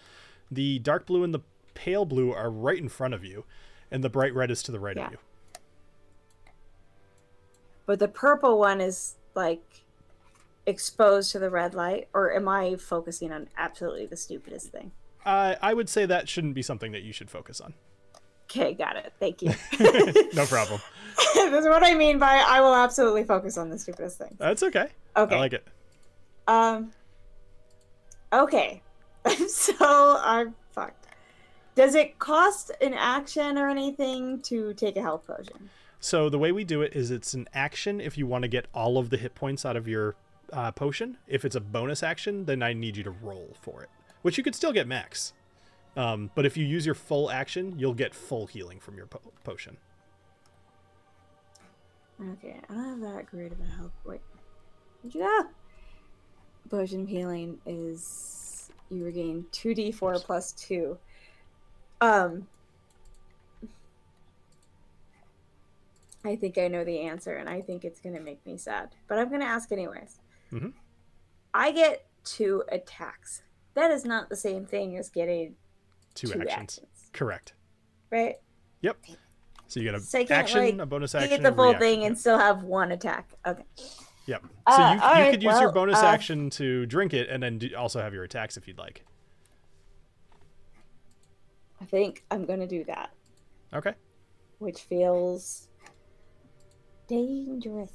[0.51, 1.41] The dark blue and the
[1.79, 3.45] pale blue are right in front of you,
[3.91, 5.07] and the bright red is to the right Yeah.
[5.07, 5.19] of you.
[7.87, 9.63] But the purple one is like
[10.67, 14.91] exposed to the red light, or am I focusing on absolutely the stupidest thing?
[15.25, 17.75] Uh, I would say that shouldn't be something that you should focus on.
[18.45, 19.13] Okay, got it.
[19.21, 19.53] Thank you.
[20.35, 20.81] No problem.
[21.35, 24.37] That's what I mean by I will absolutely focus on the stupidest thing.
[24.39, 24.89] That's okay.
[25.17, 25.37] Okay.
[25.37, 25.67] I like it.
[26.47, 26.93] Um.
[28.33, 28.83] Okay.
[29.49, 29.75] so
[30.21, 30.55] I'm.
[31.79, 35.71] Does it cost an action or anything to take a health potion?
[36.01, 38.67] So the way we do it is it's an action if you want to get
[38.75, 40.17] all of the hit points out of your
[40.53, 41.19] uh, potion.
[41.29, 43.91] If it's a bonus action, then I need you to roll for it,
[44.23, 45.35] which you could still get max.
[45.97, 49.21] Um, but if you use your full action, you'll get full healing from your po-
[49.45, 49.77] potion.
[52.21, 53.93] Okay, I don't have that great of a health.
[54.05, 54.21] Wait.
[55.05, 55.43] Yeah.
[56.69, 60.99] Potion healing is you regain two d four plus two.
[62.01, 62.47] Um.
[66.25, 69.19] I think I know the answer, and I think it's gonna make me sad, but
[69.19, 70.19] I'm gonna ask anyways.
[70.53, 70.73] Mhm.
[71.55, 73.43] I get two attacks.
[73.75, 75.57] That is not the same thing as getting
[76.15, 76.79] Two, two actions.
[76.81, 77.55] actions, Correct.
[78.11, 78.37] right?
[78.83, 78.97] Yep.
[79.69, 81.31] So you get So a action, like, a bonus action.
[81.31, 81.81] You get the full reaction.
[81.81, 82.07] thing Yep.
[82.09, 83.33] and still have one attack.
[83.47, 83.65] Okay.
[84.27, 84.43] Yep.
[84.43, 87.43] So Uh, you, you alright, could use your bonus uh, action to drink it and
[87.43, 89.05] then do, also have your attacks if you'd like.
[91.81, 93.11] I think I'm gonna do that.
[93.75, 93.95] Okay.
[94.59, 95.69] which feels
[97.07, 97.93] dangerous.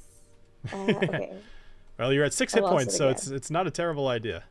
[0.72, 1.32] Uh, okay,
[1.98, 4.44] Well, you're at six I hit points, it so it's it's not a terrible idea.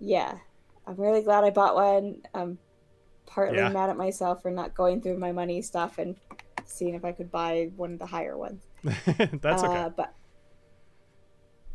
[0.00, 0.38] yeah,
[0.86, 2.22] I'm really glad I bought one.
[2.34, 2.58] I'm
[3.26, 3.68] partly Yeah.
[3.68, 6.16] mad at myself for not going through my money stuff and
[6.64, 8.62] seeing if I could buy one of the higher ones.
[8.84, 9.76] That's okay.
[9.76, 10.14] Uh, but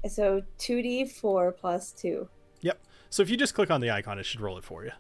[0.10, 2.28] so two D four plus two.
[2.62, 2.82] Yep.
[3.10, 4.92] So if you just click on the icon, it should roll it for you.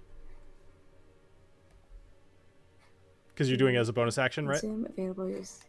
[3.33, 4.59] Because you're doing it as a bonus action, right?
[4.59, 5.59] Consume available use.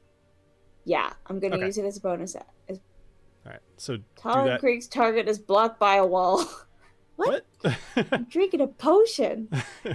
[0.85, 1.67] Yeah, I'm gonna Okay.
[1.67, 2.35] use it as a bonus.
[2.35, 2.81] a- As
[3.47, 3.61] All right.
[3.77, 4.61] So that.
[4.61, 6.45] Creek's target is blocked by a wall.
[7.17, 7.45] What?
[7.61, 7.77] What?
[8.11, 9.49] I'm drinking a potion.
[9.53, 9.93] How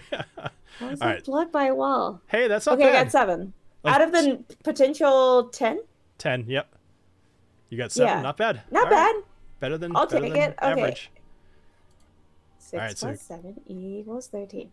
[0.90, 1.26] is that Alright.
[1.26, 2.22] blocked by a wall?
[2.28, 3.54] hey, that's not Okay, I got seven.
[3.84, 5.82] Oh, Out of the potential ten,
[6.20, 6.46] ten.
[6.48, 6.68] Yep.
[7.70, 8.08] You got seven.
[8.18, 8.22] Yeah.
[8.22, 8.62] Not bad.
[8.72, 9.14] not All right.
[9.16, 9.24] bad.
[9.60, 9.96] Better than.
[9.96, 10.56] I'll better take than it.
[10.62, 10.72] Okay.
[10.72, 11.12] Average.
[12.60, 14.72] Six Alright, so- plus seven equals thirteen.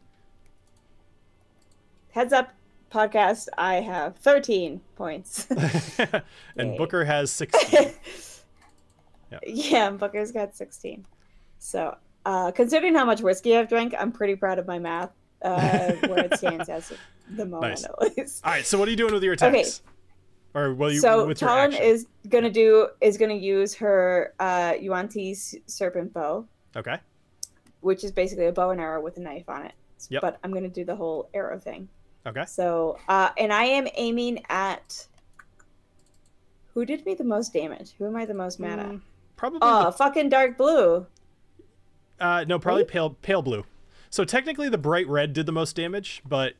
[2.12, 2.52] Heads up,
[2.94, 3.48] podcast.
[3.58, 5.46] I have thirteen points.
[6.56, 6.76] and.
[6.78, 7.90] Booker has sixteen.
[9.46, 11.04] yeah, Booker's got sixteen.
[11.58, 15.10] So, uh, considering how much whiskey I've drank, I'm pretty proud of my math.
[15.42, 16.98] Uh, where it stands as of
[17.36, 17.84] the moment, Nice.
[17.84, 18.44] at least.
[18.46, 18.64] All right.
[18.64, 19.82] So what are you doing with your attacks?
[19.84, 19.90] Okay.
[20.54, 25.56] Or will you so with Talin is gonna do is gonna use her uh Yuan-Ti's
[25.66, 26.46] serpent bow,
[26.76, 26.96] Okay.
[27.80, 29.72] which is basically a bow and arrow with a knife on it.
[30.08, 30.22] Yep.
[30.22, 31.88] But I'm gonna do the whole arrow thing.
[32.26, 32.44] Okay.
[32.46, 35.06] So uh and I am aiming at
[36.72, 37.92] who did me the most damage?
[37.98, 38.86] Who am I the most mad at?
[38.86, 39.00] Mm,
[39.36, 39.58] Probably.
[39.62, 41.06] Oh, fucking dark blue.
[42.20, 42.90] uh, no, probably right?
[42.90, 43.64] pale pale blue.
[44.10, 46.54] So technically, the bright red did the most damage, but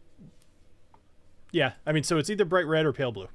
[1.53, 3.29] yeah, I mean, so it's either bright red or pale blue.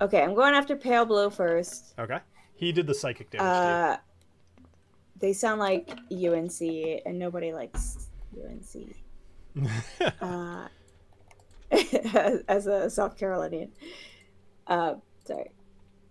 [0.00, 1.94] Okay, I'm going after pale blue first.
[1.98, 2.18] Okay.
[2.56, 3.46] He did the psychic damage.
[3.46, 3.96] Uh
[5.20, 6.60] they sound like UNC
[7.06, 8.96] and nobody likes UNC.
[10.20, 10.68] uh,
[12.48, 13.72] as a South Carolinian.
[14.66, 15.50] Uh, sorry.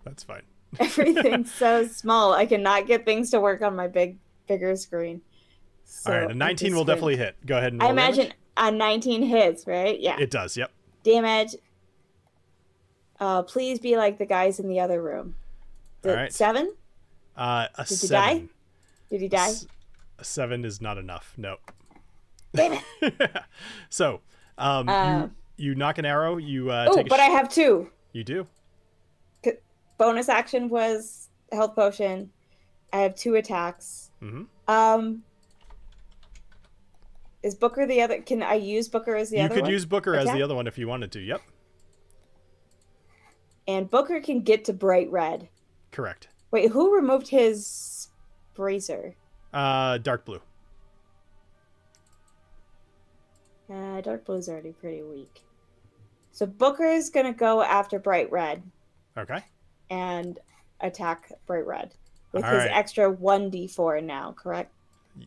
[0.04, 0.44] That's fine.
[0.80, 2.34] Everything's so small.
[2.34, 5.22] I cannot get things to work on my big, bigger screen.
[5.86, 7.36] So All right, a I'm 19 will definitely hit.
[7.46, 8.18] Go ahead and I roll damage.
[8.18, 10.00] imagine a 19 hits, right?
[10.00, 10.18] Yeah.
[10.20, 10.56] it does.
[10.56, 10.72] Yep.
[11.04, 11.56] Damage.
[13.20, 15.36] Uh, please be like the guys in the other room.
[16.06, 16.34] All right.
[16.34, 16.74] Seven?
[17.38, 18.34] Uh, a Did he die?
[18.34, 18.50] seven.
[19.10, 19.48] Did he die?
[19.50, 19.68] S-
[20.18, 21.34] a seven is not enough.
[21.38, 21.58] No.
[22.54, 23.32] Damn it.
[23.90, 24.22] so,
[24.58, 26.38] um, Uh, you you knock an arrow.
[26.38, 27.90] You uh, oh, but sh- I have two.
[28.14, 28.48] you do.
[29.98, 32.32] Bonus action was health potion.
[32.92, 34.10] I have two attacks.
[34.20, 35.22] hmm Um,
[37.44, 38.20] is Booker the other?
[38.22, 39.72] Can I use Booker as the You other could one?
[39.72, 41.20] use Booker as the other one if you wanted to.
[41.20, 41.42] Yep.
[43.68, 45.50] And Booker can get to bright red.
[45.92, 46.28] Correct.
[46.50, 48.10] Wait, who removed his
[48.56, 49.16] bracer?
[49.54, 50.42] Uh, dark blue.
[53.72, 55.42] Uh, dark blue's already pretty weak.
[56.32, 58.64] So Booker is gonna go after bright red
[59.18, 59.40] Okay.
[59.90, 60.40] and
[60.80, 61.94] attack bright red
[62.32, 62.72] with All his right.
[62.72, 64.34] extra one d four now.
[64.34, 64.72] Correct?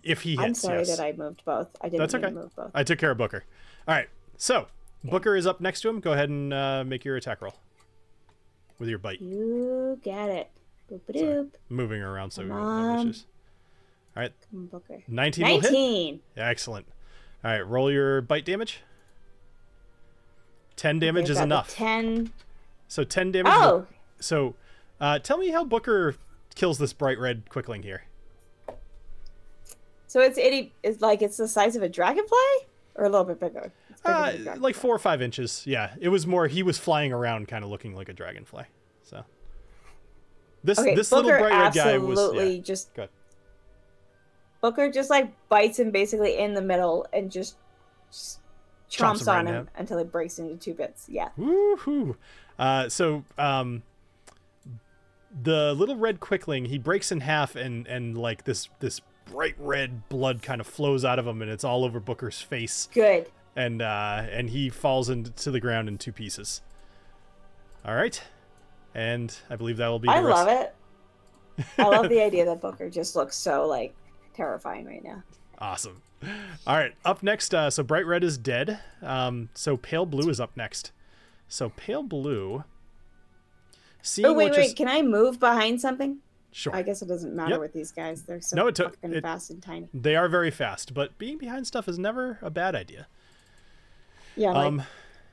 [0.02, 0.96] If he hits, I'm sorry yes.
[0.96, 1.68] that I moved both.
[1.80, 2.30] I didn't That's okay.
[2.30, 2.70] move both.
[2.74, 3.44] I took care of Booker.
[3.86, 4.08] All right.
[4.38, 4.66] So
[5.04, 6.00] Booker is up next to him.
[6.00, 7.54] Go ahead and uh, make your attack roll.
[8.78, 9.20] with your bite.
[9.20, 10.50] You get it.
[10.90, 11.50] Boop.
[11.68, 13.26] Moving around so we don't have issues.
[14.16, 15.02] All right, Come on, Booker.
[15.08, 15.72] 19 will hit.
[15.72, 16.20] 19.
[16.36, 16.86] Excellent.
[17.44, 18.80] All right, roll your bite damage.
[20.76, 21.68] 10 damage is enough.
[21.74, 22.32] 10.
[22.88, 23.52] So 10 damage.
[23.54, 23.86] Oh,
[24.18, 24.54] So,
[25.00, 26.16] uh, tell me how Booker
[26.54, 28.04] kills this bright red quickling here.
[30.06, 30.72] so it's itty.
[30.82, 32.38] It's like it's the size of a dragonfly,
[32.94, 33.72] or a little bit bigger.
[34.04, 34.60] Uh, than a dragonfly.
[34.62, 35.64] like four or five inches.
[35.66, 36.46] Yeah, it was more.
[36.46, 38.64] He was flying around, kind of looking like a dragonfly.
[39.02, 39.24] So
[40.62, 42.18] this Okay, this Booker little bright red guy was.
[42.18, 43.08] absolutely Yeah, just good.
[44.64, 47.56] Booker just like bites him basically in the middle and just,
[48.10, 48.40] just
[48.88, 51.04] Chomps chomps, him on him until it breaks into two bits.
[51.06, 51.28] Yeah.
[51.38, 52.16] Woohoo!
[52.58, 53.82] Uh, so um,
[55.42, 60.08] the little red quickling he breaks in half, and and like this this bright red
[60.08, 63.30] blood kind of flows out of him, and it's all over Booker's face, Good.
[63.54, 66.62] and uh, and he falls into the ground in two pieces.
[67.84, 68.18] All right,
[68.94, 70.08] and I believe that will be.
[70.08, 70.74] I rest- love it.
[71.76, 73.94] I love the idea that Booker just looks so like
[74.34, 75.22] terrifying right now.
[75.58, 76.02] Awesome.
[76.66, 77.54] All right, up next.
[77.54, 78.80] Uh, so bright red is dead.
[79.02, 80.90] Um, so pale blue is up next.
[81.48, 82.64] So pale blue.
[84.02, 84.64] Seeing Oh wait, wait.
[84.64, 86.18] just- Can I move behind something?
[86.52, 86.74] sure.
[86.74, 87.60] I guess it doesn't matter Yep.
[87.60, 88.22] with these guys.
[88.22, 89.88] They're so No, it took- fucking it- fast and tiny.
[89.92, 93.08] They are very fast, but being behind stuff is never a bad idea.
[94.36, 94.82] Yeah, like Um,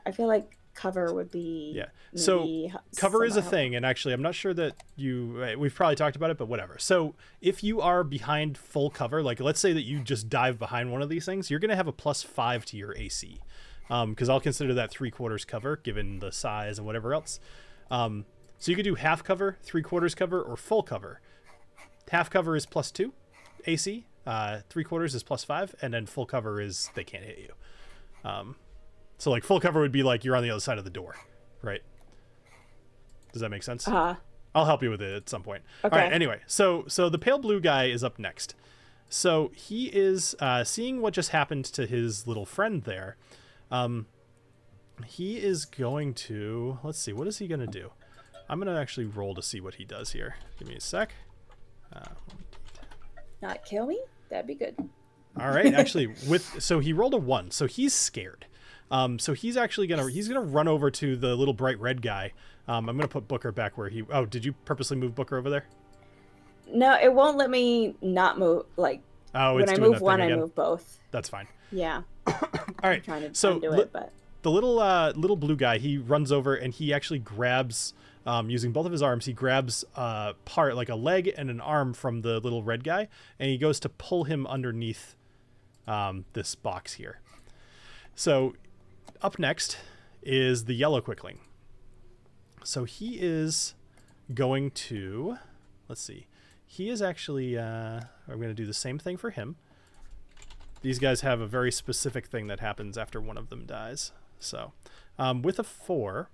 [0.05, 1.73] I feel like cover would be.
[1.75, 1.85] Yeah.
[2.15, 5.41] So, cover is a thing, and actually, I'm not sure that you.
[5.43, 6.77] uh, We've probably talked about it, but whatever.
[6.79, 10.91] So, if you are behind full cover, like let's say that you just dive behind
[10.91, 13.39] one of these things, you're going to have a plus five to your AC,
[13.87, 17.39] because I'll consider that three quarters cover given the size and whatever else.
[17.89, 18.25] Um,
[18.57, 21.19] so you could do half cover, three quarters cover, or full cover.
[22.09, 23.13] Half cover is plus two
[23.65, 24.05] AC.
[24.25, 28.29] Uh, three quarters is plus five, and then full cover is they can't hit you.
[28.29, 28.55] Um,
[29.21, 31.13] so like full cover would be like you're on the other side of the door,
[31.61, 31.81] right?
[33.31, 33.87] Does that make sense?
[33.87, 34.15] Uh,
[34.55, 35.61] I'll help you with it at some point.
[35.85, 35.95] Okay.
[35.95, 36.11] All right.
[36.11, 38.55] Anyway, so so the pale blue guy is up next.
[39.09, 43.15] So he is uh, seeing what just happened to his little friend there.
[43.69, 44.07] Um,
[45.05, 47.91] he is going to let's see what is he going to do.
[48.49, 50.33] I'm going to actually roll to see what he does here.
[50.57, 51.13] Give me a sec.
[53.39, 54.01] not kill me.
[54.29, 54.75] That'd be good.
[55.39, 58.47] All right, actually, with so he rolled a one, so he's scared.
[58.91, 62.33] Um, so he's actually gonna he's gonna run over to the little bright red guy.
[62.67, 64.03] Um, I'm gonna put Booker back where he.
[64.11, 65.65] Oh, did you purposely move Booker over there?
[66.71, 68.65] No, it won't let me not move.
[68.77, 69.01] Like
[69.33, 70.99] Oh, when I move one, I move both.
[71.11, 71.47] That's fine.
[71.71, 72.35] Yeah, All
[72.83, 73.03] right,
[73.35, 73.95] so li- it,
[74.41, 77.93] the little uh, little blue guy he runs over and he actually grabs
[78.25, 81.61] um, using both of his arms he grabs uh, part like a leg and an
[81.61, 83.07] arm from the little red guy
[83.39, 85.15] and he goes to pull him underneath
[85.87, 87.19] um, this box here
[88.15, 88.53] so
[89.21, 89.77] up next
[90.21, 91.39] is the yellow quickling
[92.63, 93.73] so he is
[94.33, 95.37] going to
[95.87, 96.27] let's see
[96.65, 99.55] he is actually uh, i'm going to do the same thing for him
[100.81, 104.11] these guys have a very specific thing that happens after one of them dies.
[104.39, 104.73] So,
[105.19, 106.29] um, with a four,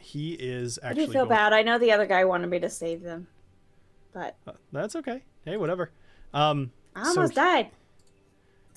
[0.00, 1.06] he is I actually.
[1.06, 1.52] do feel bad.
[1.52, 3.28] I know the other guy wanted me to save them,
[4.12, 5.22] but Uh, that's okay.
[5.44, 5.90] Hey, whatever.
[6.34, 7.70] Um, I so almost died.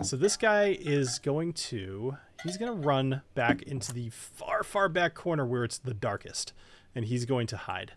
[0.03, 4.90] So this guy is going to he's going to run back into the far far
[4.90, 6.53] back corner where it's the darkest
[6.95, 7.94] and he's going to hide.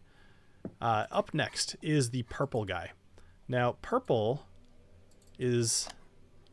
[0.81, 2.93] Uh, up next is the purple guy.
[3.48, 4.47] Now purple
[5.39, 5.89] is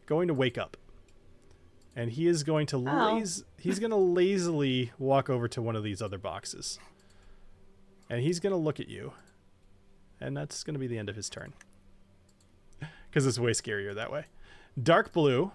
[0.06, 0.78] going to wake up.
[1.96, 2.80] And he is going to Oh.
[2.80, 6.80] laz- he's going to lazily walk over to one of these other boxes.
[8.10, 9.14] And he's going to look at you.
[10.20, 11.54] And that's going to be the end of his turn.
[13.12, 14.26] Cuz it's way scarier that way.
[14.82, 15.52] Dark Blue,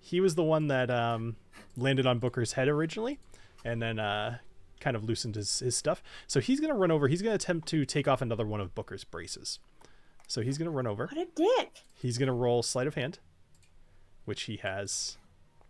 [0.00, 1.36] he was the one that um,
[1.76, 3.18] landed on Booker's head originally,
[3.64, 4.38] and then uh,
[4.80, 6.02] kind of loosened his, his stuff.
[6.26, 7.08] So he's going to run over.
[7.08, 9.58] He's going to attempt to take off another one of Booker's braces.
[10.26, 11.08] So he's going to run over.
[11.12, 11.84] What a dick.
[11.94, 13.18] He's going to roll sleight of hand,
[14.24, 15.16] which he has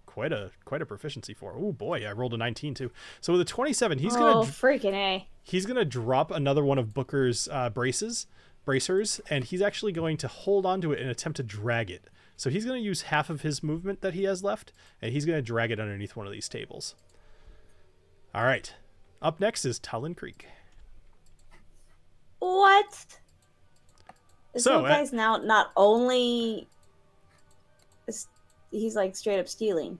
[0.06, 1.54] quite a quite a proficiency for.
[1.56, 2.90] Oh boy, I rolled a 19 too.
[3.20, 5.26] So with a 27, he's oh, going to freaking a.
[5.42, 8.26] he's going to drop another one of Booker's uh, braces,
[8.64, 12.04] bracers, and he's actually going to hold onto it and attempt to drag it.
[12.40, 14.72] So he's going to use half of his movement that he has left,
[15.02, 16.94] and he's going to drag it underneath one of these tables.
[18.34, 18.72] All right.
[19.20, 20.46] Up next is Talin Creek.
[22.38, 22.88] What?
[24.54, 26.66] This So, little uh, guy's now not only.
[28.06, 28.26] is-
[28.70, 29.98] He's like straight up stealing.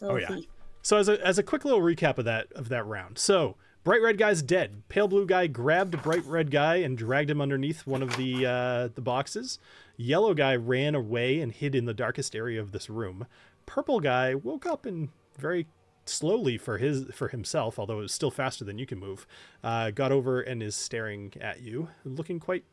[0.00, 0.28] Oh, yeah.
[0.28, 0.46] thief.
[0.80, 3.18] So as a as a quick little recap of that of that round.
[3.18, 4.82] So bright red guy's dead.
[4.88, 8.88] Pale blue guy grabbed bright red guy and dragged him underneath one of the uh,
[8.94, 9.58] the boxes.
[9.96, 13.26] Yellow guy ran away and hid in the darkest area of this room.
[13.64, 15.08] Purple guy woke up and
[15.38, 15.66] very
[16.04, 19.26] slowly for his for himself, although it was still faster than you can move,
[19.64, 22.64] uh, got over and is staring at you, looking quite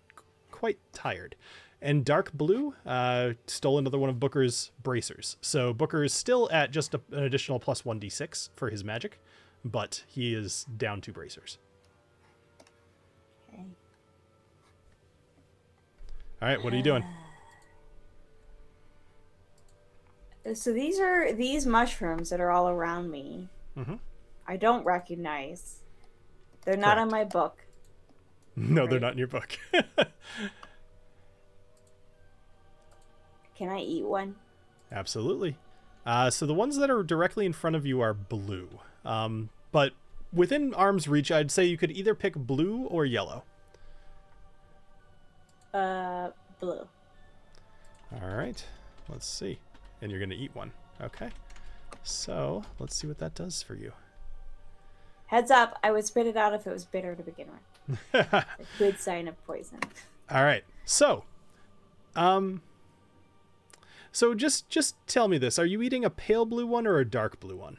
[0.52, 1.36] quite tired.
[1.82, 5.36] And dark blue uh, stole another one of Booker's bracers.
[5.42, 9.20] So Booker is still at just a, an additional plus one d6 for his magic,
[9.66, 11.58] but he is down two bracers.
[13.54, 13.66] Okay.
[16.44, 17.06] All right, what are you doing?
[20.54, 23.48] So these are these mushrooms that are all around me.
[23.78, 24.00] Mhm.
[24.46, 25.80] I don't recognize.
[26.66, 27.64] They're not on my book.
[28.58, 29.58] No, they're not in your book.
[33.56, 34.36] Can I eat one?
[34.92, 35.56] Absolutely.
[36.06, 38.68] Uh, so the ones that are directly in front of you are blue.
[39.06, 39.94] Um, but
[40.34, 43.46] within arm's reach, I'd say you could either pick blue or yellow.
[45.74, 46.30] Uh,
[46.60, 46.88] blue.
[48.22, 48.64] All right.
[49.10, 49.60] Let's see.
[50.02, 50.72] And you're going to eat one.
[51.02, 51.30] Okay.
[52.04, 53.94] So let's see what that does for you.
[55.28, 57.60] Heads up, I would spit it out if it was bitter to begin with.
[58.34, 58.46] A
[58.78, 59.80] good sign of poison.
[60.30, 60.64] All right.
[60.86, 61.24] So,
[62.16, 62.62] um,
[64.12, 67.06] so just just tell me this: Are you eating a pale blue one or a
[67.06, 67.78] dark blue one?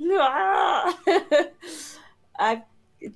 [2.38, 2.62] I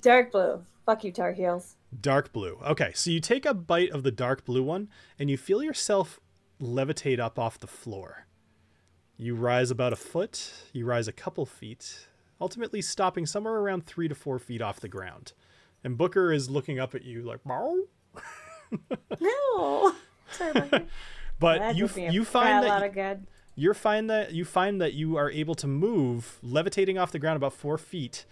[0.02, 0.62] dark blue.
[0.84, 1.77] Fuck you, Tar Heels.
[1.98, 2.58] Dark blue.
[2.66, 4.88] Okay, so you take a bite of the dark blue one
[5.18, 6.20] and you feel yourself
[6.60, 8.26] levitate up off the floor.
[9.16, 12.06] You rise about a foot, you rise a couple feet,
[12.40, 15.32] ultimately stopping somewhere around three to four feet off the ground.
[15.82, 17.40] And Booker is looking up at you like.
[19.20, 19.94] No.
[20.30, 20.52] Sorry
[21.38, 23.24] but That you did me a you find that
[23.56, 27.38] you find that you find that you are able to move, levitating off the ground
[27.38, 28.26] about four feet,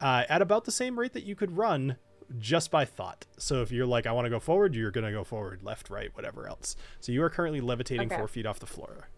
[0.00, 1.96] uh, at about the same rate that you could run
[2.38, 3.26] just by thought.
[3.38, 6.14] So if you're like, I want to go forward, you're gonna go forward, left, right,
[6.14, 6.76] whatever else.
[7.00, 8.16] So you are currently levitating Okay.
[8.16, 9.08] four feet off the floor.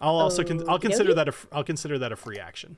[0.00, 2.76] I'll also con- I'll Okey consider that a f- I'll consider that a free action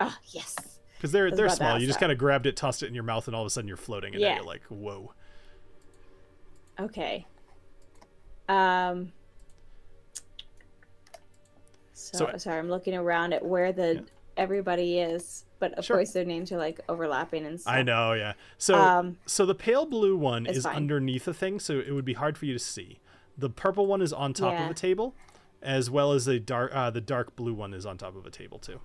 [0.00, 0.56] Ah, yes.
[0.96, 1.78] because they're they're small.
[1.78, 3.50] You just kind of grabbed it, tossed it in your mouth, and all of a
[3.50, 4.36] sudden you're floating, and then Yeah.
[4.36, 5.12] you're like, whoa.
[6.80, 7.26] Okay.
[8.48, 9.12] Um.
[11.92, 14.00] So, So- sorry, I'm looking around at where the Yeah.
[14.36, 15.96] everybody is, but of Sure.
[15.96, 17.72] course their names are like overlapping and stuff.
[17.74, 18.34] I know, yeah.
[18.58, 20.76] So Um, so the pale blue one is fine.
[20.76, 22.98] underneath a thing, so it would be hard for you to see.
[23.38, 24.64] The purple one is on top Yeah.
[24.66, 25.14] of a table,
[25.62, 28.30] as well as the dark uh, the dark blue one is on top of a
[28.30, 28.80] table too.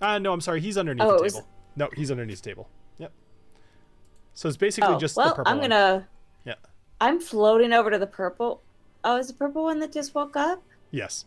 [0.00, 1.48] Uh no, I'm sorry, he's underneath Oh, the it was- table.
[1.76, 2.68] No, he's underneath the table.
[2.98, 3.12] Yep.
[4.34, 5.70] So it's basically Oh, just the well, purple I'm one.
[5.70, 6.08] gonna.
[6.44, 6.54] Yeah.
[7.00, 8.62] I'm floating over to the purple.
[9.04, 10.62] Oh, is the purple one that just woke up?
[10.90, 11.26] Yes.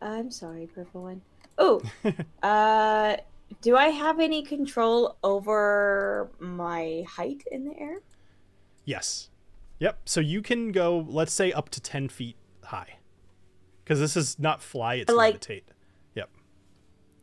[0.00, 1.22] I'm sorry, purple one.
[1.58, 1.80] Oh,
[2.42, 3.16] uh,
[3.62, 8.00] do I have any control over my height in the air?
[8.84, 9.30] Yes.
[9.78, 10.00] Yep.
[10.04, 12.98] So you can go, let's say, up to ten feet high,
[13.82, 15.62] because this is not fly; it's Like- levitate.
[16.14, 16.30] Yep.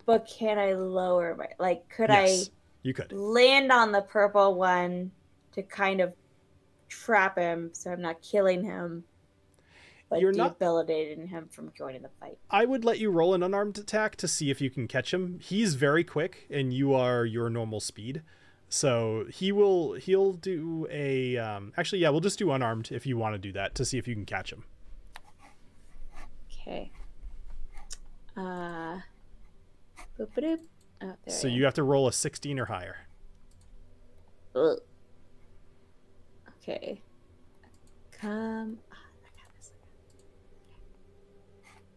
[0.06, 1.88] But can I lower my like?
[1.90, 2.50] Could yes,
[2.84, 3.12] you could.
[3.12, 5.12] Land on the purple one
[5.54, 6.14] to kind of
[6.90, 9.04] trap him so I'm not killing him,
[10.12, 12.38] but You're not- debilitating him from joining the fight?
[12.52, 15.40] I would let you roll an unarmed attack to see if you can catch him.
[15.40, 18.22] He's very quick, and you are your normal speed,
[18.68, 21.38] so he will he'll do a.
[21.38, 23.98] Um, actually, yeah, we'll just do unarmed if you want to do that to see
[23.98, 24.66] if you can catch him.
[26.52, 26.92] Okay.
[28.36, 29.00] Uh.
[30.20, 30.60] Boop-a-doop.
[31.04, 32.98] Oh, there So you have to roll a sixteen or higher.
[34.56, 34.78] Ugh.
[36.62, 37.02] Okay.
[38.12, 38.78] Come.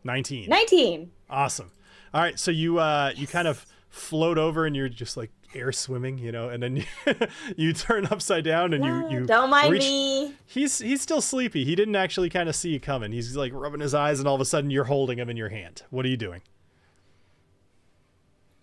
[0.04, 0.48] 19.
[0.48, 1.10] 19.
[1.28, 1.72] Awesome.
[2.12, 3.20] All right, so you uh yes.
[3.20, 6.76] you kind of float over and you're just like air swimming, you know, and then
[6.76, 6.84] you,
[7.56, 10.34] you turn upside down and you you don't mind reach, me.
[10.46, 11.64] He's he's still sleepy.
[11.64, 13.12] He didn't actually kind of see you coming.
[13.12, 15.48] He's like rubbing his eyes, and all of a sudden you're holding him in your
[15.48, 15.82] hand.
[15.90, 16.42] What are you doing?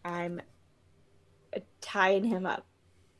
[0.03, 0.41] I'm
[1.55, 2.65] uh, tying him up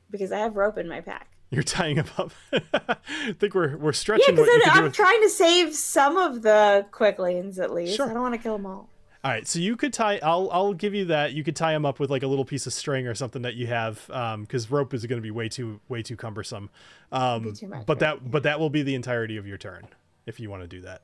[0.10, 1.30] because I have rope in my pack.
[1.52, 2.32] You're tying him up.
[2.54, 4.24] I think we're we're stretching.
[4.28, 4.80] Yeah, because what you can do.
[4.80, 7.98] I'm with- trying to save some of the quicklings at least.
[7.98, 8.10] Sure.
[8.10, 8.90] I don't want to kill them all.
[9.24, 10.20] All right, so you could tie.
[10.24, 11.34] I'll I'll give you that.
[11.34, 13.54] You could tie him up with like a little piece of string or something that
[13.54, 16.72] you have, because rope is going to be way too way too cumbersome.
[17.12, 18.18] Um, too much, but right?
[18.18, 19.88] that but that will be the entirety of your turn
[20.26, 21.04] if you want to do that.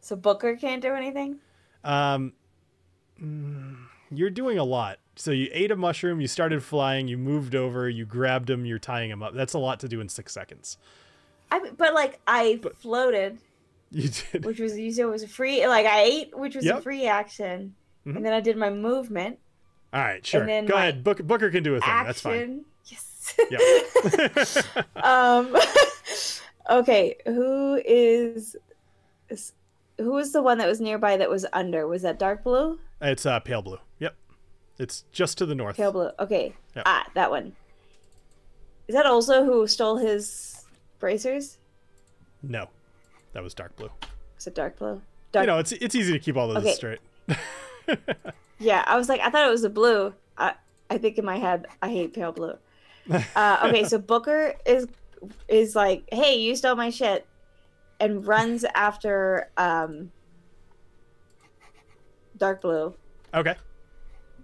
[0.00, 1.38] So Booker can't do anything?
[1.82, 2.34] Um,
[3.20, 3.76] mm,
[4.10, 4.98] you're doing a lot.
[5.18, 8.78] So you ate a mushroom, you started flying, you moved over, you grabbed him, you're
[8.78, 9.34] tying him up.
[9.34, 10.76] That's a lot to do in six seconds.
[11.50, 13.38] I mean, but like I floated,
[13.90, 14.44] You did.
[14.44, 16.78] which was you said it was a free like I ate, which was Yep.
[16.78, 17.74] a free action.
[18.06, 18.16] Mhm.
[18.16, 19.38] And then I did my movement.
[19.92, 20.44] All right, sure.
[20.44, 21.02] then Go ahead.
[21.02, 22.04] Booker, Booker can do a thing.
[22.04, 22.64] That's fine.
[22.86, 23.34] Yes.
[23.50, 24.82] Yeah.
[25.02, 25.56] um
[26.70, 28.56] Okay, who is,
[29.30, 29.52] is
[29.98, 31.86] who was the one that was nearby that was under?
[31.86, 32.78] Was that dark blue?
[33.00, 33.78] It's uh, pale blue.
[34.78, 35.76] It's just to the north.
[35.76, 36.10] Pale blue.
[36.18, 36.54] Okay.
[36.74, 36.84] Yep.
[36.86, 37.54] Ah, that one.
[38.88, 40.64] Is that also who stole his
[40.98, 41.58] bracers?
[42.42, 42.68] No,
[43.32, 43.90] that was dark blue.
[44.36, 45.00] Was it dark blue?
[45.32, 45.44] Dark.
[45.44, 46.72] You know, it's it's easy to keep all those Okay.
[46.74, 47.00] straight.
[48.58, 50.14] Yeah, I was like, I thought it was a blue.
[50.38, 50.54] I
[50.88, 52.54] I think in my head, I hate pale blue.
[53.36, 54.86] Uh, okay, so Booker is
[55.46, 57.26] is like, hey, you stole my shit,
[58.00, 60.10] and runs after um
[62.36, 62.94] dark blue
[63.34, 63.54] Okay,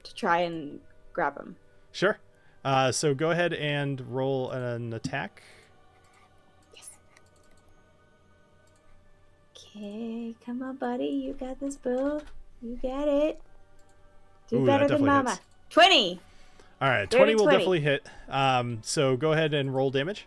[0.03, 0.81] to try and
[1.13, 1.57] grab him.
[1.93, 2.19] sure.
[2.65, 5.43] Uh, so go ahead and roll an attack.
[6.77, 6.91] Yes.
[9.57, 11.07] Okay, come on, buddy.
[11.07, 12.21] You got this, boo.
[12.63, 13.41] You got it.
[14.49, 15.31] Do Ooh, better than mama.
[15.31, 15.41] hits.
[15.71, 16.21] 20.
[16.81, 17.57] All right, Dirty twenty will 20.
[17.57, 18.07] definitely hit.
[18.29, 20.27] Um, so go ahead and roll damage.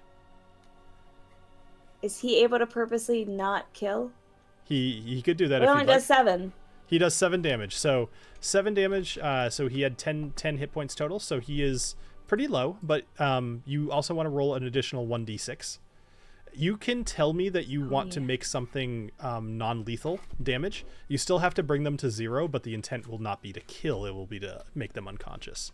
[2.01, 4.11] Is he able to purposely not kill?
[4.63, 5.95] He he could do that if only he'd like.
[5.97, 6.53] does seven.
[6.87, 7.75] He does seven damage.
[7.75, 8.09] So
[8.39, 9.17] seven damage.
[9.17, 11.19] Uh, so he had 10, 10 hit points total.
[11.19, 11.95] So he is
[12.27, 12.77] pretty low.
[12.83, 15.79] But um, you also want to roll an additional one d six.
[16.57, 18.27] You can tell me that you want to Oh, yeah.
[18.27, 20.85] make something um, non-lethal damage.
[21.09, 23.59] You still have to bring them to zero, but the intent will not be to
[23.59, 24.05] kill.
[24.05, 25.73] It will be to make them unconscious.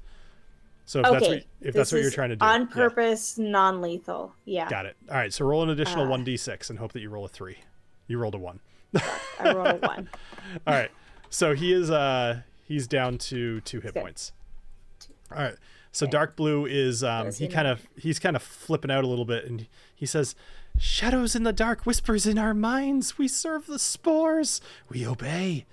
[0.86, 1.14] So if Okay.
[1.20, 2.74] that's what, if that's this what you're trying to do, On yeah.
[2.74, 4.34] purpose, non lethal.
[4.46, 4.68] Yeah.
[4.70, 4.96] got it.
[5.08, 7.26] All right, so roll an additional Uh, one d six and hope that you roll
[7.26, 7.58] a three.
[8.08, 8.60] You rolled a one.
[9.40, 10.10] I roll a one.
[10.68, 10.90] All right.
[11.32, 14.02] So he is uh he's down to two hit good.
[14.02, 14.34] points.
[15.32, 15.56] All right.
[15.94, 19.26] So dark blue is um he kind of he's kind of flipping out a little
[19.26, 20.36] bit and he says
[20.78, 25.66] shadows in the dark whispers in our minds we serve the spores we obey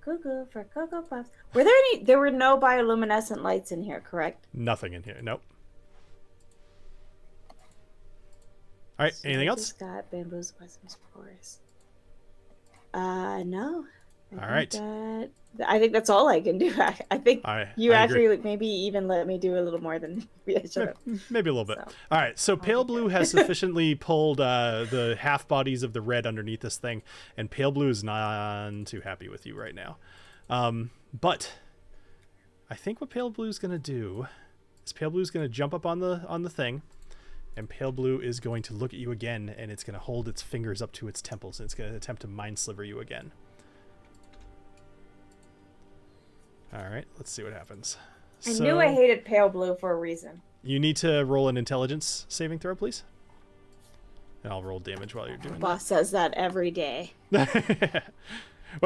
[0.00, 1.28] Cuckoo for Cocoa Puffs.
[1.52, 2.02] Were there any?
[2.04, 4.46] There were no bioluminescent lights in here, correct?
[4.54, 5.42] nothing in here nope
[8.98, 11.58] all right So anything else got bamboo's poisonous spores.
[12.94, 13.84] Uh, no.
[14.38, 14.70] I All right.
[14.70, 15.30] That,
[15.66, 16.72] I think that's all I can do.
[16.78, 18.44] I, I think I, you I actually agree.
[18.44, 20.96] maybe even let me do a little more than we should have.
[21.30, 21.94] maybe a little bit So.
[22.10, 26.26] all right so pale blue has sufficiently pulled uh, the half bodies of the red
[26.26, 27.02] underneath this thing
[27.36, 29.96] and pale blue is not too happy with you right now
[30.50, 31.54] um, but
[32.70, 34.26] i think what pale blue is going to do
[34.84, 36.82] is pale blue is going to jump up on the on the thing
[37.58, 40.28] and pale blue is going to look at you again and it's going to hold
[40.28, 43.00] its fingers up to its temples and it's going to attempt to mind sliver you
[43.00, 43.32] again
[46.74, 47.96] all right let's see what happens
[48.46, 50.40] I So- knew I hated pale blue for a reason.
[50.62, 53.02] you need to roll an intelligence saving throw, please.
[54.44, 57.14] And I'll roll damage while you're doing Boss says that every day.
[57.32, 57.42] well,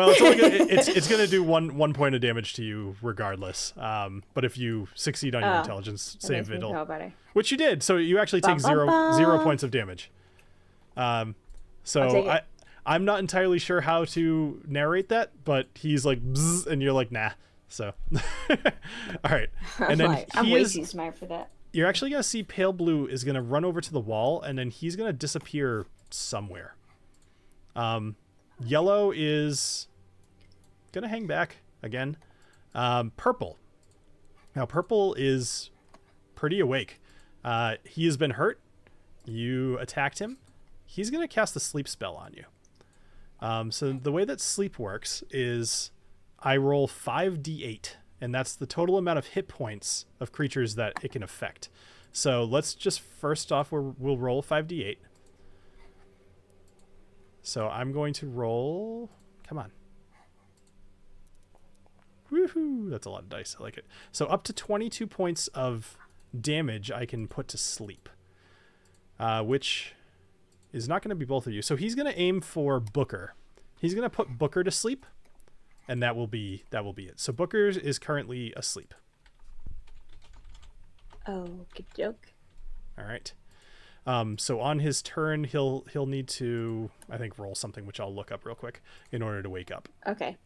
[0.08, 2.96] it's only gonna, it's it's going to do one one point of damage to you
[3.02, 3.74] regardless.
[3.76, 7.12] Um, but if you succeed on your Oh, intelligence save, makes me it'll feel better.
[7.32, 7.82] Which you did.
[7.82, 9.44] So you actually take bum, zero zero bum.
[9.44, 10.10] points of damage.
[10.96, 11.34] Um,
[11.84, 12.28] so I'll take it.
[12.28, 12.42] I
[12.84, 17.12] I'm not entirely sure how to narrate that, but he's like, Bzz, and you're like,
[17.12, 17.30] nah.
[17.68, 17.92] So,
[18.50, 18.56] all
[19.30, 19.48] right,
[19.78, 21.48] and then Like, I'm way is too smart for that.
[21.72, 24.42] you're actually going to see pale blue is going to run over to the wall
[24.42, 26.74] and then he's going to disappear somewhere
[27.74, 28.16] um,
[28.62, 29.88] yellow is
[30.92, 32.18] going to hang back again
[32.74, 33.58] um, purple
[34.54, 35.70] now purple is
[36.34, 37.00] pretty awake
[37.44, 38.60] uh, he has been hurt
[39.24, 40.38] you attacked him
[40.84, 42.44] he's going to cast a sleep spell on you
[43.42, 45.90] um, so the way that sleep works is
[46.38, 51.10] I roll 5d8, and that's the total amount of hit points of creatures that it
[51.10, 51.68] can affect.
[52.12, 54.98] So let's just first off, we're, we'll roll 5d8.
[57.42, 59.10] So I'm going to roll.
[59.48, 59.72] Come on.
[62.30, 62.90] Woohoo!
[62.90, 63.56] That's a lot of dice.
[63.58, 63.84] I like it.
[64.12, 65.98] So up to 22 points of
[66.38, 68.08] damage I can put to sleep,
[69.18, 69.94] uh, which
[70.72, 71.62] is not going to be both of you.
[71.62, 73.34] So he's going to aim for Booker.
[73.80, 75.04] He's going to put Booker to sleep
[75.88, 77.20] and that will be that will be it.
[77.20, 78.94] So Booker is currently asleep.
[81.26, 82.32] Oh, good joke.
[82.98, 83.32] All right.
[84.04, 88.14] Um, so on his turn, he'll he'll need to I think roll something, which I'll
[88.14, 89.88] look up real quick in order to wake up.
[90.06, 90.36] Okay.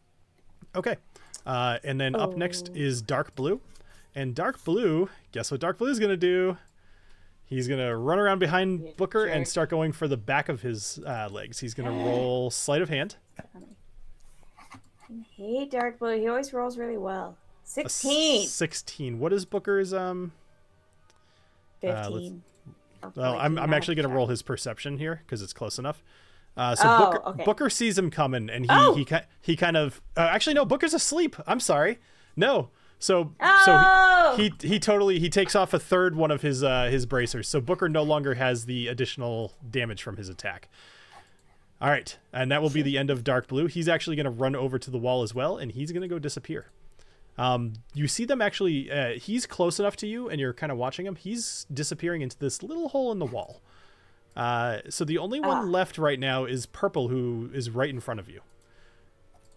[0.75, 0.97] Okay.
[1.45, 2.75] Uh, and then up next Oh.
[2.77, 3.61] is Dark Blue,
[4.17, 5.09] and Dark Blue.
[5.31, 6.57] Guess what Dark Blue is gonna do?
[7.45, 10.99] He's gonna run around behind You Booker and start going for the back of his
[11.05, 11.59] uh, legs.
[11.59, 13.15] He's gonna roll sleight of hand.
[15.37, 16.19] Hey, Dark Blue.
[16.19, 17.37] He always rolls really well.
[17.77, 18.47] A s- 16.
[18.47, 19.19] Sixteen.
[19.19, 20.33] What is Booker's um?
[21.83, 22.43] uh, let's- 15.
[23.03, 26.03] I'll Well, I'm, I'm actually going to roll his perception here because it's close enough.
[26.57, 27.43] Uh, so Oh, Booker, okay.
[27.45, 28.95] Booker sees him coming, and he Oh!
[28.95, 29.05] he
[29.39, 31.35] he kind of uh, actually no Booker's asleep.
[31.45, 31.99] I'm sorry,
[32.35, 32.69] no
[32.99, 34.33] So Oh!
[34.35, 37.05] so he, he he totally he takes off a third one of his uh his
[37.05, 37.47] bracers.
[37.47, 40.67] So Booker no longer has the additional damage from his attack.
[41.79, 43.67] All right, and that will be the end of Dark Blue.
[43.67, 46.07] He's actually going to run over to the wall as well, and he's going to
[46.07, 46.71] go disappear.
[47.37, 48.89] Um, you see them actually.
[48.91, 51.15] Uh, he's close enough to you, and you're kind of watching him.
[51.15, 53.61] He's disappearing into this little hole in the wall.
[54.35, 55.61] Uh, so the only one Ah.
[55.69, 58.41] left right now is Purple, who is right in front of you.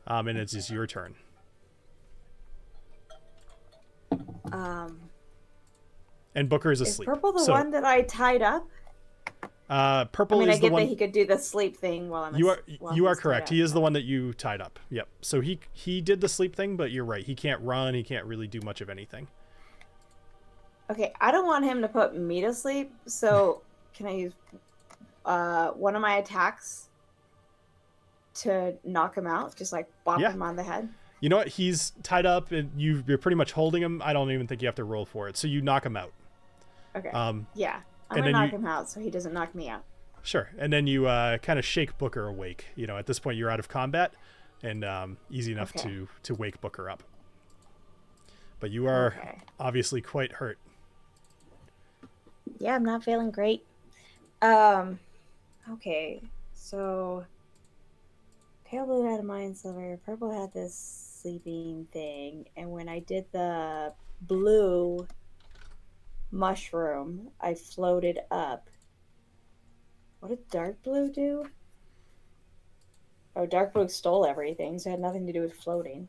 [0.06, 1.14] Um, and it's just your turn.
[4.52, 5.00] Um,
[6.34, 7.06] And Booker is is asleep.
[7.08, 8.66] purple the So, one that I tied up?
[9.68, 10.42] Uh, purple is.
[10.42, 10.82] I mean, is I the get one.
[10.82, 12.34] that he could do the sleep thing while I'm.
[12.34, 12.58] you are
[12.92, 13.48] you are correct.
[13.50, 14.80] He is the one that you tied up.
[14.90, 15.08] Yep.
[15.20, 17.24] So he he did the sleep thing, but you're right.
[17.24, 17.94] He can't run.
[17.94, 19.28] He can't really do much of anything.
[20.90, 23.62] Okay, I don't want him to put me to sleep, so
[23.94, 24.32] can I use
[25.24, 26.88] uh, one of my attacks
[28.34, 29.54] to knock him out?
[29.54, 30.32] Just like bop Yeah.
[30.32, 30.88] him on the head?
[31.20, 31.48] You know what?
[31.48, 34.00] He's tied up, and you, you're pretty much holding him.
[34.04, 35.36] I don't even think you have to roll for it.
[35.36, 36.12] So you knock him out.
[36.96, 37.10] Okay.
[37.10, 37.80] Um, yeah.
[38.10, 39.84] I'm and gonna knock you- him out so he doesn't knock me out.
[40.22, 40.50] Sure.
[40.58, 42.66] And then you uh, kind of shake Booker awake.
[42.74, 44.12] You know, at this point you're out of combat,
[44.62, 45.88] and um, easy enough Okay.
[45.88, 47.02] to to wake Booker up.
[48.58, 49.38] But you are Okay.
[49.58, 50.58] obviously quite hurt.
[52.58, 53.64] Yeah, I'm not feeling great.
[54.42, 54.98] Um,
[55.70, 56.20] okay,
[56.54, 57.24] so
[58.64, 63.26] pale blue had a mind sliver, purple had this sleeping thing, and when I did
[63.32, 63.92] the
[64.22, 65.06] blue
[66.30, 68.68] mushroom, I floated up.
[70.20, 71.44] What did dark blue do?
[73.36, 76.08] Oh, dark blue stole everything, so it had nothing to do with floating.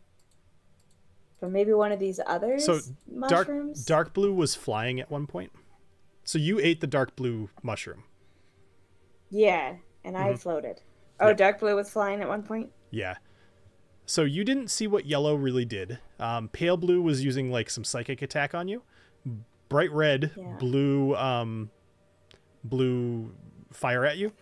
[1.39, 2.79] But maybe one of these others So,
[3.27, 3.85] Dark mushrooms.
[3.85, 5.51] dark blue was flying at one point.
[6.23, 8.03] So you ate the dark blue mushroom.
[9.29, 10.39] Yeah, and I Mhm.
[10.39, 10.81] floated.
[11.19, 11.37] Oh, Yep.
[11.37, 12.71] dark blue was flying at one point.
[12.91, 13.17] Yeah.
[14.11, 15.97] So you didn't see what yellow really did.
[16.19, 18.83] Um, pale blue was using like some psychic attack on you.
[19.69, 20.57] Bright red, Yeah.
[20.59, 21.71] blue, um,
[22.65, 23.33] blue
[23.71, 24.33] fire at you.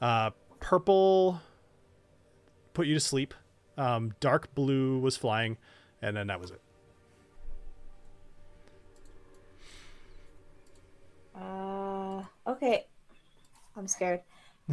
[0.00, 1.40] Uh, purple
[2.74, 3.32] put you to sleep.
[3.78, 5.56] Um, dark blue was flying,
[6.02, 6.60] and then that was it.
[11.36, 12.86] Uh, okay.
[13.76, 14.22] I'm scared.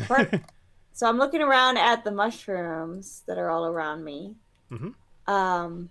[0.07, 0.41] But,
[0.99, 4.35] so I'm looking around at the mushrooms that are all around me.
[4.69, 5.33] Mm-hmm.
[5.33, 5.89] Um,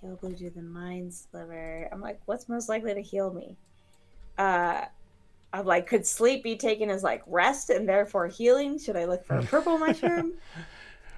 [0.00, 1.88] pale blue do the mind sliver.
[1.90, 3.56] I'm like, what's most likely to heal me?
[4.38, 4.84] Uh,
[5.52, 8.78] I'm like, could sleep be taken as like rest and therefore healing?
[8.78, 10.34] Should I look for a purple mushroom?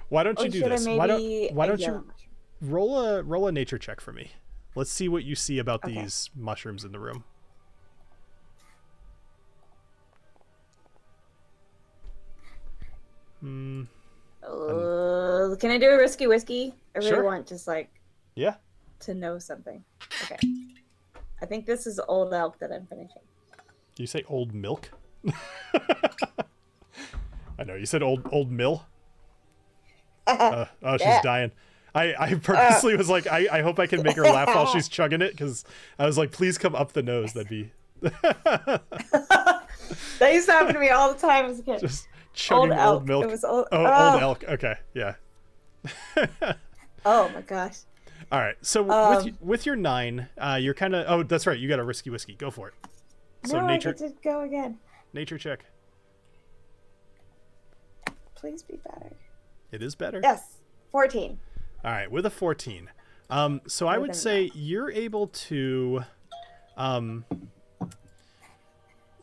[0.09, 0.87] Why don't or you do this?
[0.87, 1.21] Why don't
[1.53, 2.11] Why don't you mushroom?
[2.63, 4.31] roll a roll a nature check for me?
[4.73, 6.01] Let's see what you see about Okay.
[6.01, 7.25] these mushrooms in the room.
[13.41, 13.83] Hmm.
[14.43, 16.73] Uh, can I do a risky whiskey?
[16.95, 17.23] I really Sure.
[17.23, 17.89] want just like
[18.35, 18.55] Yeah.
[19.01, 19.83] to know something.
[20.23, 20.37] Okay.
[21.41, 23.21] I think this is old elk that I'm finishing.
[23.95, 24.91] Do you say old milk?
[27.57, 28.85] I know you said old old mill.
[30.27, 31.21] Uh, oh, she's Yeah.
[31.23, 31.51] dying.
[31.95, 34.87] I, I purposely was like, I, I hope I can make her laugh while she's
[34.97, 35.65] chugging it because
[35.97, 37.33] I was like, please come up the nose.
[37.33, 37.71] That'd be
[38.01, 38.83] that
[40.33, 41.79] used to happen to me all the time as a kid.
[41.79, 42.07] just
[42.39, 42.93] chugging elk.
[42.93, 43.23] old milk.
[43.25, 43.67] It was old.
[43.71, 44.43] oh, oh, old elk.
[44.47, 45.15] Okay, yeah.
[47.05, 47.77] oh my gosh.
[48.31, 48.55] All right.
[48.61, 51.05] So with Um, y- with your nine, uh, you're kind of.
[51.07, 51.57] Oh, that's right.
[51.57, 52.35] You got a risky whiskey.
[52.35, 52.73] Go for it.
[53.45, 54.77] So no, nature I get to go again.
[55.13, 55.65] nature check.
[58.35, 59.11] Please be better.
[59.71, 60.19] It is better.
[60.23, 60.57] Yes.
[60.91, 61.39] 14.
[61.83, 62.89] All right, with a 14.
[63.29, 66.03] Um, so I would say you're able to,
[66.77, 67.25] um,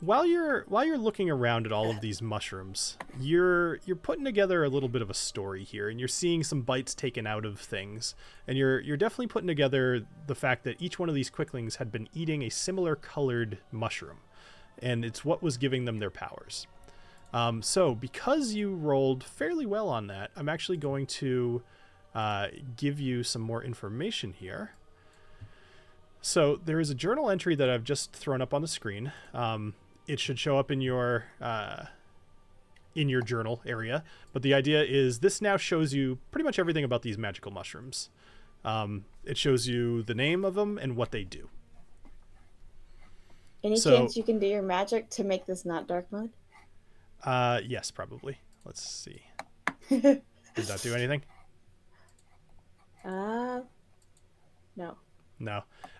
[0.00, 4.62] while you're while you're looking around at all of these mushrooms, you're you're putting together
[4.62, 7.58] a little bit of a story here, and you're seeing some bites taken out of
[7.58, 8.14] things,
[8.46, 11.90] and you're you're definitely putting together the fact that each one of these quicklings had
[11.90, 14.18] been eating a similar colored mushroom,
[14.80, 16.66] and it's what was giving them their powers.
[17.32, 21.62] Um, so because you rolled fairly well on that, I'm actually going to
[22.14, 24.72] uh, give you some more information here.
[26.20, 29.12] So there is a journal entry that I've just thrown up on the screen.
[29.32, 29.74] Um,
[30.06, 31.86] it should show up in your uh,
[32.94, 34.02] in your journal area,
[34.32, 38.08] but the idea is this now shows you pretty much everything about these magical mushrooms.
[38.64, 41.48] Um, it shows you the name of them and what they do.
[43.62, 46.30] Any So- chance you can do your magic to make this not dark mode?
[47.22, 48.38] Uh, yes, probably.
[48.64, 49.22] Let's see.
[49.88, 50.22] Did
[50.56, 51.22] that do anything?
[53.04, 53.60] Uh,
[54.76, 54.96] no.
[55.38, 55.52] No.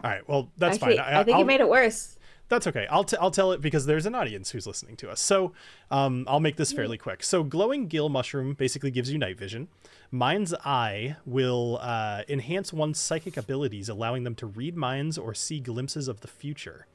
[0.03, 0.27] All right.
[0.29, 1.15] Well, that's Actually, fine.
[1.15, 2.16] I, think I'll- it made it worse.
[2.49, 2.87] That's okay.
[2.89, 5.21] I'll, t- I'll tell it because there's an audience who's listening to us.
[5.21, 5.53] So
[5.91, 7.25] um, I'll make this fairly quick.
[7.25, 9.69] So, glowing gill mushroom basically gives you night vision.
[10.13, 15.59] Mind's Eye will uh, enhance one's psychic abilities, allowing them to read minds or see
[15.59, 16.87] glimpses of the future.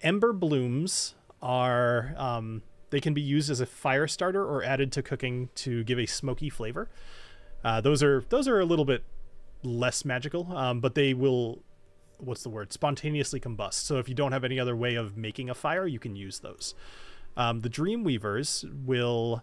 [0.00, 5.02] Ember blooms are um, they can be used as a fire starter or added to
[5.02, 6.88] cooking to give a smoky flavor.
[7.64, 9.02] Uh, those are those are a little bit
[9.62, 11.62] less magical, um, but they will
[12.18, 13.74] what's the word spontaneously combust.
[13.74, 16.40] So if you don't have any other way of making a fire, you can use
[16.40, 16.74] those.
[17.36, 19.42] Um, the Dream Weavers will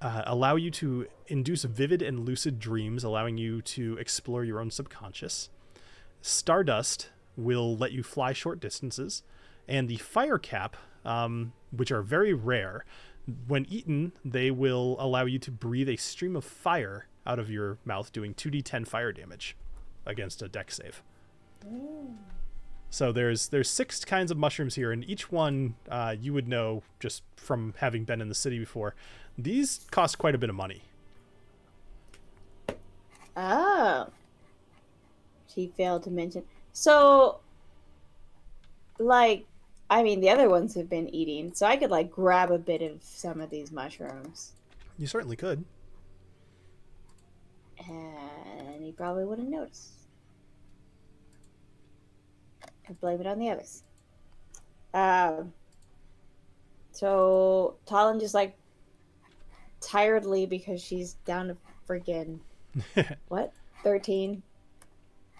[0.00, 4.70] uh, allow you to induce vivid and lucid dreams, allowing you to explore your own
[4.70, 5.50] subconscious.
[6.20, 9.22] Stardust will let you fly short distances,
[9.68, 12.84] and the Fire Cap, um, which are very rare,
[13.46, 17.78] when eaten, they will allow you to breathe a stream of fire out of your
[17.84, 19.56] mouth, doing 2d10 fire damage
[20.06, 21.02] against a Dex save.
[22.90, 26.82] So there's there's six kinds of mushrooms here, and each one uh, you would know
[26.98, 28.94] just from having been in the city before.
[29.36, 30.82] These cost quite a bit of money.
[33.36, 34.08] Oh.
[35.46, 36.44] She failed to mention.
[36.72, 37.40] So,
[38.98, 39.46] like,
[39.90, 42.82] I mean, the other ones have been eating, so I could, like, grab a bit
[42.82, 44.52] of some of these mushrooms.
[44.98, 45.64] You certainly could.
[47.78, 49.95] And he probably wouldn't notice.
[52.86, 53.82] And blame it on the others.
[54.94, 55.52] Um,
[56.92, 58.56] so, Talin just, like,
[59.80, 61.56] tiredly, because she's down to
[61.88, 62.38] freaking
[63.28, 63.52] what
[63.84, 64.42] 13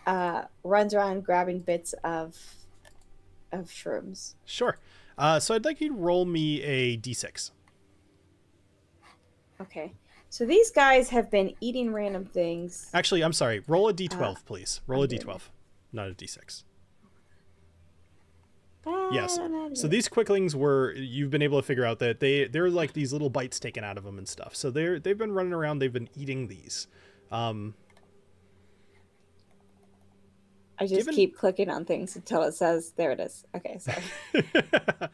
[0.07, 2.37] uh runs around grabbing bits of
[3.51, 4.79] of shrooms Sure.
[5.19, 7.51] Uh, so I'd like you to roll me a d6.
[9.61, 9.93] okay
[10.31, 13.63] so these guys have been eating random things Actually, I'm sorry.
[13.67, 14.81] Roll a d12, Uh, please.
[14.87, 15.41] Roll a I'm doing d12,
[15.93, 16.63] not a d6.
[19.13, 19.39] Yes.
[19.75, 23.13] So these quicklings were you've been able to figure out that they they're like these
[23.13, 24.55] little bites taken out of them and stuff.
[24.55, 25.79] So they're they've been running around.
[25.81, 26.87] They've been eating these.
[27.31, 27.75] Um,
[30.79, 34.03] i just given- keep clicking on things until it says there it is okay sorry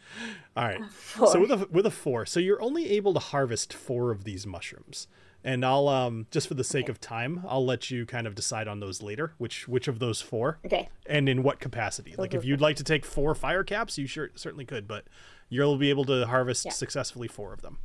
[0.57, 0.85] all right.
[0.91, 1.29] Four.
[1.29, 4.47] So with a with a four, so you're only able to harvest four of these
[4.47, 5.07] mushrooms,
[5.45, 8.69] and I'll um just for the sake of time, I'll let you kind of decide
[8.69, 12.15] on those later, which which of those four, okay and in what capacity.
[12.17, 15.05] Like if you'd like to take four fire caps, you sure certainly could, but
[15.49, 16.73] you'll be able to harvest Yeah.
[16.73, 17.79] successfully four of them.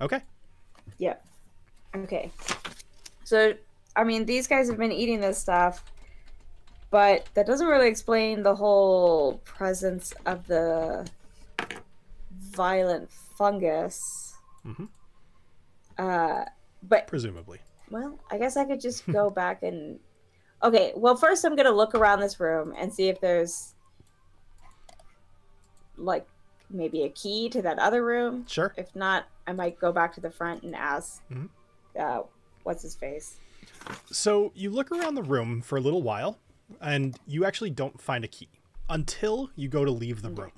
[0.00, 0.22] Okay.
[0.98, 1.24] Yep.
[1.96, 2.30] Okay.
[3.24, 3.54] So,
[3.96, 5.84] I mean, these guys have been eating this stuff,
[6.90, 11.06] but that doesn't really explain the whole presence of the
[12.30, 14.00] violent fungus.
[14.64, 14.88] Mhm.
[15.98, 16.44] Uh,
[16.82, 17.60] but Presumably.
[17.90, 19.98] well, I guess I could just go back and.
[20.62, 23.74] Okay, well, first I'm gonna look around this room and see if there's
[25.96, 26.26] like
[26.70, 28.44] maybe a key to that other room.
[28.46, 28.74] Sure.
[28.76, 31.48] If not, I might go back to the front and ask, Mhm.
[31.98, 32.22] uh,
[32.64, 33.36] what's his face?
[34.10, 36.38] So you look around the room for a little while,
[36.80, 38.48] and you actually don't find a key
[38.90, 40.52] until you go to leave the room.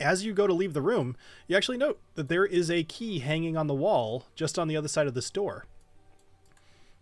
[0.00, 1.16] As you go to leave the room,
[1.46, 4.76] you actually note that there is a key hanging on the wall just on the
[4.76, 5.66] other side of this door.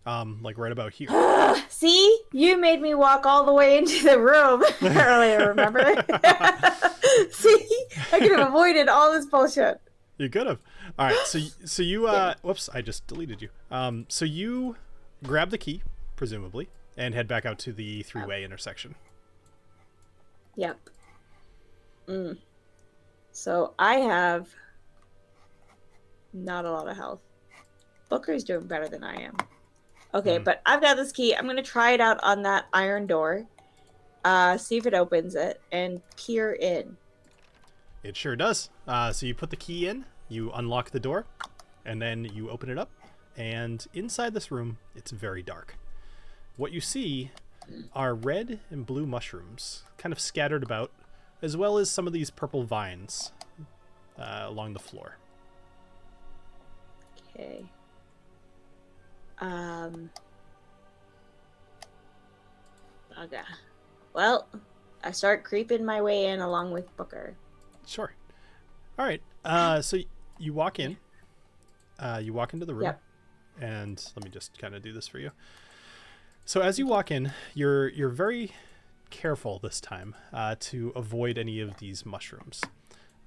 [0.05, 1.09] Um, like right about here.
[1.69, 5.49] See, you made me walk all the way into the room earlier.
[5.49, 5.81] Remember?
[7.31, 7.67] See,
[8.11, 9.79] I could have avoided all this bullshit.
[10.17, 10.59] You could have.
[10.97, 13.49] All right, so so you uh whoops, I just deleted you.
[13.71, 14.77] Um so you
[15.23, 15.83] grab the key,
[16.15, 18.95] presumably, and head back out to the three-way intersection.
[20.55, 20.77] Yep.
[22.07, 22.37] Mm.
[23.31, 24.49] So I have
[26.33, 27.21] not a lot of health.
[28.09, 29.37] Booker's doing better than I am.
[30.13, 30.43] Okay, Mm.
[30.43, 31.35] but I've got this key.
[31.35, 33.45] I'm gonna try it out on that iron door.
[34.25, 36.97] Uh, see if it opens it and peer in.
[38.03, 38.69] It sure does.
[38.87, 41.25] Uh, so you put the key in, you unlock the door,
[41.85, 42.89] and then you open it up.
[43.37, 45.75] And inside this room, it's very dark.
[46.57, 47.31] What you see
[47.93, 50.91] are red and blue mushrooms, kind of scattered about,
[51.41, 53.31] as well as some of these purple vines
[54.17, 55.17] uh, along the floor.
[57.35, 57.65] Okay.
[59.39, 60.09] Um.
[63.23, 63.41] Okay.
[64.13, 64.47] Well,
[65.03, 67.35] I start creeping my way in along with Booker.
[67.85, 68.13] Sure.
[68.97, 69.21] All right.
[69.45, 69.97] Uh, so
[70.37, 70.97] you walk in.
[71.97, 73.01] Uh, you walk into the room, Yep.
[73.61, 75.31] and let me just kind of do this for you.
[76.45, 78.51] So as you walk in, you're you're very
[79.09, 82.61] careful this time uh, to avoid any of these mushrooms,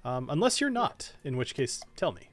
[0.05, 1.13] um, unless you're not.
[1.25, 2.29] In which case, tell me.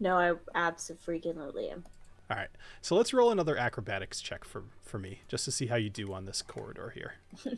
[0.00, 1.84] No, I absolutely am.
[2.30, 2.48] All right.
[2.82, 6.12] So let's roll another acrobatics check for for me, just to see how you do
[6.12, 7.14] on this corridor here.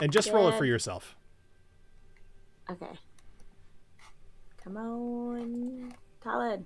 [0.00, 1.16] And just roll it for yourself.
[2.70, 2.98] Okay.
[4.62, 5.94] Come on,
[6.24, 6.64] Talin.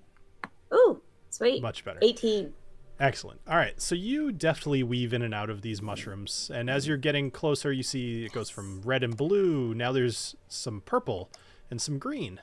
[0.73, 1.61] Ooh, sweet.
[1.63, 1.99] Much better.
[2.01, 2.53] 18.
[3.01, 3.41] Excellent.
[3.49, 6.97] All right, so you deftly weave in and out of these mushrooms, and as you're
[6.97, 9.73] getting closer, you see it goes from red and blue.
[9.73, 11.31] Now there's some purple
[11.71, 12.41] and some green,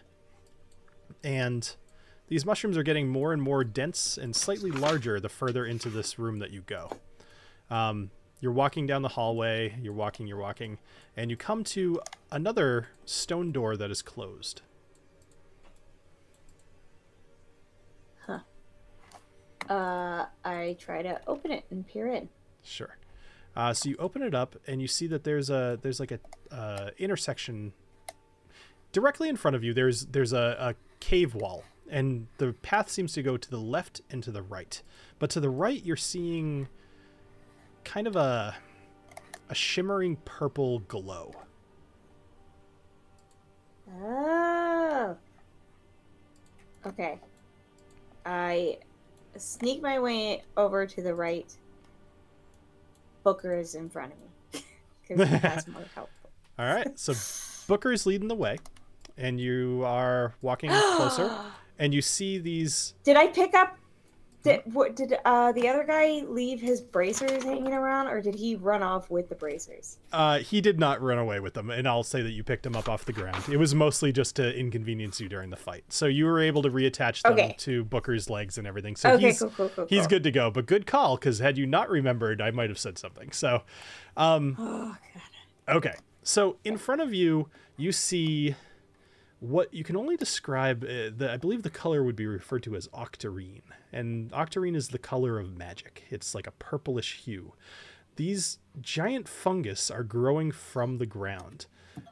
[1.23, 1.75] and
[2.29, 6.17] these mushrooms are getting more and more dense and slightly larger the further into this
[6.17, 6.89] room that you go.
[7.69, 9.75] Um, you're walking down the hallway.
[9.81, 10.25] You're walking.
[10.25, 10.79] You're walking,
[11.17, 11.99] and you come to
[12.31, 14.61] another stone door that is closed.
[19.69, 22.29] Uh, I try to open it and peer in.
[22.63, 22.97] Sure.
[23.55, 26.19] Uh, so you open it up and you see that there's a there's like a
[26.53, 27.73] uh, intersection
[28.91, 29.73] directly in front of you.
[29.73, 34.01] There's there's a, a cave wall and the path seems to go to the left
[34.09, 34.81] and to the right.
[35.19, 36.67] But to the right, you're seeing
[37.83, 38.55] kind of a
[39.49, 41.31] a shimmering purple glow.
[44.01, 45.15] Oh.
[46.85, 47.19] Okay.
[48.25, 48.79] I
[49.37, 51.51] sneak my way over to the right.
[53.23, 54.61] Booker is in front of me.
[55.07, 56.31] Because that's more helpful.
[56.57, 56.97] All right.
[56.97, 57.13] So
[57.67, 58.57] Booker's leading the way,
[59.17, 61.31] and you are walking closer,
[61.77, 63.77] and you see these Did I pick up?
[64.45, 64.95] Did what?
[64.95, 69.09] Did uh the other guy leave his bracers hanging around, or did he run off
[69.09, 69.97] with the bracers?
[70.13, 72.75] Uh, he did not run away with them, and I'll say that you picked him
[72.75, 73.43] up off the ground.
[73.49, 75.83] It was mostly just to inconvenience you during the fight.
[75.89, 77.55] So you were able to reattach them Okay.
[77.59, 78.95] to Booker's legs and everything.
[78.95, 79.87] So okay, he's cool, cool, cool.
[79.89, 80.49] he's good to go.
[80.51, 83.31] But good call, because had you not remembered, I might have said something.
[83.31, 83.63] So,
[84.15, 84.95] um, Oh
[85.67, 85.77] god.
[85.77, 85.95] okay.
[86.23, 88.55] So in front of you, you see
[89.39, 90.83] what you can only describe.
[90.83, 94.89] Uh, the, I believe the color would be referred to as octarine, and octarine is
[94.89, 96.03] the color of magic.
[96.09, 97.53] It's like a purplish hue.
[98.15, 101.65] These giant fungus are growing from the ground,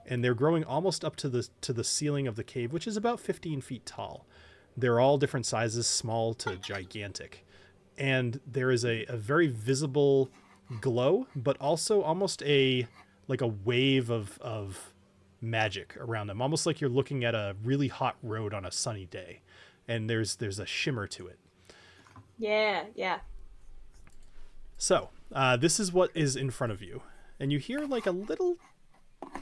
[0.06, 2.98] and they're growing almost up to the to the ceiling of the cave, which is
[2.98, 4.26] about 15 feet tall.
[4.76, 7.45] They're all different sizes, small to gigantic,
[7.98, 10.30] and there is a, a very visible
[10.82, 12.88] glow, but also almost a
[13.28, 14.93] like a wave of of
[15.44, 19.06] magic around them, almost like you're looking at a really hot road on a sunny
[19.06, 19.41] day,
[19.88, 21.38] and there's there's a shimmer to it.
[22.38, 23.20] Yeah, yeah.
[24.78, 27.02] So, uh, this is what is in front of you,
[27.40, 28.57] and you hear like a little,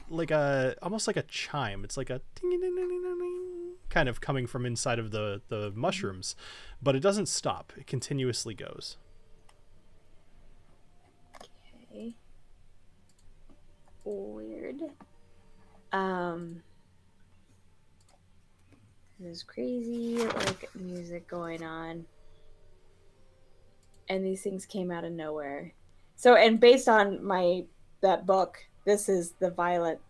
[0.08, 1.84] like a almost like a chime.
[1.84, 5.10] It's like a ding ding ding ding ding ding, kind of coming from inside of
[5.10, 6.36] the the mushrooms,
[6.82, 7.72] but it doesn't stop.
[7.76, 8.96] It continuously goes.
[11.90, 12.14] Okay.
[14.04, 14.82] Weird.
[15.92, 16.62] Um.
[19.20, 22.06] There's crazy like music going on.
[24.08, 25.72] And these things came out of nowhere.
[26.16, 27.64] So and based on my
[28.00, 30.00] that book, this is the violet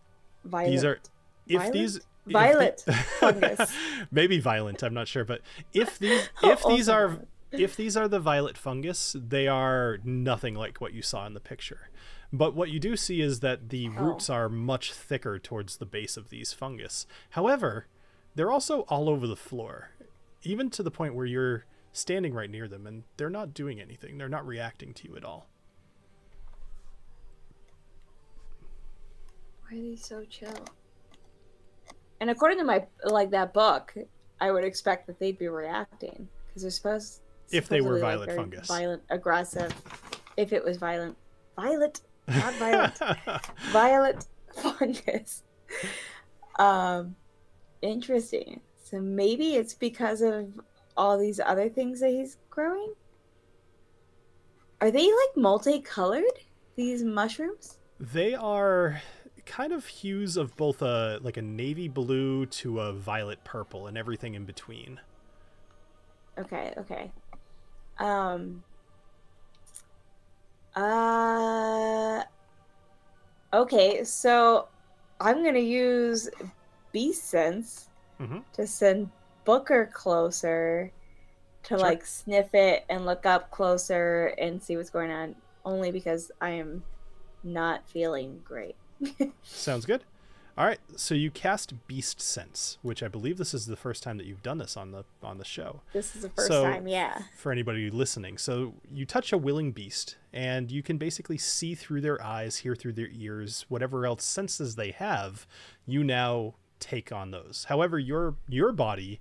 [0.45, 0.99] violet These are
[1.47, 1.73] if Violet?
[1.75, 2.81] these the- Violet
[3.21, 3.75] fungus.
[4.11, 4.83] maybe violent.
[4.83, 5.41] I'm not sure, but
[5.75, 7.19] if these if these Also are
[7.51, 11.41] if these are the violet fungus, they are nothing like what you saw in the
[11.41, 11.91] picture.
[12.33, 13.93] But what you do see is that the Oh.
[14.05, 17.07] roots are much thicker towards the base of these fungus.
[17.31, 17.87] However,
[18.35, 19.91] they're also all over the floor,
[20.43, 24.17] even to the point where you're standing right near them and they're not doing anything.
[24.17, 25.47] They're not reacting to you at all.
[29.69, 30.65] Why are they so chill?
[32.21, 33.95] And according to my like that book,
[34.41, 38.37] I would expect that they'd be reacting because they're supposed If they were supposedly, like,
[38.37, 38.69] fungus.
[38.69, 39.73] violent, aggressive.
[40.37, 41.17] If it was violent,
[41.57, 42.99] violet, not Violet.
[43.73, 44.27] violet
[44.63, 45.43] fungus.
[46.59, 47.17] Um,
[47.81, 48.61] interesting.
[48.83, 50.49] So maybe it's because of
[50.97, 52.93] all these other things that he's growing.
[54.81, 56.25] Are they like multicolored?
[56.75, 57.79] These mushrooms?
[58.01, 59.01] They are
[59.45, 63.99] kind of hues of both a like a navy blue to a violet purple and
[63.99, 65.01] everything in between.
[66.39, 67.13] Okay, okay.
[67.99, 68.65] Um
[70.75, 72.25] uh
[73.53, 74.69] Okay, so
[75.21, 76.29] I'm to use
[76.93, 78.45] beast sense Mhm.
[78.55, 79.11] to send
[79.45, 80.93] Booker closer
[81.65, 81.79] to Sure.
[81.79, 86.51] like sniff it and look up closer and see what's going on only because I
[86.51, 86.85] am
[87.43, 88.77] not feeling great.
[89.43, 90.05] Sounds good.
[90.59, 94.19] All right, so you cast Beast Sense, which I believe this is the first time
[94.19, 95.81] that you've done this on the on the show.
[95.95, 97.23] This is the first So- time, yeah.
[97.39, 102.03] For anybody listening, so you touch a willing beast, and you can basically see through
[102.03, 105.47] their eyes, hear through their ears, whatever else senses they have.
[105.87, 107.65] You now take on those.
[107.71, 109.21] However, your your body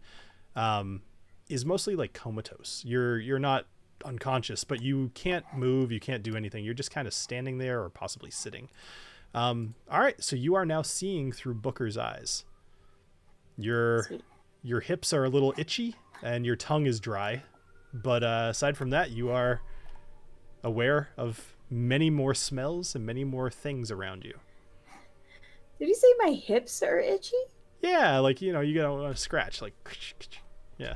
[0.57, 1.01] um,
[1.47, 2.83] is mostly like comatose.
[2.85, 3.67] You're you're not
[4.03, 6.65] unconscious, but you can't move, you can't do anything.
[6.65, 8.67] You're just kind of standing there or possibly sitting.
[9.33, 12.43] Um, all right, so you are now seeing through Booker's eyes.
[13.57, 14.23] Your Sweet.
[14.63, 17.43] your hips are a little itchy and your tongue is dry,
[17.93, 19.61] but uh, aside from that, you are
[20.63, 24.37] aware of many more smells and many more things around you.
[25.79, 27.35] Did you say my hips are itchy?
[27.81, 29.73] Yeah, like you know, you gotta uh, scratch, like
[30.77, 30.95] yeah.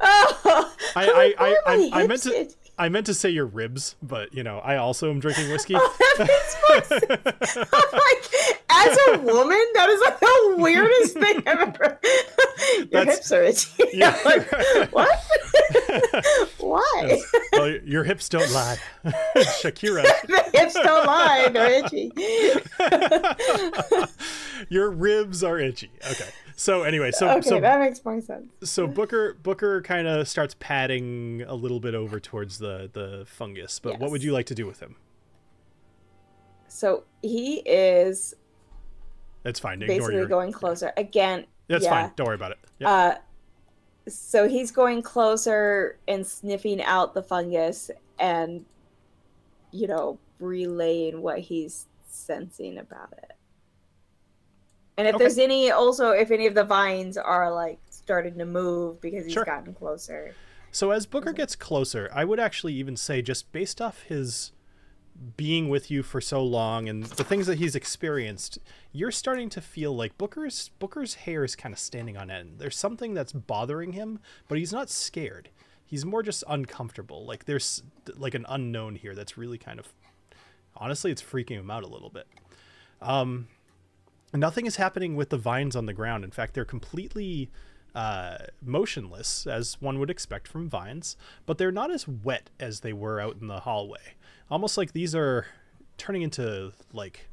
[0.00, 2.48] Oh, I- I- I- I- I meant to-?
[2.76, 5.74] I meant to say your ribs, but you know, I also am drinking whiskey.
[5.86, 7.56] Oh, that makes more sense.
[7.72, 8.24] I'm like,
[8.70, 11.98] as a woman, that is like the weirdest thing I've ever.
[12.78, 13.84] Your That's- hips are itchy.
[13.92, 14.16] Yeah.
[14.24, 14.48] Like,
[14.92, 15.18] what?
[16.58, 17.20] Why?
[17.52, 18.78] well, your hips don't lie,
[19.36, 20.02] Shakira.
[20.26, 22.12] the hips don't lie; they're itchy.
[24.68, 25.90] your ribs are itchy.
[26.10, 26.28] Okay.
[26.56, 28.46] So anyway, so okay, so that makes more sense.
[28.62, 33.78] so Booker Booker kind of starts padding a little bit over towards the the fungus.
[33.78, 34.96] But what would you like to do with him?
[36.68, 38.34] So he is
[39.42, 39.80] That's fine.
[39.82, 40.26] Ignore basically your.
[40.26, 41.46] going closer again.
[41.68, 41.90] That's yeah.
[41.90, 42.12] fine.
[42.16, 42.58] Don't worry about it.
[42.80, 42.88] Yep.
[42.88, 43.14] Uh,
[44.08, 48.64] so he's going closer and sniffing out the fungus and,
[49.70, 53.33] you know, relaying what he's sensing about it.
[54.96, 55.24] And if Okay.
[55.24, 59.32] there's any, also, if any of the vines are like starting to move because he's
[59.34, 59.44] Sure.
[59.44, 60.34] gotten closer.
[60.70, 64.52] So as Booker gets closer, I would actually even say just based off his
[65.36, 68.58] being with you for so long and the things that he's experienced,
[68.92, 72.58] you're starting to feel like Booker's Booker's hair is kind of standing on end.
[72.58, 74.18] There's something that's bothering him,
[74.48, 75.50] but he's not scared.
[75.86, 77.24] He's more just uncomfortable.
[77.24, 77.84] Like there's
[78.16, 79.92] like an unknown here that's really kind of
[80.76, 82.26] honestly it's freaking him out a little bit.
[83.00, 83.46] Um
[84.34, 86.24] nothing is happening with the vines on the ground.
[86.24, 87.50] In fact, they're completely
[87.94, 91.16] uh, motionless, as one would expect from vines,
[91.46, 94.14] but they're not as wet as they were out in the hallway.
[94.50, 95.46] Almost like these are
[95.96, 97.28] turning into like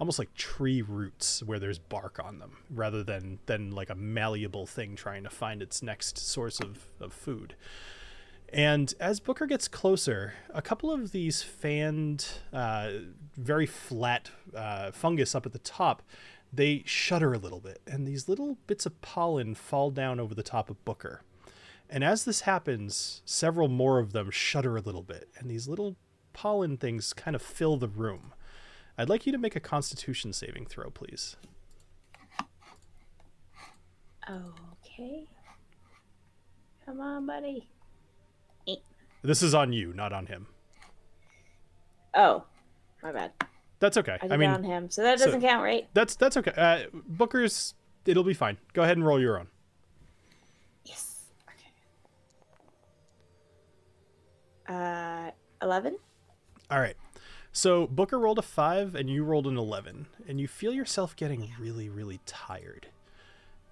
[0.00, 4.66] almost like tree roots where there's bark on them rather than than like a malleable
[4.66, 7.54] thing trying to find its next source of, of food
[8.52, 12.90] and as Booker gets closer, a couple of these fanned, uh,
[13.36, 16.02] very flat uh, fungus up at the top,
[16.52, 20.42] they shudder a little bit, and these little bits of pollen fall down over the
[20.42, 21.22] top of Booker.
[21.88, 25.96] And as this happens, several more of them shudder a little bit, and these little
[26.32, 28.34] pollen things kind of fill the room.
[28.98, 31.36] I'd like you to make a Constitution saving throw, please.
[34.28, 35.26] Okay.
[36.84, 37.68] Come on, buddy.
[39.22, 40.46] This is on you, not on him.
[42.14, 42.44] Oh,
[43.02, 43.32] my bad.
[43.78, 44.18] That's okay.
[44.20, 45.88] I I mean, on him, so that doesn't count, right?
[45.94, 46.52] that's that's okay.
[46.56, 47.74] Uh, Booker's,
[48.04, 48.58] it'll be fine.
[48.74, 49.48] Go ahead and roll your own.
[50.84, 51.22] Yes.
[51.48, 51.70] Okay.
[54.74, 55.30] Uh,
[55.60, 55.96] eleven.
[56.70, 56.96] All right.
[57.52, 61.50] So Booker rolled a five and you rolled an 11, and you feel yourself getting
[61.60, 62.86] really, really tired.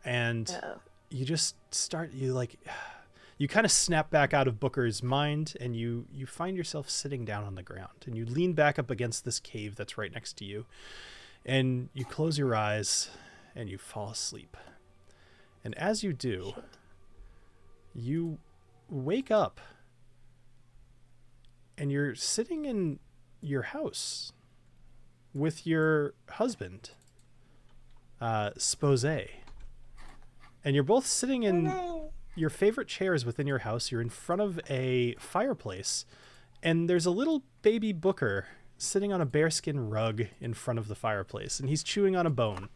[0.05, 0.81] And Oh.
[1.09, 2.56] you just start, you like,
[3.40, 7.24] you kind of snap back out of Booker's mind and you, you find yourself sitting
[7.24, 10.34] down on the ground and you lean back up against this cave that's right next
[10.36, 10.66] to you.
[11.46, 13.08] And you close your eyes
[13.56, 14.58] and you fall asleep.
[15.64, 16.52] And as you do,
[17.94, 18.36] you
[18.90, 19.58] wake up
[21.78, 22.98] and you're sitting in
[23.40, 24.32] your house
[25.32, 26.90] with your husband,
[28.20, 29.02] uh, Spose.
[29.02, 31.72] And you're both sitting in
[32.35, 33.90] your favorite chairs within your house.
[33.90, 36.05] You're in front of a fireplace,
[36.62, 38.47] and there's a little baby Booker
[38.78, 42.31] sitting on a bearskin rug in front of the fireplace, and he's chewing on a
[42.31, 42.69] bone.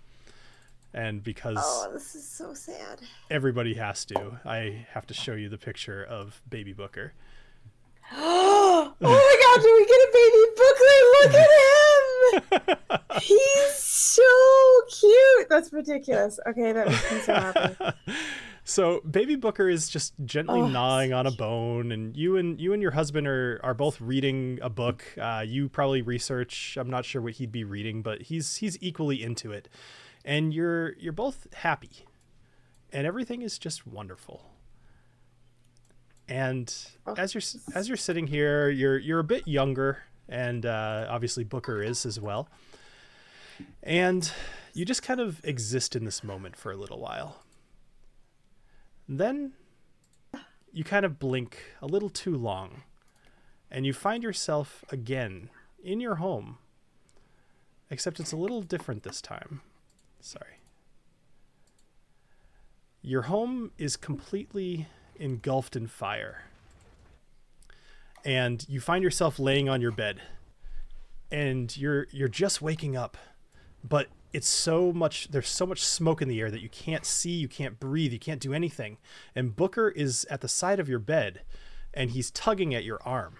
[0.92, 3.00] And because Oh, this is so sad.
[3.30, 7.14] everybody has to, I have to show you the picture of baby Booker.
[8.12, 10.94] oh my god, do we get a baby Booker?
[11.22, 11.50] Look at
[12.90, 13.20] him!
[13.22, 14.22] He's so
[15.00, 15.48] cute.
[15.48, 16.38] That's ridiculous.
[16.46, 17.76] Okay, that makes me so happy.
[18.66, 22.72] So baby Booker is just gently Oh, gnawing on a bone, and you and you
[22.72, 25.04] and your husband are are both reading a book.
[25.20, 26.78] Uh, you probably research.
[26.80, 29.68] I'm not sure what he'd be reading, but he's he's equally into it,
[30.24, 32.06] and you're you're both happy,
[32.90, 34.50] and everything is just wonderful.
[36.26, 36.74] And
[37.06, 37.42] Oh, as you're
[37.74, 42.18] as you're sitting here, you're you're a bit younger, and uh, obviously Booker is as
[42.18, 42.48] well.
[43.82, 44.32] And
[44.72, 47.43] you just kind of exist in this moment for a little while.
[49.08, 49.52] Then
[50.72, 52.82] you kind of blink a little too long,
[53.70, 55.50] and you find yourself again
[55.82, 56.58] in your home.
[57.90, 59.60] Except it's a little different this time.
[60.20, 60.58] Sorry.
[63.02, 66.44] Your home is completely engulfed in fire.
[68.24, 70.22] And you find yourself laying on your bed.
[71.30, 73.16] and you're you're just waking up,
[73.82, 77.30] but it's so much there's so much smoke in the air that you can't see,
[77.30, 78.98] you can't breathe, you can't do anything.
[79.34, 81.42] And Booker is at the side of your bed
[81.94, 83.36] and he's tugging at your arm.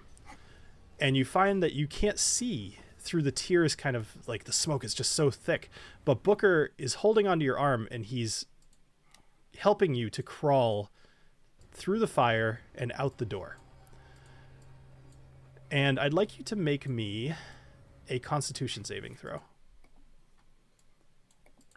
[1.00, 4.84] And you find that you can't see through the tears kind of like the smoke
[4.84, 5.68] is just so thick.
[6.04, 8.46] But Booker is holding onto your arm and he's
[9.58, 10.90] helping you to crawl
[11.72, 13.58] through the fire and out the door.
[15.72, 17.34] And I'd like you to make me
[18.08, 19.40] a constitution saving throw.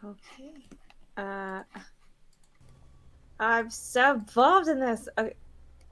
[0.04, 0.52] Okay.
[1.16, 1.62] Uh,
[3.40, 5.08] I'm so involved in this.
[5.16, 5.24] Uh,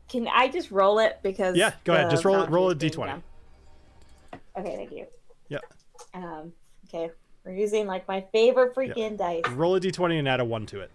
[0.08, 1.56] can I just roll it because?
[1.56, 2.10] Yeah, go ahead.
[2.10, 3.06] Just roll it- roll a boundary's being D20.
[3.06, 3.22] done?
[4.58, 5.06] Okay, thank you.
[5.48, 5.64] Yep.
[6.14, 6.52] Um.
[6.88, 7.10] Okay,
[7.44, 9.42] we're using like my favorite freaking dice.
[9.50, 10.90] Roll a d20 and add a 1 to it.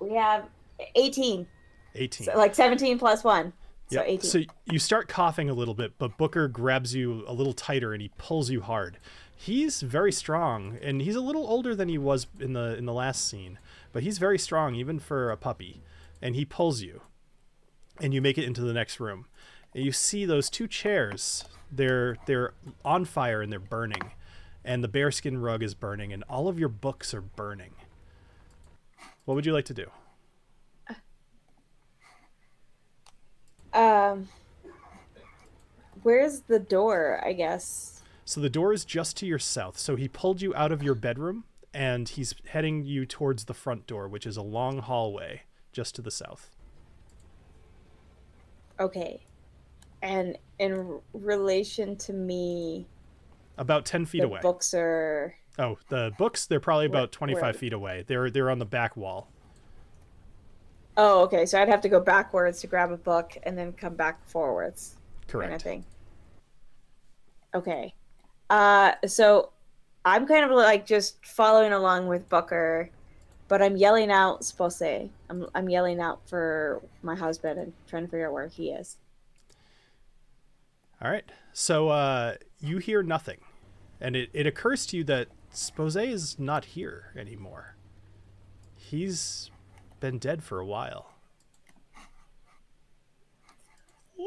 [0.00, 0.48] We have
[0.94, 1.46] 18,
[1.94, 2.24] 18.
[2.26, 3.52] so like 17 plus one,
[3.90, 4.04] so Yep.
[4.08, 4.30] 18.
[4.30, 8.00] So you start coughing a little bit, but Booker grabs you a little tighter and
[8.02, 8.98] he pulls you hard.
[9.42, 12.92] He's very strong, and he's a little older than he was in the in the
[12.92, 13.58] last scene,
[13.90, 15.80] but he's very strong even for a puppy.
[16.20, 17.00] And he pulls you,
[17.98, 19.24] and you make it into the next room.
[19.74, 21.46] And you see those two chairs.
[21.72, 22.52] They're they're
[22.84, 24.12] on fire and they're burning,
[24.62, 27.72] and the bearskin rug is burning, and all of your books are burning.
[29.24, 29.86] What would you like to do?
[33.72, 34.28] Um,
[36.02, 37.22] where's the door?
[37.24, 37.99] I guess.
[38.30, 39.76] So the door is just to your south.
[39.76, 41.42] So he pulled you out of your bedroom
[41.74, 45.42] and he's heading you towards the front door, which is a long hallway
[45.72, 46.52] just to the south.
[48.78, 49.26] Okay,
[50.00, 52.86] and in r- relation to me,
[53.58, 54.38] About 10 feet the away.
[54.40, 55.34] books are.
[55.58, 57.52] Oh, the books, they're probably about 25 where?
[57.52, 58.04] feet away.
[58.06, 59.28] They're they're on the back wall.
[60.96, 61.46] Oh, okay.
[61.46, 64.94] So I'd have to go backwards to grab a book and then come back forwards.
[65.26, 65.50] Correct.
[65.50, 65.84] Kind of thing.
[67.56, 67.94] Okay.
[68.50, 69.50] Uh, so
[70.04, 72.90] I'm kind of like just following along with Booker,
[73.46, 74.82] but I'm yelling out Spose.
[74.82, 78.96] I'm I'm yelling out for my husband and trying to figure out where he is.
[81.00, 81.24] All right.
[81.52, 83.38] So uh, you hear nothing.
[84.00, 87.76] And it, it occurs to you that Spose is not here anymore.
[88.76, 89.50] He's
[90.00, 91.12] been dead for a while.
[94.18, 94.26] Yeah.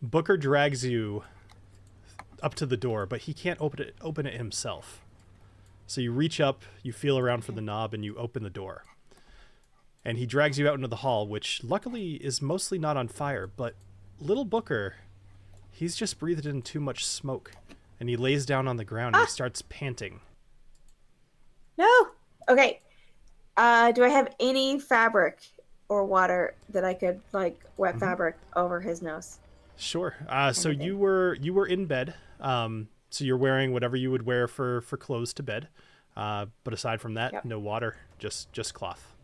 [0.00, 1.24] Booker drags you
[2.42, 5.02] up to the door, but he can't open it open it himself.
[5.86, 8.84] So you reach up, you feel around for the knob, and you open the door.
[10.04, 13.46] And he drags you out into the hall, which luckily is mostly not on fire,
[13.46, 13.74] but
[14.18, 14.94] little Booker,
[15.70, 17.52] he's just breathed in too much smoke.
[18.00, 20.20] And he lays down on the ground and he starts panting.
[21.78, 22.08] No.
[22.48, 22.80] Okay.
[23.56, 25.40] Uh, do I have any fabric
[25.88, 29.38] or water that I could like wet fabric over his nose?
[29.76, 30.14] Sure.
[30.28, 32.14] Uh, so you were you were in bed.
[32.40, 35.68] Um, so you're wearing whatever you would wear for for clothes to bed.
[36.16, 37.44] Uh, but aside from that, Yep.
[37.46, 39.14] no water, just just cloth.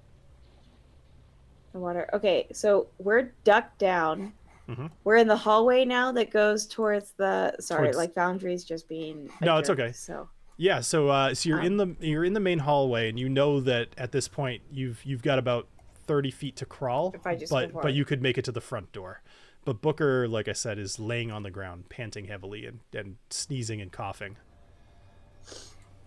[1.72, 2.08] The water.
[2.12, 4.32] Okay, so we're ducked down.
[4.68, 4.90] Mhm.
[5.04, 7.54] We're in the hallway now that goes towards the.
[7.60, 9.30] Sorry, Towards- like boundaries just being.
[9.40, 9.92] No, it's okay.
[9.92, 10.80] So Yeah.
[10.80, 13.60] So uh, so you're Um, in the you're in the main hallway, and you know
[13.60, 15.68] that at this point you've you've got about
[16.06, 17.12] thirty feet to crawl.
[17.14, 19.22] If I just but but you could make it to the front door.
[19.68, 23.82] But Booker, like I said, is laying on the ground, panting heavily and, and sneezing
[23.82, 24.38] and coughing.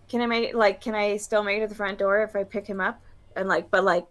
[0.08, 2.42] can I make like can I still make it to the front door if I
[2.42, 3.00] pick him up
[3.36, 4.04] and like but like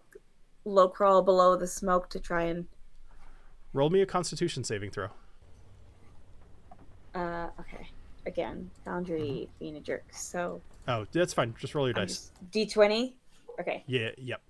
[0.64, 2.66] low crawl below the smoke to try and
[3.74, 5.08] Roll me a Constitution saving throw.
[7.14, 7.86] uh okay
[8.24, 9.52] again Foundry Mm-hmm.
[9.58, 11.54] being a jerk so Oh, that's fine.
[11.58, 12.32] Just roll your I'm dice.
[12.50, 13.16] D twenty
[13.60, 14.12] okay Yeah.
[14.16, 14.40] Yep.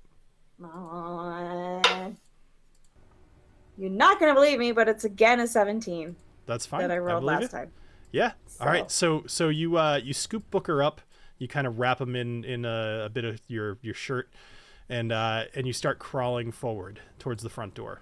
[0.63, 2.11] Uh,
[3.83, 6.81] you're not gonna believe me but it's again a seventeen That's fine.
[6.83, 7.57] that I rolled believe last it.
[7.57, 7.73] time.
[8.13, 8.33] Yeah.
[8.61, 8.91] All right.
[8.91, 11.01] So- So so you uh you scoop Booker up,
[11.39, 14.31] you kind of wrap him in in a, a bit of your your shirt,
[14.89, 18.01] and uh and you start crawling forward towards the front door,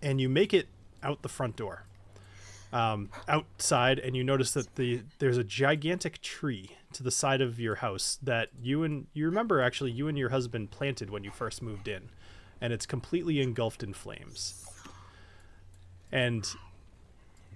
[0.00, 0.68] and you make it
[1.02, 1.84] out the front door.
[2.72, 7.58] Um, outside, and you notice that the there's a gigantic tree to the side of
[7.58, 11.32] your house that you and you remember actually you and your husband planted when you
[11.32, 12.10] first moved in,
[12.60, 14.64] and it's completely engulfed in flames.
[16.12, 16.46] And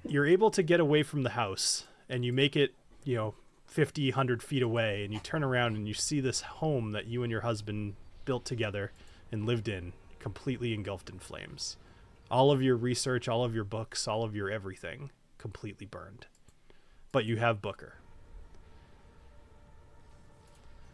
[0.06, 2.74] you're able to get away from the house and you make it,
[3.04, 3.34] you know,
[3.66, 7.22] 50, 100 feet away and you turn around and you see this home that you
[7.22, 7.94] and your husband
[8.24, 8.92] built together
[9.32, 11.76] and lived in completely engulfed in flames.
[12.30, 16.26] All of your research, all of your books, all of your everything completely burned.
[17.12, 17.94] But you have Booker.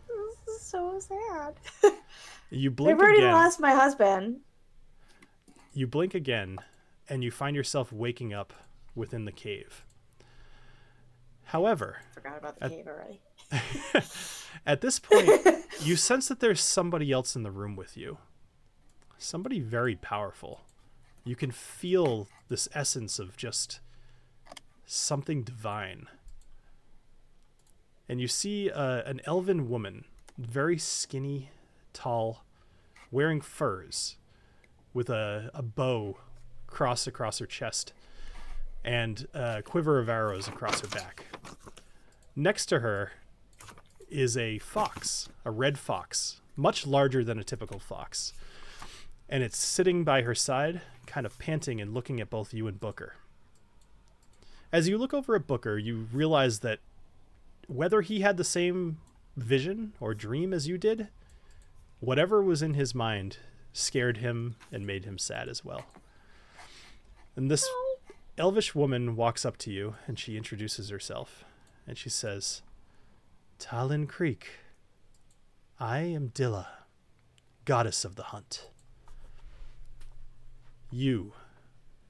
[0.09, 1.55] This is so sad.
[2.51, 2.99] You blink.
[2.99, 3.33] I've already again.
[3.33, 4.41] lost my husband.
[5.73, 6.59] You blink again
[7.11, 8.53] and you find yourself waking up
[8.95, 9.85] within the cave.
[11.45, 13.21] However, Forgot about the At- cave already.
[14.67, 15.29] at this point,
[15.83, 18.19] you sense that there's somebody else in the room with you.
[19.19, 20.63] Somebody very powerful.
[21.25, 23.81] You can feel this essence of just
[24.87, 26.07] something divine.
[28.09, 30.05] And you see uh, an elven woman,
[30.39, 31.51] very skinny,
[31.93, 32.45] tall,
[33.11, 34.17] wearing furs,
[34.95, 36.19] with a, a bow
[36.71, 37.93] crossed across her chest
[38.85, 41.27] and a quiver of arrows across her back.
[42.35, 43.13] Next to her
[44.09, 48.33] is a fox, a red fox, much larger than a typical fox.
[49.29, 52.81] And it's sitting by her side, kind of panting and looking at both you and
[52.81, 53.17] Booker.
[54.73, 56.79] As you look over at Booker, you realize that
[57.67, 58.99] whether he had the same
[59.37, 61.09] vision or dream as you did,
[62.01, 63.39] whatever was in his mind
[63.73, 65.85] scared him and made him sad as well.
[67.37, 67.69] And this
[68.37, 71.45] elvish woman walks up to you and she introduces herself
[71.87, 72.63] and she says,
[73.59, 74.49] Talin Creek,
[75.79, 76.67] I am Dyla,
[77.65, 78.69] goddess of the hunt.
[80.91, 81.35] You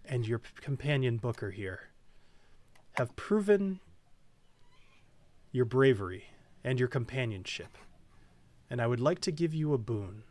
[0.04, 1.90] and your companion Booker here
[2.92, 3.80] have proven
[5.52, 6.24] your bravery
[6.64, 7.78] and your companionship,
[8.68, 10.22] and I would like to give you a boon.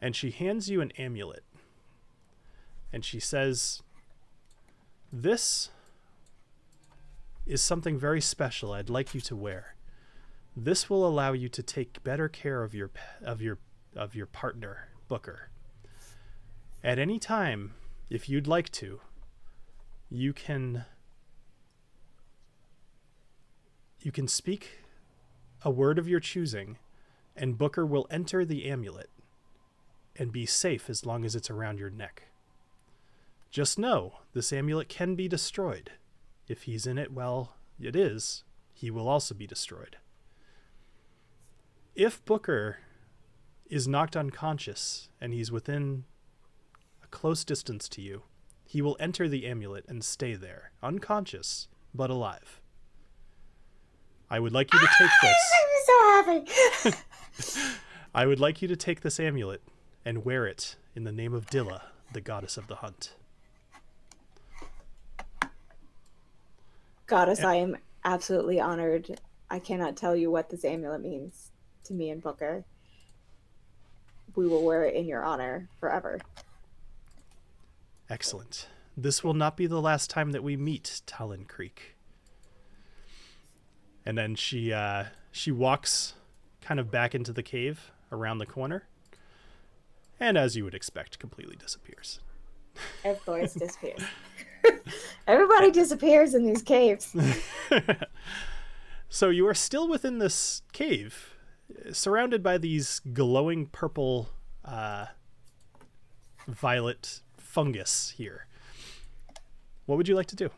[0.00, 1.44] And she hands you an amulet,
[2.92, 3.82] and she says,
[5.12, 5.70] This
[7.46, 9.74] is something very special I'd like you to wear.
[10.56, 12.90] This will allow you to take better care of your
[13.22, 13.58] of your
[13.96, 15.50] of your partner, Booker.
[16.82, 17.74] At any time,
[18.08, 19.00] if you'd like to,
[20.08, 20.84] you can
[24.00, 24.80] you can speak
[25.62, 26.78] a word of your choosing
[27.36, 29.10] and Booker will enter the amulet
[30.16, 32.29] and be safe as long as it's around your neck.
[33.50, 35.90] Just know this amulet can be destroyed.
[36.46, 38.44] If he's in it, well, it is.
[38.72, 39.96] He will also be destroyed.
[41.96, 42.78] If Booker
[43.68, 46.04] is knocked unconscious and he's within
[47.02, 48.22] a close distance to you,
[48.64, 52.60] he will enter the amulet and stay there, unconscious, but alive.
[54.30, 55.52] I would like you to take ah, this.
[55.58, 57.68] I'm so happy.
[58.14, 59.60] I would like you to take this amulet
[60.04, 61.82] and wear it in the name of Dyla,
[62.12, 63.16] the goddess of the hunt.
[67.10, 69.20] Goddess, I am absolutely honored.
[69.50, 71.50] I cannot tell you what this amulet means
[71.82, 72.64] to me and Booker.
[74.36, 76.20] We will wear it in your honor forever.
[78.08, 78.68] Excellent.
[78.96, 81.96] This will not be the last time that we meet Talin Creek.
[84.06, 86.14] And then she uh, she walks
[86.60, 88.84] kind of back into the cave around the corner,
[90.20, 92.20] and as you would expect, completely disappears.
[93.04, 94.00] Of course, disappears.
[95.26, 97.14] Everybody disappears in these caves.
[99.12, 101.34] So you are still within this cave,
[101.90, 104.28] surrounded by these glowing purple,
[104.64, 105.06] uh,
[106.46, 108.46] violet fungus here.
[109.86, 110.50] What would you like to do?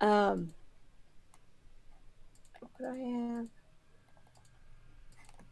[0.00, 0.54] Um,
[2.60, 3.46] what I have?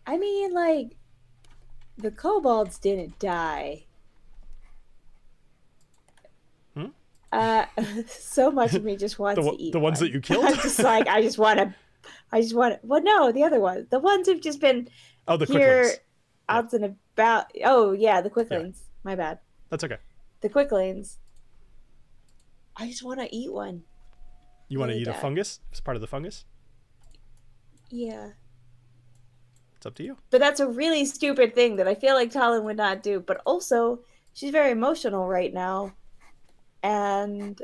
[0.07, 0.97] I mean, like,
[1.99, 3.85] the kobolds didn't die.
[6.75, 6.87] Hmm?
[7.33, 7.65] Uh,
[8.07, 10.09] so much of me just wants The, to eat the ones one.
[10.09, 10.45] that you killed?
[10.45, 11.75] I'm just like, I just want to.
[12.31, 12.75] I just want.
[12.81, 13.87] To, well, no, the other ones.
[13.91, 14.89] The ones who've just been
[15.29, 16.01] oh, the here, quicklings.
[16.49, 16.85] out and
[17.15, 17.47] about.
[17.65, 18.83] Oh yeah, the quicklings.
[19.03, 19.39] My bad.
[19.71, 19.97] That's okay.
[20.41, 21.19] The quicklings.
[22.77, 23.83] I just want to eat one.
[24.69, 25.61] You want to eat a fungus?
[25.71, 26.45] It's part of the fungus.
[27.91, 28.31] Yeah.
[29.77, 30.17] It's up to you.
[30.31, 33.21] But that's a really stupid thing that I feel like Talin would not do.
[33.21, 34.01] But also,
[34.33, 35.93] she's very emotional right now.
[36.83, 37.61] And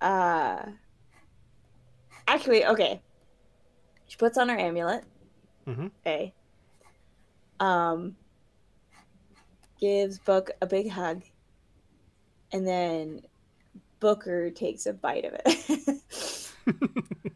[0.00, 0.62] uh
[2.28, 3.00] actually, okay.
[4.06, 5.04] She puts on her amulet.
[5.66, 5.90] Mhm.
[6.06, 6.32] A.
[7.60, 8.16] Um
[9.80, 11.22] gives Book a big hug.
[12.52, 13.22] And then
[14.00, 16.52] Booker takes a bite of it.
[16.66, 17.32] the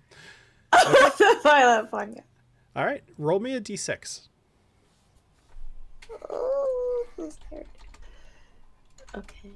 [1.42, 2.24] violet fungus.
[2.76, 4.28] All right, roll me a d6.
[6.28, 7.06] Oh.
[9.16, 9.50] Okay.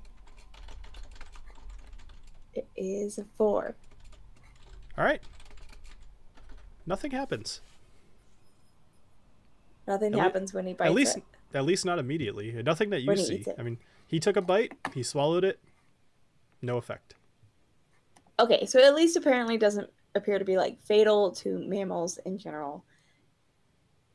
[2.54, 3.74] It is a four.
[4.96, 5.20] All right.
[6.86, 7.60] Nothing happens.
[9.86, 11.24] Nothing At happens when he bites at least, it.
[11.54, 12.52] at least not immediately.
[12.62, 13.44] Nothing that you When he see.
[13.58, 14.72] I mean, he took a bite.
[14.94, 15.58] He swallowed it.
[16.62, 17.14] No effect.
[18.38, 22.84] Okay, so at least apparently doesn't appear to be like fatal to mammals in general.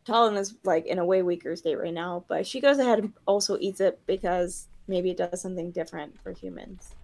[0.06, 3.14] Talin is like in a way weaker state right now, but she goes ahead and
[3.28, 6.96] also eats it because maybe it does something different for humans.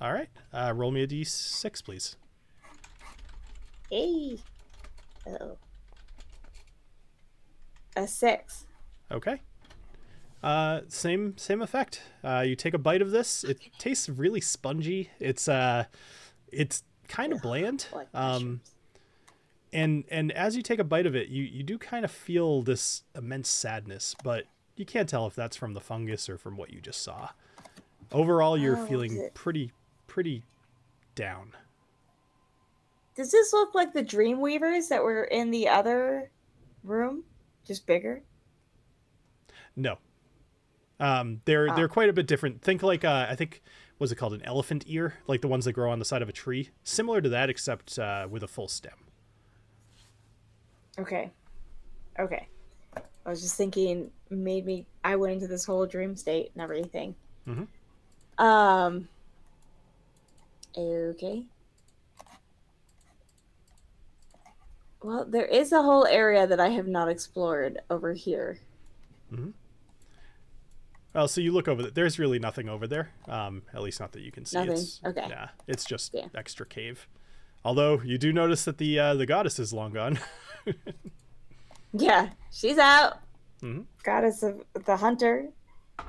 [0.00, 0.28] All right.
[0.52, 2.16] Uh, roll me a d6, please.
[3.90, 4.38] Hey.
[5.26, 5.56] Oh.
[7.96, 8.66] A six.
[9.10, 9.40] Okay.
[10.42, 12.02] Uh, same same effect.
[12.22, 13.42] Uh, you take a bite of this.
[13.42, 15.10] It tastes really spongy.
[15.18, 15.84] It's uh,
[16.52, 17.86] it's kind of bland.
[18.14, 18.60] Um,
[19.72, 22.62] and and as you take a bite of it, you you do kind of feel
[22.62, 24.44] this immense sadness, but
[24.76, 27.30] you can't tell if that's from the fungus or from what you just saw.
[28.12, 29.72] Overall, you're Oh, feeling pretty
[30.18, 30.42] pretty
[31.14, 31.52] down.
[33.14, 36.28] Does this look like the Dreamweavers that were in the other
[36.82, 37.22] room?
[37.64, 38.20] Just bigger?
[39.76, 39.98] No.
[40.98, 41.76] Um, they're Ah.
[41.76, 42.62] they're quite a bit different.
[42.62, 43.62] Think like uh, I think
[44.00, 46.28] was it called an elephant ear, like the ones that grow on the side of
[46.28, 48.98] a tree, similar to that except uh, with a full stem.
[50.98, 51.30] Okay.
[52.18, 52.48] Okay.
[52.96, 54.84] I was just thinking, made me.
[55.04, 57.14] I went into this whole dream state and everything.
[57.46, 57.68] Mhm.
[58.44, 59.08] Um.
[60.78, 61.44] Okay.
[65.02, 68.58] Well, there is a whole area that I have not explored over here.
[69.30, 69.50] Hmm.
[71.14, 71.90] Well, so you look over there.
[71.90, 73.10] There's really nothing over there.
[73.26, 74.56] Um, at least not that you can see.
[74.58, 74.72] Nothing?
[74.74, 75.26] It's, Okay.
[75.28, 76.26] Yeah, it's just Yeah.
[76.34, 77.08] extra cave.
[77.64, 80.18] Although you do notice that the uh, the goddess is long gone.
[81.94, 83.20] Yeah, she's out.
[83.62, 83.86] Mhm.
[84.02, 85.48] Goddess of the hunter.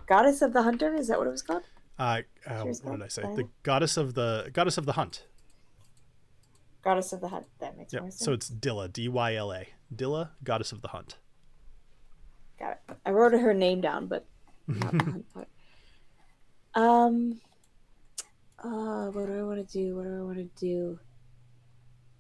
[0.08, 0.94] Goddess of the hunter.
[0.94, 1.64] Is that what it was called?
[2.00, 3.22] Uh, uh, what did I say?
[3.24, 5.26] The goddess of the goddess of the hunt.
[6.82, 7.46] Goddess of the hunt.
[7.60, 8.02] That makes Yep.
[8.04, 8.24] more sense.
[8.24, 11.18] So it's Dyla, D Y L A, Dyla, goddess of the hunt.
[12.58, 12.98] Got it.
[13.06, 14.26] I wrote her name down, but
[14.68, 15.48] not the hunt part.
[16.76, 17.42] Um.
[18.62, 19.96] Uh, what do I want to do?
[19.96, 21.00] What do I want to do?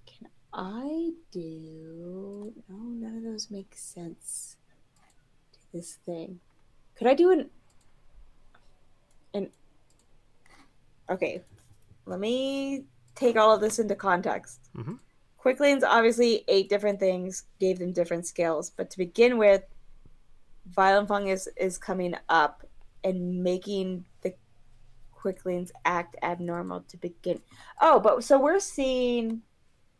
[0.05, 2.53] Can I do?
[2.69, 4.55] No, none of those make sense.
[5.53, 6.39] To this thing,
[6.95, 7.49] could I do an?
[9.33, 9.49] An.
[11.09, 11.43] Okay,
[12.05, 14.69] let me take all of this into context.
[14.75, 14.99] Mhm.
[15.37, 19.63] Quicklings obviously ate different things, gave them different skills, but to begin with,
[20.65, 22.65] violet fungus is coming up
[23.03, 24.33] and making the
[25.11, 27.41] quicklings act abnormal to begin.
[27.81, 29.41] Oh, but so we're seeing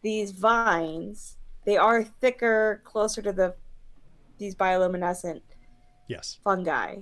[0.01, 1.37] these vines.
[1.65, 3.55] They are thicker, closer to the
[4.37, 5.41] these bioluminescent
[6.07, 7.01] Yes, fungi.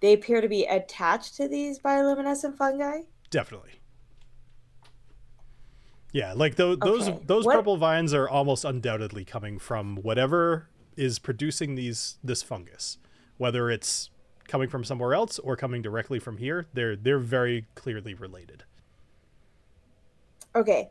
[0.00, 3.02] They appear to be attached to these bioluminescent fungi.
[3.30, 3.72] definitely.
[6.12, 7.20] Yeah, like those those Okay.
[7.26, 12.96] those What- purple vines are almost undoubtedly coming from whatever is producing these this fungus,
[13.36, 14.10] whether it's
[14.46, 16.66] coming from somewhere else or coming directly from here.
[16.72, 18.64] They're they're very clearly related.
[20.56, 20.88] Okay.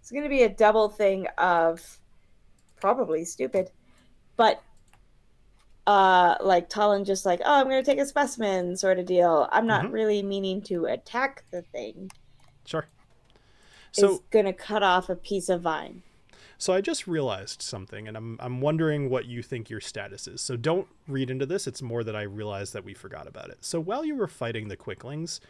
[0.00, 1.98] It's going to be a double thing of
[2.80, 3.70] probably stupid,
[4.36, 4.62] but
[5.86, 9.48] uh like Talin just like, "Oh, I'm going to take a specimen" sort of deal.
[9.50, 9.92] I'm not Mhm.
[9.92, 12.10] really meaning to attack the thing.
[12.64, 12.86] Sure.
[13.92, 16.02] So is to cut off a piece of vine.
[16.56, 20.40] So I just realized something, and I'm I'm wondering what you think your status is.
[20.40, 21.66] So don't read into this.
[21.66, 23.58] It's more that I realized that we forgot about it.
[23.64, 25.40] So while you were fighting the quicklings,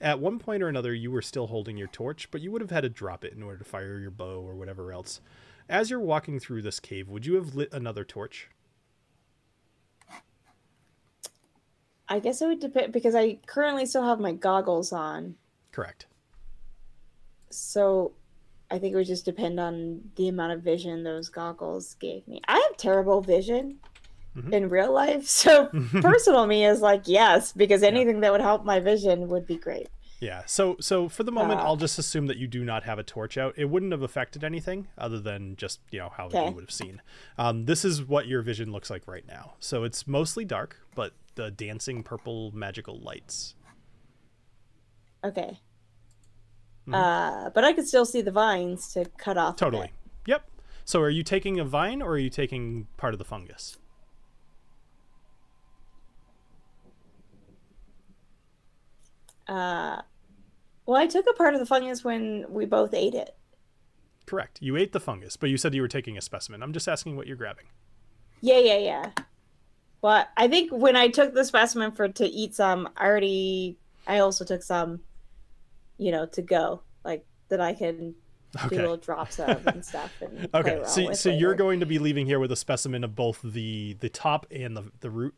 [0.00, 2.70] at one point or another, you were still holding your torch, but you would have
[2.70, 5.20] had to drop it in order to fire your bow or whatever else.
[5.68, 8.48] As you're walking through this cave, would you have lit another torch?
[12.12, 15.36] I guess it would depend because I currently still have my goggles on.
[15.72, 16.06] Correct.
[17.50, 18.12] So
[18.70, 22.40] I think it would just depend on the amount of vision those goggles gave me.
[22.48, 23.78] I have terrible vision
[24.36, 24.52] Mhm.
[24.52, 25.26] in real life.
[25.26, 25.66] So
[26.00, 29.88] personal me is like, yes, because anything that would help my vision would be great.
[30.20, 30.42] Yeah.
[30.46, 33.02] So so for the moment, Uh, I'll just assume that you do not have a
[33.02, 33.54] torch out.
[33.56, 36.46] It wouldn't have affected anything other than just you know how Okay.
[36.48, 37.02] you would have seen.
[37.36, 39.54] Um, this is what your vision looks like right now.
[39.60, 43.54] So it's mostly dark, but the dancing purple magical lights.
[45.24, 45.58] Okay.
[46.86, 46.94] Mhm.
[46.94, 49.56] Uh, but I could still see the vines to cut off.
[49.56, 49.88] Totally.
[49.88, 49.96] bit.
[50.26, 50.50] Yep.
[50.84, 53.78] So are you taking a vine or are you taking part of the fungus?
[59.48, 60.02] Uh,
[60.86, 63.36] well, I took a part of the fungus when we both ate it.
[64.26, 64.58] Correct.
[64.62, 66.62] You ate the fungus, but you said you were taking a specimen.
[66.62, 67.66] I'm just asking what you're grabbing.
[68.40, 69.10] Yeah, yeah, yeah.
[70.02, 74.18] Well, I think when I took the specimen for to eat some, I already I
[74.18, 75.00] also took some,
[75.96, 78.14] you know, to go like that I can
[78.68, 80.12] do little drops of and stuff.
[80.20, 80.82] And Okay.
[80.86, 84.08] So so you're going to be leaving here with a specimen of both the the
[84.08, 85.34] top and the the root.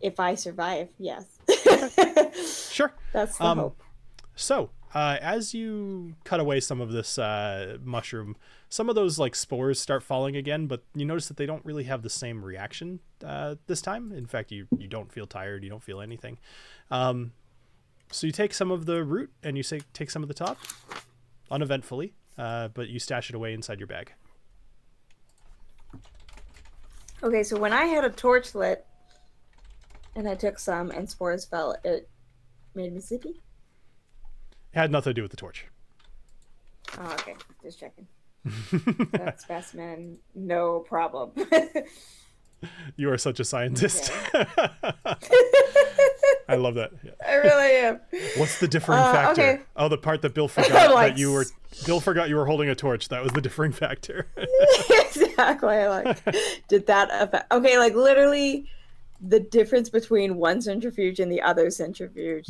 [0.00, 1.24] if I survive, yes.
[2.70, 2.92] Sure.
[3.12, 3.82] That's the Um, hope.
[4.36, 8.36] So, uh, as you cut away some of this uh, mushroom,
[8.68, 11.84] some of those like spores start falling again, but you notice that they don't really
[11.84, 14.12] have the same reaction uh, this time.
[14.12, 16.38] In fact, you you don't feel tired, you don't feel anything.
[16.90, 17.32] Um,
[18.10, 20.58] so you take some of the root and you say take some of the top,
[21.50, 24.12] uneventfully, uh, but you stash it away inside your bag.
[27.22, 28.86] Okay, so when I had a torch lit
[30.14, 32.08] and I took some and spores fell, it
[32.74, 33.30] made me sleepy.
[33.30, 35.66] It had nothing to do with the torch.
[36.98, 37.34] Oh, okay.
[37.62, 38.06] Just checking.
[39.12, 41.30] That specimen, no problem.
[42.96, 44.10] You are such a scientist.
[44.34, 46.90] I love that.
[47.04, 47.12] Yeah.
[47.24, 48.00] I really am.
[48.36, 49.42] What's the differing Uh, factor?
[49.42, 49.60] okay.
[49.76, 51.44] Oh, the part that Bill forgot Like that you were.
[51.86, 53.08] Bill forgot you were holding a torch.
[53.10, 54.26] That was the differing factor.
[54.90, 55.86] exactly.
[55.86, 56.18] Like,
[56.68, 57.52] did that affect?
[57.52, 58.66] Okay, like literally,
[59.20, 62.48] the difference between one centrifuge and the other centrifuge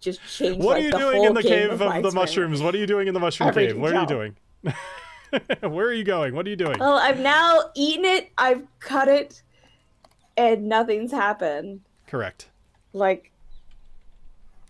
[0.00, 0.62] just changed.
[0.62, 2.60] what like, are you doing in the cave of, my the mushrooms?
[2.60, 3.78] What are you doing in the mushroom cave?
[3.78, 4.36] What are you doing?
[5.60, 6.34] Where are you going?
[6.34, 6.78] What are you doing?
[6.78, 8.30] Well, I've now eaten it.
[8.36, 9.42] I've cut it,
[10.36, 11.80] and nothing's happened.
[12.06, 12.48] Correct.
[12.92, 13.32] Like,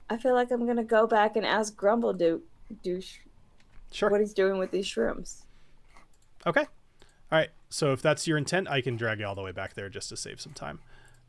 [0.08, 2.42] I feel like I'm gonna go back and ask Grumble do
[2.82, 3.00] do
[3.90, 4.08] Sure.
[4.08, 5.42] what he's doing with these shrooms.
[6.46, 6.62] Okay.
[6.62, 7.50] All right.
[7.68, 10.08] So if that's your intent, I can drag you all the way back there just
[10.10, 10.78] to save some time.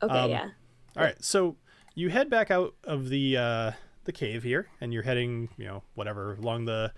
[0.02, 0.48] Okay, Um, yeah.
[0.96, 1.22] All right.
[1.22, 1.56] So
[1.94, 3.72] you head back out of the uh,
[4.04, 6.92] the cave here, and you're heading, you know, whatever along the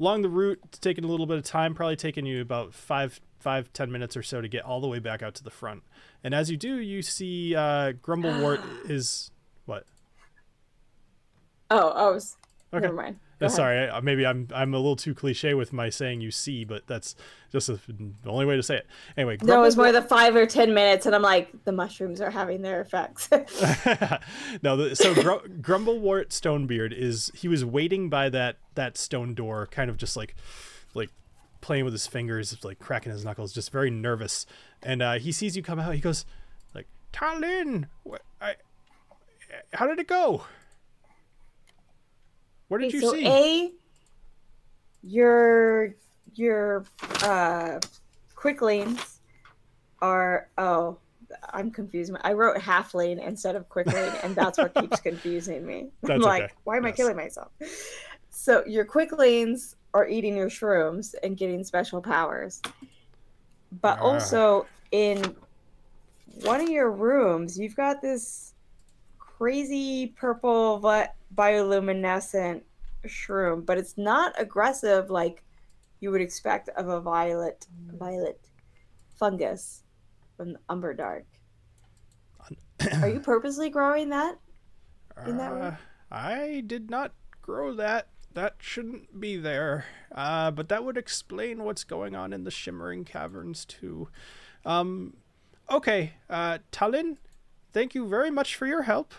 [0.00, 0.60] along the route.
[0.64, 4.16] It's taking a little bit of time, probably taking you about five five ten minutes
[4.16, 5.82] or so to get all the way back out to the front.
[6.24, 8.60] And as you do, you see uh, Grumblewort
[8.90, 9.30] is
[9.64, 9.84] what?
[11.70, 12.36] Oh, I was.
[12.72, 12.82] Okay.
[12.82, 13.18] Never mind.
[13.38, 13.56] Go ahead.
[13.56, 16.86] sorry, I- maybe I'm I'm a little too cliche with my saying you see, but
[16.86, 17.14] that's
[17.52, 18.86] just a, the only way to say it.
[19.16, 22.20] Anyway, No, it was more than five or ten minutes, and I'm like, the mushrooms
[22.20, 23.28] are having their effects.
[24.62, 29.66] no, the, so Gr- Grumblewort Stonebeard is he was waiting by that that stone door,
[29.70, 30.34] kind of just like
[30.94, 31.10] like
[31.60, 34.46] playing with his fingers, like cracking his knuckles, just very nervous.
[34.82, 35.94] And uh, he sees you come out.
[35.94, 36.24] He goes
[36.74, 38.54] like, "Talin, wh- I,
[39.72, 40.44] how did it go?
[42.68, 43.72] What did Okay, you so see?" A,
[45.02, 45.94] your
[46.34, 46.84] your
[47.22, 47.78] uh
[48.34, 49.20] quicklings
[50.00, 50.98] are oh
[51.52, 52.12] I'm confused.
[52.22, 55.88] I wrote halfling instead of quickling, and that's what keeps confusing me.
[56.08, 56.52] I'm like, okay.
[56.64, 57.48] why am I killing myself?
[58.30, 62.62] So your quicklings are eating your shrooms and getting special powers.
[63.80, 64.04] But Ah.
[64.04, 65.34] also in
[66.44, 68.54] one of your rooms, you've got this
[69.18, 72.62] crazy purple vi- bioluminescent
[73.06, 75.42] shroom, but it's not aggressive like
[76.00, 77.66] you would expect of a violet
[77.98, 78.40] violet
[79.18, 79.82] fungus
[80.36, 81.24] from the Underdark.
[83.02, 84.38] Are you purposely growing that?
[85.26, 85.62] in that room?
[85.62, 85.74] Uh,
[86.10, 88.08] I did not grow that.
[88.34, 89.86] That shouldn't be there.
[90.14, 94.08] Uh, but that would explain what's going on in the Shimmering Caverns too.
[94.64, 95.14] Um,
[95.70, 97.16] okay, uh, Talin,
[97.72, 99.14] thank you very much for your help.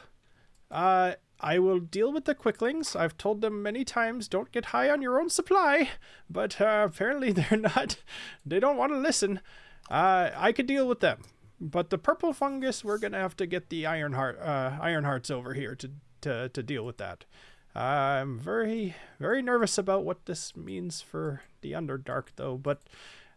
[0.70, 2.96] Uh, I will deal with the quicklings.
[2.96, 5.90] I've told them many times don't get high on your own supply,
[6.30, 7.98] but uh, apparently they're not.
[8.46, 9.42] They don't want to listen.
[9.90, 11.22] Uh, I could deal with them,
[11.60, 15.32] but the purple fungus, we're gonna have to get the iron heart, uh, iron hearts
[15.32, 15.92] over here to
[16.22, 17.26] to to deal with that.
[17.76, 22.58] I'm very very nervous about what this means for the Underdark, though.
[22.58, 22.82] But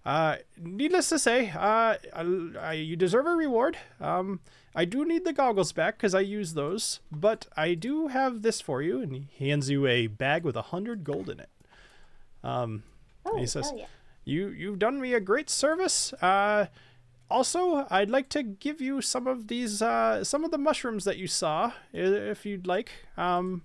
[0.05, 3.77] uh, needless to say, uh, I, I, you deserve a reward.
[4.01, 4.41] Um,
[4.75, 8.61] I do need the goggles back because I use those, but I do have this
[8.61, 11.51] for you, and he hands you a bag with a hundred gold in it.
[12.43, 12.85] Um,
[13.27, 13.85] Oh, he says, yeah.
[14.25, 16.15] you you've done me a great service.
[16.23, 16.67] Uh,
[17.31, 21.19] also, I'd like to give you some of these uh, some of the mushrooms that
[21.19, 22.91] you saw, if you'd like.
[23.19, 23.63] Um,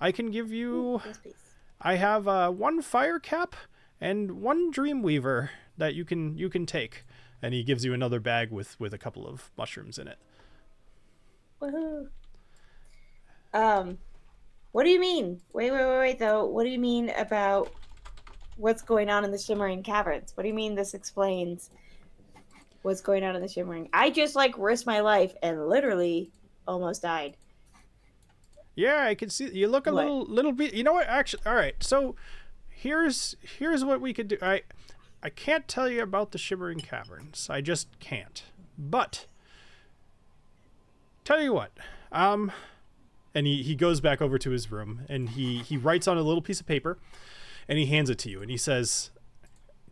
[0.00, 1.02] I can give you.
[1.24, 1.34] Yes.
[1.80, 3.54] I have uh, one fire cap
[4.00, 7.04] and one dreamweaver that you can you can take,
[7.42, 10.18] and he gives you another bag with with a couple of mushrooms in it.
[11.60, 12.08] Woohoo.
[13.54, 13.98] Um,
[14.72, 15.40] what do you mean?
[15.52, 16.44] Wait, wait, wait, wait, though.
[16.44, 17.72] What do you mean about
[18.56, 20.32] what's going on in the Shimmering Caverns?
[20.36, 21.70] What do you mean this explains
[22.82, 23.88] what's going on in the Shimmering?
[23.92, 26.30] I just like risked my life and literally
[26.68, 27.36] almost died.
[28.74, 30.04] Yeah, I can see you look a What?
[30.04, 30.74] little little bit.
[30.74, 31.06] You know what?
[31.06, 31.74] Actually, all right.
[31.82, 32.14] So
[32.68, 34.36] here's here's what we could do.
[34.42, 34.62] I
[35.22, 37.48] I can't tell you about the Shimmering Caverns.
[37.50, 38.44] I just can't.
[38.78, 39.26] But
[41.24, 41.72] tell you what.
[42.12, 42.52] Um
[43.34, 46.22] and he, he goes back over to his room and he he writes on a
[46.22, 46.98] little piece of paper
[47.68, 49.10] and he hands it to you and he says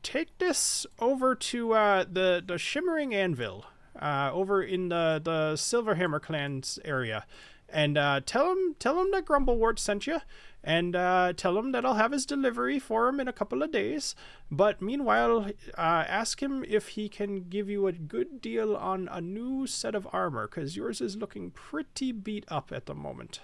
[0.02, 3.66] take this over to uh, the the shimmering anvil
[4.00, 7.26] uh, over in the the silverhammer clan's area
[7.68, 10.20] and uh, tell him tell him that grumblewort sent you
[10.66, 13.70] and uh, tell him that i'll have his delivery for him in a couple of
[13.70, 14.14] days
[14.50, 19.20] but meanwhile uh, ask him if he can give you a good deal on a
[19.20, 23.40] new set of armor because yours is looking pretty beat up at the moment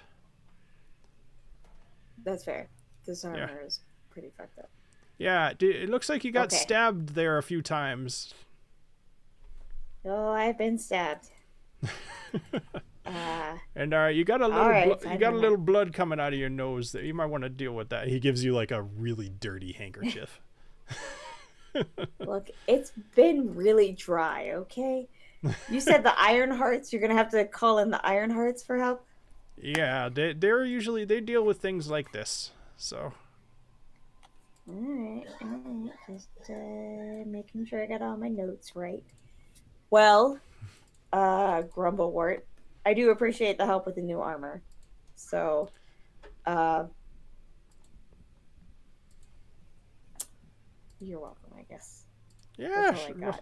[2.22, 2.68] That's fair.
[3.06, 4.68] This armor is pretty fucked up.
[5.18, 6.56] Yeah, it looks like you got Okay.
[6.56, 8.34] stabbed there a few times.
[10.04, 11.30] Oh, I've been stabbed.
[13.10, 16.20] uh, And uh, you got a little, right, blo- you got a little blood coming
[16.20, 16.92] out of your nose.
[16.92, 18.08] That you might want to deal with that.
[18.08, 20.40] He gives you like a really dirty handkerchief.
[22.20, 24.50] look, it's been really dry.
[24.52, 25.08] Okay.
[25.70, 26.92] You said the Iron Hearts.
[26.92, 29.04] You're gonna have to call in the Iron Hearts for help.
[29.60, 32.50] yeah, they they're usually they deal with things like this.
[32.76, 33.12] So
[34.68, 35.92] All right, all right.
[36.08, 39.02] Just uh, making sure I got all my notes right.
[39.90, 40.38] Well,
[41.12, 42.40] uh, Grumblewort,
[42.84, 44.62] I do appreciate the help with the new armor.
[45.14, 45.68] So,
[46.46, 46.84] uh,
[51.00, 52.04] you're welcome, I guess.
[52.56, 52.96] yeah.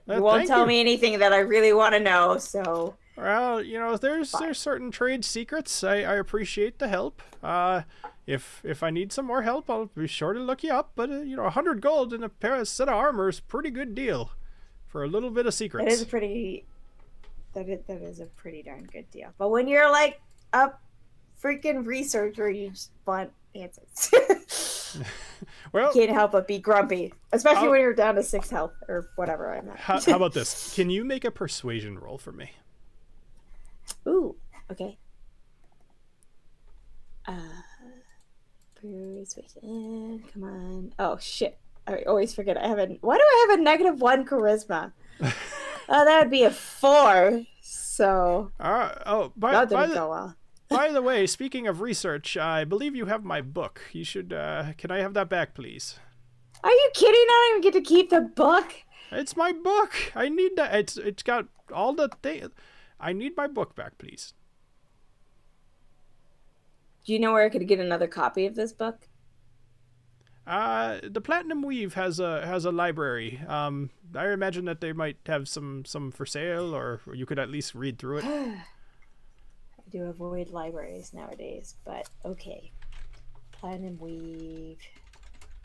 [0.08, 0.66] Uh, you won't tell you.
[0.66, 4.42] me anything that I really want to know, so Well, you know, there's Fine.
[4.42, 5.82] there's certain trade secrets.
[5.82, 7.22] I, I appreciate the help.
[7.42, 7.82] Uh,
[8.26, 10.92] if if I need some more help, I'll be sure to look you up.
[10.94, 13.40] But uh, you know, a hundred gold and a pair of set of armor is
[13.40, 14.30] pretty good deal
[14.86, 15.86] for a little bit of secrets.
[15.86, 16.64] that is a pretty
[17.58, 19.30] that is, that is a pretty darn good deal.
[19.38, 20.20] But when you're like
[20.52, 20.70] a
[21.42, 24.94] freaking researcher, you just want answers.
[25.72, 28.72] well, you can't help but be grumpy, especially I'll- when you're down to six health
[28.88, 29.78] or whatever I'm at.
[29.78, 30.72] how, how about this?
[30.76, 32.52] Can you make a persuasion roll for me?
[34.06, 34.36] Ooh,
[34.70, 34.98] okay.
[37.26, 37.32] Uh,
[38.74, 40.22] persuasion.
[40.32, 40.92] Come on.
[40.98, 41.58] Oh shit!
[41.86, 42.56] I always forget.
[42.56, 42.86] I have a.
[43.00, 44.92] Why do I have a negative one charisma?
[45.88, 47.44] Oh, that would be a four.
[47.60, 50.36] So Uh, oh, by, that didn't the, go well.
[50.68, 53.80] by the way, speaking of research, I believe you have my book.
[53.92, 54.32] You should.
[54.32, 55.98] Uh, can I have that back, please?
[56.62, 57.14] Are you kidding?
[57.14, 58.74] I don't even get to keep the book.
[59.10, 60.12] It's my book.
[60.14, 60.74] I need that.
[60.74, 62.48] It's it's got all the thing.
[63.00, 64.34] I need my book back, please.
[67.06, 69.07] Do you know where I could get another copy of this book?
[70.48, 73.38] Uh, the Platinum Weave has a has a library.
[73.46, 77.50] Um, I imagine that they might have some some for sale, or you could at
[77.50, 78.24] least read through it.
[78.24, 78.56] I
[79.90, 82.72] do avoid libraries nowadays, but okay.
[83.52, 84.78] Platinum Weave.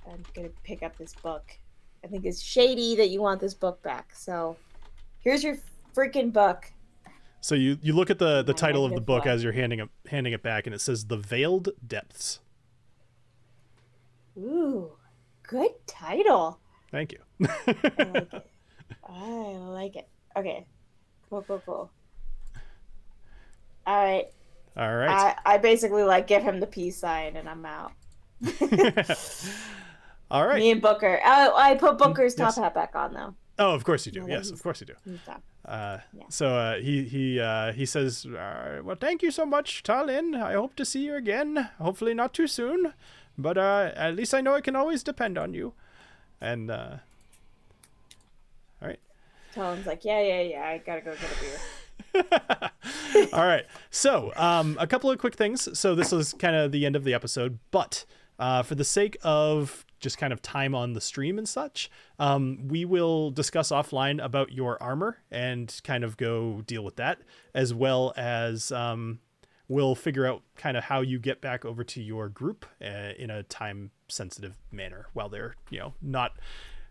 [0.05, 1.57] I'm gonna pick up this book.
[2.03, 4.13] I think it's shady that you want this book back.
[4.13, 4.57] So
[5.19, 5.57] here's your
[5.95, 6.73] freaking book.
[7.39, 9.79] So you you look at the the title of the negative book as you're handing
[9.79, 12.41] it handing it back, and it says "The Veiled Depths."
[14.37, 14.91] Ooh,
[15.43, 16.59] good title.
[16.91, 17.19] Thank you.
[17.41, 17.47] I
[17.97, 18.47] like it.
[19.07, 19.27] I
[19.69, 20.07] like it.
[20.35, 20.65] Okay.
[21.29, 21.91] Cool, cool, cool.
[23.85, 24.25] All right.
[24.77, 25.35] all right.
[25.45, 27.91] I, I basically like give him the peace sign and I'm out.
[30.31, 30.59] all right.
[30.59, 31.19] Me and Booker.
[31.23, 32.57] Oh, I put Booker's top yes.
[32.57, 33.35] hat back on though.
[33.59, 34.21] Oh, of course you do.
[34.21, 34.95] No, Yes, of course you do.
[35.65, 36.23] Uh, Yeah.
[36.29, 40.35] So uh, he he uh, he says, uh, "Well, thank you so much, Talin.
[40.41, 41.69] I hope to see you again.
[41.79, 42.93] Hopefully not too soon,
[43.37, 45.73] but uh, at least I know I can always depend on you."
[46.41, 46.97] And uh,
[48.81, 48.99] all right,
[49.53, 50.63] Talin's like, yeah, yeah, yeah.
[50.63, 53.29] I gotta go get a beer.
[53.33, 53.65] all right.
[53.89, 55.77] So um, a couple of quick things.
[55.77, 58.05] So this is kind of the end of the episode, but
[58.39, 61.89] uh, for the sake of just kind of time on the stream and such,
[62.19, 67.19] um, we will discuss offline about your armor and kind of go deal with that,
[67.53, 69.19] as well as um,
[69.73, 73.29] we'll figure out kind of how you get back over to your group uh, in
[73.29, 76.33] a time sensitive manner while they're you know not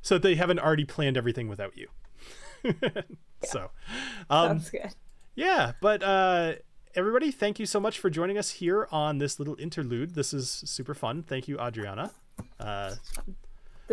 [0.02, 1.88] so they haven't already planned everything without you.
[3.44, 3.70] so,
[4.28, 4.94] um, Sounds good.
[5.36, 6.54] yeah, but uh,
[6.94, 10.14] everybody, thank you so much for joining us here on this little interlude.
[10.14, 11.22] This is super fun.
[11.22, 12.10] Thank you, Adriana.
[12.58, 12.96] Uh,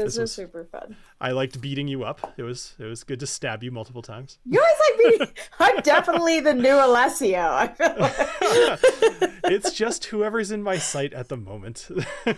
[0.06, 0.96] This, this was, super fun.
[1.22, 2.34] I liked beating you up.
[2.38, 4.40] It was it was good to stab you multiple times.
[4.46, 5.34] You always like me.
[5.60, 7.40] I'm definitely the new Alessio.
[7.40, 9.34] I feel like.
[9.46, 11.88] it's just whoever's in my sight at the moment.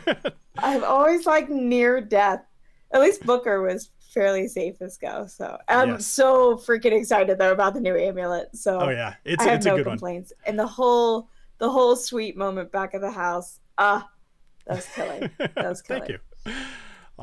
[0.57, 2.43] I'm always like near death.
[2.93, 5.25] At least Booker was fairly safe as go.
[5.25, 6.05] So I'm Yes.
[6.07, 8.49] so freaking excited though about the new amulet.
[8.55, 9.93] So oh yeah, it's I have it's a no good one.
[9.97, 10.33] complaints.
[10.45, 13.59] And the whole the whole sweet moment back of the house.
[13.77, 14.09] Ah,
[14.67, 15.29] that was killing.
[15.37, 16.03] That was killing.
[16.03, 16.53] Thank you.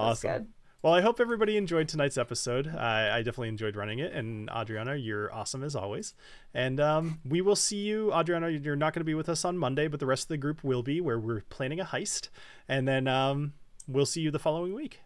[0.03, 0.31] Awesome.
[0.31, 0.47] good.
[0.81, 2.69] Well, I hope everybody enjoyed tonight's episode.
[2.69, 6.15] I, I definitely enjoyed running it, and Adriana, you're awesome as always.
[6.55, 8.49] And um, we will see you, Adriana.
[8.51, 10.63] You're not going to be with us on Monday, but the rest of the group
[10.63, 12.29] will be, where we're planning a heist,
[12.69, 13.55] and then um,
[13.89, 15.01] we'll see you the following week.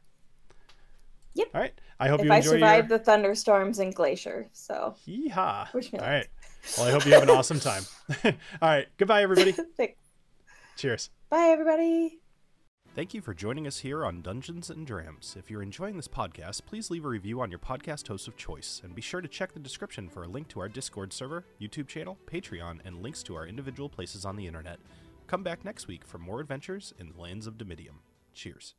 [1.35, 1.49] Yep.
[1.55, 1.73] All right.
[1.99, 2.99] I hope If you I survive your.
[2.99, 5.69] the thunderstorms and Glacier, so Hee-haw.
[5.73, 6.27] Wish me All right.
[6.77, 7.85] Well, I hope you have an awesome time.
[8.25, 8.89] All right.
[8.99, 9.55] Goodbye, everybody.
[10.77, 11.09] Cheers.
[11.31, 12.19] Bye everybody.
[12.95, 15.35] Thank you for joining us here on Dungeons and Drams.
[15.39, 18.83] If you're enjoying this podcast, please leave a review on your podcast host of choice,
[18.85, 21.89] and be sure to check the description for a link to our Discord server, YouTube
[21.89, 24.79] channel, Patreon, and links to our individual places on the internet.
[25.27, 28.01] come back next week for more adventures in the lands of Dimidium.
[28.35, 28.75] Cheers.